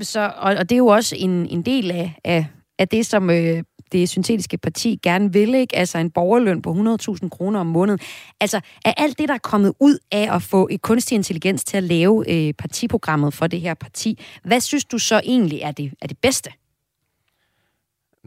Så, 0.01 0.33
og, 0.37 0.55
og 0.55 0.69
det 0.69 0.75
er 0.75 0.77
jo 0.77 0.87
også 0.87 1.15
en, 1.19 1.47
en 1.47 1.61
del 1.61 1.91
af, 1.91 2.19
af 2.23 2.45
af 2.79 2.87
det, 2.87 3.05
som 3.05 3.29
øh, 3.29 3.63
det 3.99 4.09
syntetiske 4.09 4.57
parti 4.57 4.99
gerne 5.03 5.33
vil, 5.33 5.55
ikke? 5.55 5.75
altså 5.75 5.97
en 5.97 6.11
borgerløn 6.11 6.61
på 6.61 6.97
100.000 7.21 7.29
kroner 7.29 7.59
om 7.59 7.65
måneden. 7.65 7.99
Altså, 8.39 8.61
er 8.85 8.93
alt 8.97 9.17
det, 9.19 9.27
der 9.27 9.33
er 9.33 9.39
kommet 9.43 9.73
ud 9.79 9.97
af 10.11 10.35
at 10.35 10.41
få 10.41 10.67
et 10.71 10.81
kunstig 10.81 11.15
intelligens 11.15 11.63
til 11.63 11.77
at 11.77 11.83
lave 11.83 12.31
øh, 12.31 12.53
partiprogrammet 12.53 13.33
for 13.33 13.47
det 13.47 13.61
her 13.61 13.73
parti, 13.73 14.19
hvad 14.43 14.59
synes 14.59 14.85
du 14.85 14.97
så 14.97 15.21
egentlig 15.23 15.59
er 15.61 15.71
det, 15.71 15.93
er 16.01 16.07
det 16.07 16.17
bedste? 16.17 16.49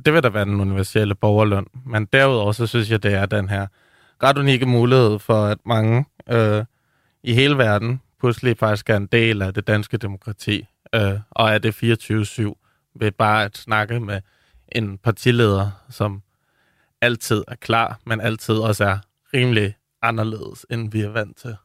Det 0.04 0.12
vil 0.12 0.22
da 0.22 0.28
være 0.28 0.44
den 0.44 0.60
universelle 0.60 1.14
borgerløn. 1.14 1.66
Men 1.86 2.04
derudover 2.12 2.52
så 2.52 2.66
synes 2.66 2.90
jeg, 2.90 3.02
det 3.02 3.14
er 3.14 3.26
den 3.26 3.48
her 3.48 3.66
ret 4.22 4.38
unikke 4.38 4.66
mulighed 4.66 5.18
for, 5.18 5.44
at 5.44 5.58
mange 5.66 6.04
øh, 6.30 6.64
i 7.22 7.34
hele 7.34 7.58
verden 7.58 8.00
pludselig 8.20 8.58
faktisk 8.58 8.90
er 8.90 8.96
en 8.96 9.06
del 9.06 9.42
af 9.42 9.54
det 9.54 9.66
danske 9.66 9.96
demokrati, 9.96 10.66
øh, 10.94 11.12
og 11.30 11.50
er 11.50 11.58
det 11.58 11.72
24-7 11.72 12.54
ved 12.94 13.12
bare 13.12 13.44
at 13.44 13.58
snakke 13.58 14.00
med 14.00 14.20
en 14.72 14.98
partileder, 14.98 15.70
som 15.90 16.22
altid 17.00 17.44
er 17.48 17.54
klar, 17.54 17.98
men 18.06 18.20
altid 18.20 18.54
også 18.54 18.84
er 18.84 18.98
rimelig 19.34 19.74
anderledes, 20.02 20.66
end 20.70 20.92
vi 20.92 21.00
er 21.00 21.08
vant 21.08 21.36
til. 21.36 21.56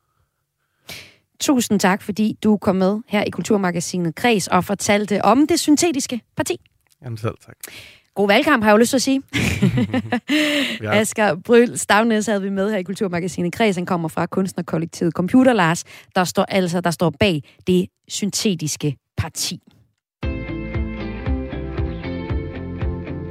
Tusind 1.39 1.79
tak, 1.79 2.01
fordi 2.01 2.37
du 2.43 2.57
kom 2.57 2.75
med 2.75 2.99
her 3.07 3.23
i 3.23 3.29
Kulturmagasinet 3.29 4.15
Kreds 4.15 4.47
og 4.47 4.63
fortalte 4.63 5.25
om 5.25 5.47
det 5.47 5.59
syntetiske 5.59 6.21
parti. 6.35 6.57
Jamen 7.03 7.17
selv 7.17 7.35
tak. 7.45 7.55
God 8.15 8.27
valgkamp, 8.27 8.63
har 8.63 8.69
jeg 8.69 8.73
jo 8.73 8.77
lyst 8.77 8.89
til 8.89 8.97
at 8.97 9.01
sige. 9.01 9.21
ja. 10.83 10.99
Asger 10.99 11.35
Bryl 11.35 11.77
Stavnes 11.77 12.25
havde 12.25 12.41
vi 12.41 12.49
med 12.49 12.71
her 12.71 12.77
i 12.77 12.83
Kulturmagasinet 12.83 13.53
Kreds. 13.53 13.75
Han 13.75 13.85
kommer 13.85 14.09
fra 14.09 14.25
kunstnerkollektivet 14.25 15.13
Computer 15.13 15.53
Lars, 15.53 15.83
der 16.15 16.23
står, 16.23 16.43
altså, 16.43 16.81
der 16.81 16.91
står 16.91 17.13
bag 17.19 17.43
det 17.67 17.87
syntetiske 18.07 18.97
parti. 19.17 19.59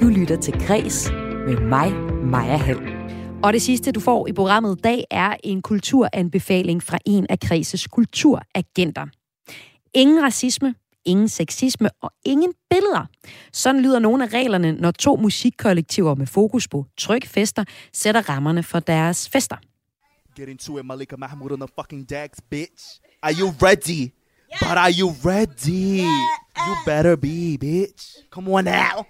Du 0.02 0.08
lytter 0.08 0.40
til 0.40 0.66
Græs 0.66 1.10
med 1.46 1.60
mig, 1.60 1.92
Maja 2.24 2.56
Hall. 2.56 2.80
Og 3.42 3.52
det 3.52 3.62
sidste, 3.62 3.92
du 3.92 4.00
får 4.00 4.26
i 4.26 4.32
programmet 4.32 4.78
i 4.78 4.80
dag, 4.80 5.04
er 5.10 5.36
en 5.44 5.62
kulturanbefaling 5.62 6.82
fra 6.82 6.98
en 7.06 7.26
af 7.30 7.40
Kredses 7.40 7.86
kulturagenter. 7.86 9.06
Ingen 9.94 10.22
racisme, 10.22 10.74
ingen 11.04 11.28
sexisme 11.28 11.90
og 12.02 12.10
ingen 12.24 12.52
billeder. 12.70 13.06
Sådan 13.52 13.82
lyder 13.82 13.98
nogle 13.98 14.24
af 14.24 14.32
reglerne, 14.32 14.72
når 14.72 14.90
to 14.90 15.16
musikkollektiver 15.16 16.14
med 16.14 16.26
fokus 16.26 16.68
på 16.68 16.86
trykfester 16.98 17.64
sætter 17.92 18.28
rammerne 18.28 18.62
for 18.62 18.80
deres 18.80 19.28
fester. 19.28 19.56
Get 20.36 20.48
into 20.48 20.78
it, 20.78 20.86
Malika 20.86 21.16
Mahmoud 21.16 21.52
on 21.52 21.60
the 21.60 21.68
fucking 21.80 22.10
decks, 22.10 22.40
bitch. 22.50 23.00
Are 23.22 23.34
you 23.40 23.48
ready? 23.62 24.00
Yeah. 24.00 24.10
But 24.60 24.78
are 24.78 24.92
you 25.00 25.08
ready? 25.24 25.96
Yeah. 25.96 26.66
You 26.68 26.74
better 26.86 27.16
be, 27.16 27.58
bitch. 27.58 28.30
Come 28.30 28.52
on 28.52 28.64
now. 28.64 29.06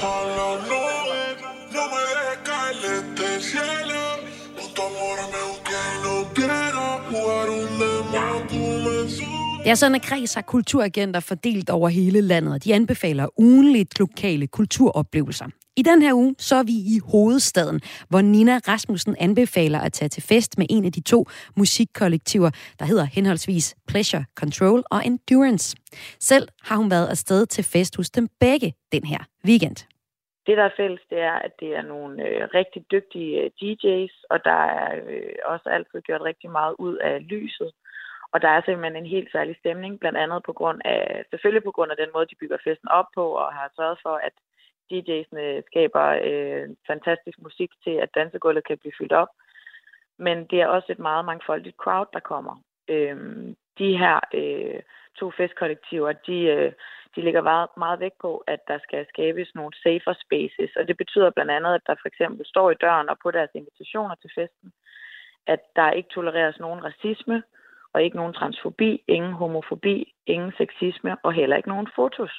Para 0.00 0.32
no, 0.36 0.80
no 1.72 1.82
me 1.90 2.00
dejes 2.08 2.38
caer 2.44 2.76
de 2.76 2.90
este 2.98 3.40
cielo. 3.40 4.00
Tu 4.74 4.82
amor 4.82 5.18
me 5.32 5.42
busqué 5.48 5.80
y 5.96 6.02
no 6.02 6.14
quiero 6.32 6.82
jugar 7.10 7.50
un. 7.50 7.79
Det 9.64 9.70
er 9.70 9.74
sådan, 9.74 9.94
at 9.94 10.02
Kreds 10.02 10.34
har 10.34 10.42
kulturagenter 10.42 11.20
fordelt 11.20 11.70
over 11.70 11.88
hele 11.88 12.20
landet, 12.20 12.64
de 12.64 12.74
anbefaler 12.74 13.26
ugenligt 13.38 13.98
lokale 13.98 14.46
kulturoplevelser. 14.46 15.46
I 15.76 15.82
den 15.82 16.02
her 16.02 16.14
uge, 16.14 16.34
så 16.38 16.54
er 16.56 16.62
vi 16.62 16.76
i 16.94 16.96
hovedstaden, 17.12 17.80
hvor 18.10 18.20
Nina 18.20 18.56
Rasmussen 18.68 19.16
anbefaler 19.20 19.80
at 19.80 19.92
tage 19.92 20.08
til 20.08 20.22
fest 20.22 20.58
med 20.58 20.66
en 20.70 20.84
af 20.84 20.92
de 20.92 21.02
to 21.02 21.26
musikkollektiver, 21.56 22.50
der 22.78 22.84
hedder 22.84 23.04
henholdsvis 23.04 23.76
Pleasure 23.88 24.24
Control 24.40 24.82
og 24.90 25.00
Endurance. 25.06 25.76
Selv 26.20 26.48
har 26.68 26.76
hun 26.76 26.90
været 26.90 27.08
afsted 27.08 27.46
til 27.46 27.64
fest 27.64 27.96
hos 27.96 28.10
dem 28.10 28.28
begge 28.40 28.74
den 28.92 29.04
her 29.04 29.22
weekend. 29.46 29.76
Det, 30.46 30.56
der 30.56 30.64
er 30.64 30.76
fælles, 30.76 31.02
det 31.10 31.20
er, 31.20 31.38
at 31.46 31.52
det 31.60 31.76
er 31.76 31.82
nogle 31.82 32.28
øh, 32.28 32.48
rigtig 32.54 32.82
dygtige 32.92 33.40
øh, 33.40 33.50
DJ's, 33.58 34.16
og 34.30 34.38
der 34.44 34.60
er 34.80 34.88
øh, 35.08 35.34
også 35.44 35.68
altid 35.68 36.00
gjort 36.00 36.22
rigtig 36.30 36.50
meget 36.50 36.74
ud 36.78 36.96
af 36.96 37.28
lyset. 37.28 37.70
Og 38.32 38.42
der 38.42 38.48
er 38.48 38.62
simpelthen 38.64 38.96
en 38.96 39.10
helt 39.10 39.32
særlig 39.32 39.56
stemning, 39.56 40.00
blandt 40.00 40.18
andet 40.18 40.42
på 40.42 40.52
grund 40.52 40.80
af, 40.84 41.24
selvfølgelig 41.30 41.64
på 41.64 41.72
grund 41.72 41.90
af 41.90 41.96
den 41.96 42.10
måde, 42.14 42.26
de 42.26 42.40
bygger 42.40 42.58
festen 42.64 42.88
op 42.88 43.06
på, 43.14 43.24
og 43.42 43.52
har 43.52 43.70
sørget 43.76 43.98
for, 44.02 44.14
at 44.28 44.32
DJ'sne 44.92 45.62
skaber 45.66 46.06
øh, 46.28 46.68
fantastisk 46.86 47.38
musik 47.38 47.70
til, 47.84 47.90
at 47.90 48.14
dansegulvet 48.14 48.66
kan 48.66 48.78
blive 48.78 48.98
fyldt 48.98 49.12
op. 49.12 49.28
Men 50.18 50.46
det 50.50 50.60
er 50.60 50.66
også 50.66 50.92
et 50.92 50.98
meget 50.98 51.24
mangfoldigt 51.24 51.76
crowd, 51.76 52.06
der 52.12 52.20
kommer. 52.20 52.62
Øh, 52.88 53.16
de 53.78 53.98
her 54.02 54.20
øh, 54.34 54.80
to 55.18 55.30
festkollektiver, 55.30 56.12
de, 56.12 56.38
øh, 56.54 56.72
de 57.14 57.20
ligger 57.20 57.42
meget, 57.42 57.68
meget 57.76 58.00
vægt 58.00 58.18
på, 58.20 58.44
at 58.46 58.60
der 58.68 58.78
skal 58.78 59.06
skabes 59.08 59.54
nogle 59.54 59.72
safer 59.82 60.14
spaces. 60.24 60.76
Og 60.76 60.88
det 60.88 60.96
betyder 60.96 61.30
blandt 61.30 61.50
andet, 61.50 61.74
at 61.74 61.86
der 61.86 61.94
for 61.94 62.08
eksempel 62.08 62.46
står 62.46 62.70
i 62.70 62.80
døren 62.84 63.08
og 63.08 63.16
på 63.22 63.30
deres 63.30 63.50
invitationer 63.54 64.14
til 64.14 64.30
festen, 64.34 64.72
at 65.46 65.60
der 65.76 65.90
ikke 65.90 66.08
tolereres 66.08 66.58
nogen 66.58 66.84
racisme, 66.84 67.42
og 67.92 68.02
ikke 68.02 68.16
nogen 68.16 68.34
transfobi, 68.34 69.04
ingen 69.08 69.32
homofobi, 69.32 70.14
ingen 70.26 70.52
sexisme 70.58 71.16
og 71.22 71.32
heller 71.32 71.56
ikke 71.56 71.68
nogen 71.68 71.88
fotos. 71.94 72.32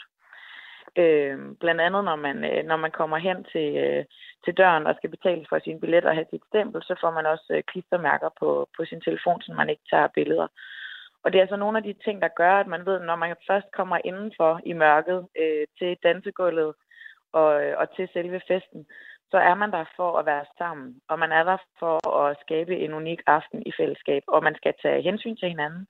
Øh, 0.95 1.37
blandt 1.59 1.81
andet, 1.81 2.03
når 2.03 2.15
man, 2.15 2.37
øh, 2.45 2.63
når 2.65 2.77
man 2.77 2.91
kommer 2.91 3.17
hen 3.17 3.43
til, 3.43 3.77
øh, 3.77 4.05
til 4.45 4.53
døren 4.57 4.87
og 4.87 4.95
skal 4.95 5.09
betale 5.09 5.45
for 5.49 5.59
sin 5.59 5.79
billet 5.79 6.05
og 6.05 6.13
have 6.13 6.25
sit 6.29 6.43
stempel, 6.47 6.83
så 6.83 6.95
får 7.01 7.11
man 7.11 7.25
også 7.25 7.47
øh, 7.49 7.63
klistermærker 7.63 8.29
på, 8.39 8.69
på 8.77 8.85
sin 8.85 9.01
telefon, 9.01 9.41
så 9.41 9.53
man 9.53 9.69
ikke 9.69 9.83
tager 9.89 10.07
billeder. 10.07 10.47
Og 11.23 11.31
det 11.31 11.37
er 11.37 11.41
altså 11.41 11.55
nogle 11.55 11.77
af 11.77 11.83
de 11.83 11.93
ting, 11.93 12.21
der 12.21 12.27
gør, 12.27 12.53
at 12.59 12.67
man 12.67 12.85
ved, 12.85 12.99
når 12.99 13.15
man 13.15 13.35
først 13.47 13.67
kommer 13.71 13.97
indenfor 14.05 14.59
i 14.65 14.73
mørket 14.73 15.27
øh, 15.41 15.65
til 15.79 15.97
dansegulvet 16.03 16.73
og, 17.33 17.63
øh, 17.63 17.73
og 17.77 17.95
til 17.95 18.09
selve 18.13 18.41
festen, 18.47 18.85
så 19.31 19.37
er 19.37 19.55
man 19.55 19.71
der 19.71 19.85
for 19.95 20.17
at 20.19 20.25
være 20.25 20.45
sammen, 20.57 20.95
og 21.09 21.19
man 21.19 21.31
er 21.31 21.43
der 21.43 21.57
for 21.79 21.95
at 22.17 22.37
skabe 22.45 22.73
en 22.85 22.93
unik 22.93 23.21
aften 23.27 23.59
i 23.65 23.71
fællesskab, 23.79 24.23
og 24.27 24.43
man 24.43 24.55
skal 24.55 24.73
tage 24.81 25.01
hensyn 25.01 25.35
til 25.35 25.49
hinanden. 25.49 25.87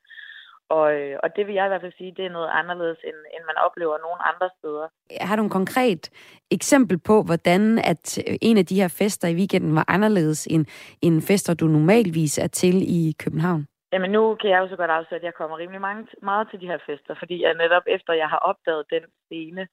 Og, 0.77 0.93
øh, 0.99 1.19
og 1.23 1.35
det 1.35 1.47
vil 1.47 1.55
jeg 1.55 1.65
i 1.65 1.71
hvert 1.71 1.81
fald 1.81 1.97
sige, 1.97 2.13
det 2.17 2.25
er 2.25 2.37
noget 2.37 2.49
anderledes, 2.61 2.99
end, 3.03 3.19
end 3.35 3.43
man 3.51 3.57
oplever 3.65 3.97
nogen 4.05 4.21
andre 4.31 4.49
steder. 4.57 4.87
Har 5.27 5.35
du 5.35 5.43
en 5.43 5.57
konkret 5.59 6.03
eksempel 6.51 6.97
på, 7.09 7.23
hvordan 7.23 7.61
at 7.91 8.19
en 8.41 8.57
af 8.57 8.65
de 8.65 8.81
her 8.81 8.87
fester 8.99 9.27
i 9.27 9.35
weekenden 9.35 9.75
var 9.75 9.85
anderledes 9.87 10.47
end, 10.47 10.65
end 11.01 11.21
fester, 11.21 11.53
du 11.53 11.65
normalvis 11.65 12.37
er 12.37 12.47
til 12.47 12.75
i 12.99 13.15
København? 13.23 13.67
Jamen 13.93 14.11
nu 14.11 14.35
kan 14.35 14.49
jeg 14.49 14.59
jo 14.59 14.67
så 14.69 14.75
godt 14.75 14.91
afsætte, 14.91 15.15
at 15.15 15.23
jeg 15.23 15.33
kommer 15.33 15.57
rimelig 15.57 15.81
mange, 15.81 16.07
meget 16.21 16.47
til 16.49 16.61
de 16.61 16.67
her 16.67 16.79
fester, 16.85 17.15
fordi 17.19 17.43
jeg 17.43 17.53
netop 17.53 17.83
efter 17.87 18.13
jeg 18.13 18.29
har 18.29 18.41
opdaget 18.49 18.85
den 18.89 19.03
scene 19.25 19.67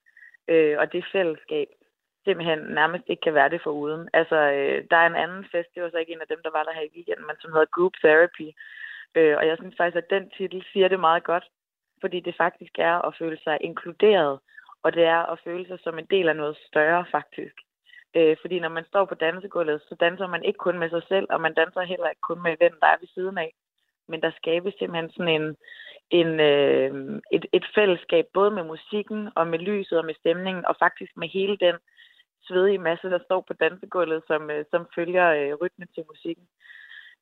øh, 0.49 0.75
og 0.81 0.93
det 0.93 1.05
fællesskab, 1.13 1.69
simpelthen 2.25 2.59
nærmest 2.59 3.05
ikke 3.07 3.21
kan 3.21 3.35
være 3.35 3.49
det 3.49 3.61
for 3.63 3.71
uden. 3.71 4.09
Altså, 4.13 4.37
øh, 4.37 4.85
der 4.91 4.97
er 4.97 5.07
en 5.07 5.23
anden 5.25 5.45
fest, 5.53 5.69
det 5.75 5.83
var 5.83 5.91
så 5.91 5.99
ikke 5.99 6.13
en 6.13 6.21
af 6.21 6.31
dem, 6.33 6.41
der 6.45 6.51
var 6.51 6.63
der 6.65 6.73
her 6.73 6.87
i 6.87 6.95
weekenden, 6.95 7.27
men 7.27 7.37
som 7.41 7.53
hedder 7.53 7.75
Group 7.77 7.95
Therapy. 8.05 8.49
Øh, 9.15 9.37
og 9.39 9.47
jeg 9.47 9.57
synes 9.59 9.75
faktisk, 9.77 9.97
at 10.03 10.11
den 10.11 10.31
titel 10.37 10.65
siger 10.73 10.89
det 10.89 11.01
meget 11.01 11.25
godt, 11.25 11.47
fordi 12.01 12.21
det 12.21 12.35
faktisk 12.37 12.75
er 12.79 12.97
at 13.09 13.17
føle 13.19 13.39
sig 13.45 13.59
inkluderet, 13.61 14.39
og 14.83 14.93
det 14.95 15.05
er 15.05 15.23
at 15.33 15.41
føle 15.45 15.67
sig 15.67 15.79
som 15.81 15.99
en 15.99 16.07
del 16.11 16.29
af 16.29 16.37
noget 16.37 16.57
større 16.69 17.05
faktisk. 17.11 17.57
Øh, 18.17 18.37
fordi 18.41 18.61
når 18.61 18.69
man 18.69 18.85
står 18.85 19.05
på 19.05 19.15
dansegulvet, 19.15 19.83
så 19.89 19.95
danser 20.01 20.27
man 20.27 20.45
ikke 20.45 20.59
kun 20.59 20.79
med 20.79 20.91
sig 20.91 21.03
selv, 21.09 21.27
og 21.31 21.41
man 21.41 21.55
danser 21.55 21.83
heller 21.83 22.09
ikke 22.09 22.29
kun 22.29 22.43
med 22.43 22.57
den, 22.57 22.73
der 22.81 22.87
er 22.87 22.97
ved 23.01 23.09
siden 23.09 23.39
af. 23.39 23.53
Men 24.09 24.23
der 24.23 24.31
skabes 24.37 24.75
simpelthen 24.79 25.11
sådan 25.11 25.35
en, 25.41 25.57
en, 26.11 26.41
øh, 26.41 27.21
et, 27.33 27.47
et 27.53 27.67
fællesskab, 27.75 28.27
både 28.35 28.51
med 28.51 28.65
musikken 28.65 29.29
og 29.35 29.47
med 29.47 29.59
lyset 29.59 29.99
og 29.99 30.05
med 30.05 30.15
stemningen, 30.15 30.65
og 30.67 30.77
faktisk 30.79 31.17
med 31.17 31.29
hele 31.29 31.57
den 31.57 31.77
svedige 32.49 32.79
masse, 32.89 33.11
der 33.11 33.19
står 33.25 33.41
på 33.49 33.53
dansegulvet, 33.53 34.23
som, 34.27 34.51
øh, 34.51 34.65
som 34.71 34.83
følger 34.95 35.27
øh, 35.39 35.55
rytmen 35.61 35.89
til 35.95 36.05
musikken. 36.13 36.47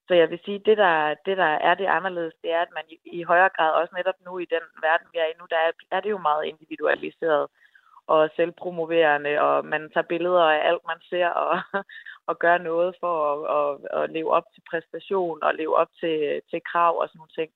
Så 0.09 0.15
jeg 0.15 0.31
vil 0.31 0.41
sige, 0.45 0.59
det 0.69 0.77
der, 0.77 1.15
det 1.27 1.37
der 1.37 1.53
er 1.69 1.75
det 1.75 1.87
anderledes, 1.87 2.35
det 2.43 2.51
er, 2.53 2.61
at 2.61 2.73
man 2.75 2.85
i, 2.95 2.97
i 3.19 3.23
højere 3.23 3.51
grad, 3.57 3.73
også 3.73 3.95
netop 3.97 4.19
nu 4.27 4.39
i 4.39 4.53
den 4.55 4.65
verden, 4.87 5.07
vi 5.13 5.19
er 5.19 5.29
i 5.31 5.39
nu, 5.41 5.45
der 5.51 5.57
er, 5.57 5.71
er 5.97 6.01
det 6.01 6.11
jo 6.11 6.19
meget 6.19 6.45
individualiseret 6.45 7.47
og 8.07 8.31
selvpromoverende, 8.37 9.41
og 9.41 9.65
man 9.65 9.91
tager 9.91 10.11
billeder 10.13 10.43
af 10.43 10.69
alt, 10.69 10.83
man 10.87 11.01
ser, 11.11 11.29
og, 11.29 11.59
og 12.29 12.39
gør 12.39 12.59
noget 12.59 12.97
for 13.01 13.15
at, 13.33 13.39
at, 13.59 14.03
at 14.03 14.11
leve 14.11 14.31
op 14.33 14.45
til 14.55 14.63
præstation 14.71 15.43
og 15.43 15.55
leve 15.55 15.77
op 15.77 15.89
til, 16.01 16.41
til 16.51 16.61
krav 16.73 16.99
og 16.99 17.09
sådan 17.09 17.19
nogle 17.19 17.37
ting. 17.39 17.51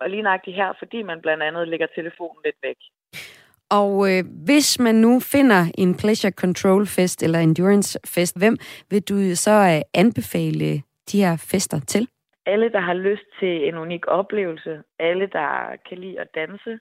Og 0.00 0.10
lige 0.10 0.22
nøjagtigt 0.22 0.56
her, 0.56 0.72
fordi 0.78 1.02
man 1.02 1.20
blandt 1.20 1.42
andet 1.42 1.68
lægger 1.68 1.86
telefonen 1.86 2.42
lidt 2.44 2.56
væk. 2.62 2.78
Og 3.70 3.92
øh, 4.10 4.24
hvis 4.46 4.80
man 4.80 4.94
nu 4.94 5.20
finder 5.20 5.62
en 5.78 5.96
pleasure 5.96 6.32
control 6.32 6.86
fest 6.86 7.22
eller 7.22 7.38
endurance 7.38 7.98
fest, 8.14 8.38
hvem 8.38 8.56
vil 8.90 9.02
du 9.02 9.16
så 9.34 9.50
øh, 9.50 9.82
anbefale 9.94 10.82
de 11.12 11.22
her 11.24 11.36
fester 11.50 11.80
til? 11.80 12.08
Alle, 12.46 12.72
der 12.72 12.80
har 12.80 12.94
lyst 12.94 13.28
til 13.40 13.68
en 13.68 13.76
unik 13.76 14.06
oplevelse, 14.06 14.82
alle, 14.98 15.26
der 15.26 15.76
kan 15.88 15.98
lide 15.98 16.20
at 16.20 16.28
danse, 16.34 16.78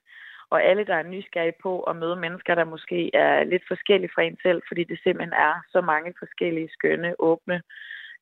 og 0.50 0.64
alle, 0.64 0.86
der 0.86 0.96
er 0.96 1.04
nysgerrige 1.04 1.60
på 1.64 1.80
at 1.80 1.96
møde 1.96 2.16
mennesker, 2.16 2.56
der 2.56 2.66
måske 2.66 3.16
er 3.16 3.44
lidt 3.44 3.64
forskellige 3.68 4.12
fra 4.16 4.22
en 4.22 4.38
selv, 4.42 4.62
fordi 4.68 4.84
det 4.84 5.00
simpelthen 5.04 5.34
er 5.34 5.54
så 5.70 5.82
mange 5.82 6.14
forskellige, 6.20 6.70
skønne, 6.74 7.16
åbne 7.20 7.62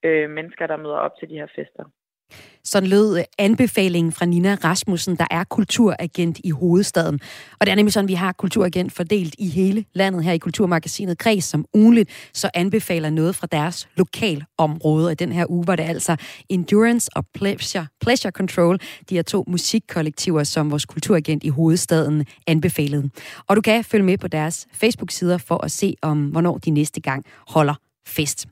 øh, 0.03 0.29
mennesker, 0.29 0.67
der 0.67 0.77
møder 0.77 0.95
op 1.05 1.11
til 1.19 1.29
de 1.29 1.39
her 1.41 1.47
fester. 1.55 1.85
Sådan 2.63 2.89
lød 2.89 3.17
øh, 3.17 3.23
anbefalingen 3.37 4.11
fra 4.11 4.25
Nina 4.25 4.57
Rasmussen, 4.63 5.15
der 5.15 5.25
er 5.31 5.43
kulturagent 5.43 6.39
i 6.43 6.49
hovedstaden. 6.49 7.19
Og 7.59 7.65
det 7.65 7.71
er 7.71 7.75
nemlig 7.75 7.93
sådan, 7.93 8.07
vi 8.07 8.13
har 8.13 8.31
kulturagent 8.31 8.93
fordelt 8.93 9.35
i 9.37 9.49
hele 9.49 9.85
landet 9.93 10.23
her 10.23 10.31
i 10.31 10.37
Kulturmagasinet 10.37 11.17
Kreds, 11.17 11.43
som 11.43 11.65
ugenligt 11.73 12.09
så 12.33 12.49
anbefaler 12.53 13.09
noget 13.09 13.35
fra 13.35 13.47
deres 13.51 13.87
lokalområde. 13.97 15.09
Og 15.09 15.19
den 15.19 15.31
her 15.31 15.45
uge 15.49 15.67
var 15.67 15.75
det 15.75 15.83
altså 15.83 16.15
Endurance 16.49 17.09
og 17.15 17.25
Pleasure, 17.33 17.87
Pleasure 18.01 18.31
Control, 18.31 18.79
de 19.09 19.15
her 19.15 19.21
to 19.21 19.43
musikkollektiver, 19.47 20.43
som 20.43 20.71
vores 20.71 20.85
kulturagent 20.85 21.43
i 21.43 21.49
hovedstaden 21.49 22.25
anbefalede. 22.47 23.09
Og 23.47 23.55
du 23.55 23.61
kan 23.61 23.83
følge 23.83 24.05
med 24.05 24.17
på 24.17 24.27
deres 24.27 24.67
Facebook-sider 24.73 25.37
for 25.37 25.65
at 25.65 25.71
se, 25.71 25.95
om 26.01 26.25
hvornår 26.25 26.57
de 26.57 26.69
næste 26.69 27.01
gang 27.01 27.25
holder 27.47 27.75
fest. 28.07 28.47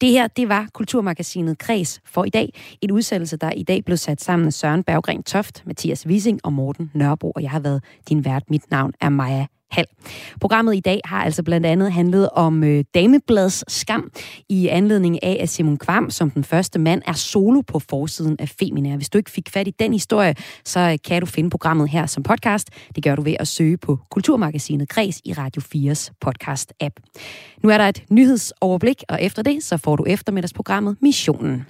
Det 0.00 0.10
her, 0.10 0.26
det 0.26 0.48
var 0.48 0.68
Kulturmagasinet 0.72 1.58
Kres 1.58 2.00
for 2.04 2.24
i 2.24 2.30
dag. 2.30 2.54
Et 2.82 2.90
udsendelse, 2.90 3.36
der 3.36 3.50
i 3.50 3.62
dag 3.62 3.84
blev 3.84 3.96
sat 3.96 4.22
sammen 4.22 4.46
af 4.46 4.52
Søren 4.52 4.84
Berggren 4.84 5.22
Toft, 5.22 5.62
Mathias 5.66 6.06
Wissing 6.06 6.40
og 6.44 6.52
Morten 6.52 6.90
Nørbo, 6.94 7.30
og 7.30 7.42
jeg 7.42 7.50
har 7.50 7.60
været 7.60 7.84
din 8.08 8.24
vært. 8.24 8.42
Mit 8.50 8.70
navn 8.70 8.92
er 9.00 9.08
Maja 9.08 9.46
halv. 9.74 9.86
Programmet 10.40 10.74
i 10.74 10.80
dag 10.80 11.00
har 11.04 11.24
altså 11.24 11.42
blandt 11.42 11.66
andet 11.66 11.92
handlet 11.92 12.30
om 12.30 12.64
øh, 12.64 12.84
Dameblads 12.94 13.72
skam 13.72 14.10
i 14.48 14.68
anledning 14.68 15.22
af, 15.22 15.38
at 15.40 15.48
Simon 15.48 15.76
Kvam 15.76 16.10
som 16.10 16.30
den 16.30 16.44
første 16.44 16.78
mand 16.78 17.02
er 17.06 17.12
solo 17.12 17.60
på 17.60 17.78
forsiden 17.78 18.36
af 18.38 18.48
Femina. 18.48 18.96
Hvis 18.96 19.08
du 19.08 19.18
ikke 19.18 19.30
fik 19.30 19.50
fat 19.50 19.68
i 19.68 19.74
den 19.78 19.92
historie, 19.92 20.34
så 20.64 20.80
øh, 20.80 20.98
kan 21.04 21.20
du 21.20 21.26
finde 21.26 21.50
programmet 21.50 21.90
her 21.90 22.06
som 22.06 22.22
podcast. 22.22 22.70
Det 22.94 23.04
gør 23.04 23.16
du 23.16 23.22
ved 23.22 23.36
at 23.40 23.48
søge 23.48 23.76
på 23.76 23.98
Kulturmagasinet 24.10 24.88
Kres 24.88 25.20
i 25.24 25.32
Radio 25.32 25.62
4's 25.74 26.10
podcast-app. 26.26 27.20
Nu 27.62 27.70
er 27.70 27.78
der 27.78 27.88
et 27.88 28.04
nyhedsoverblik, 28.10 29.02
og 29.08 29.22
efter 29.22 29.42
det 29.42 29.62
så 29.62 29.76
får 29.84 29.96
du 29.96 30.04
eftermiddagsprogrammet 30.12 31.02
Missionen. 31.02 31.64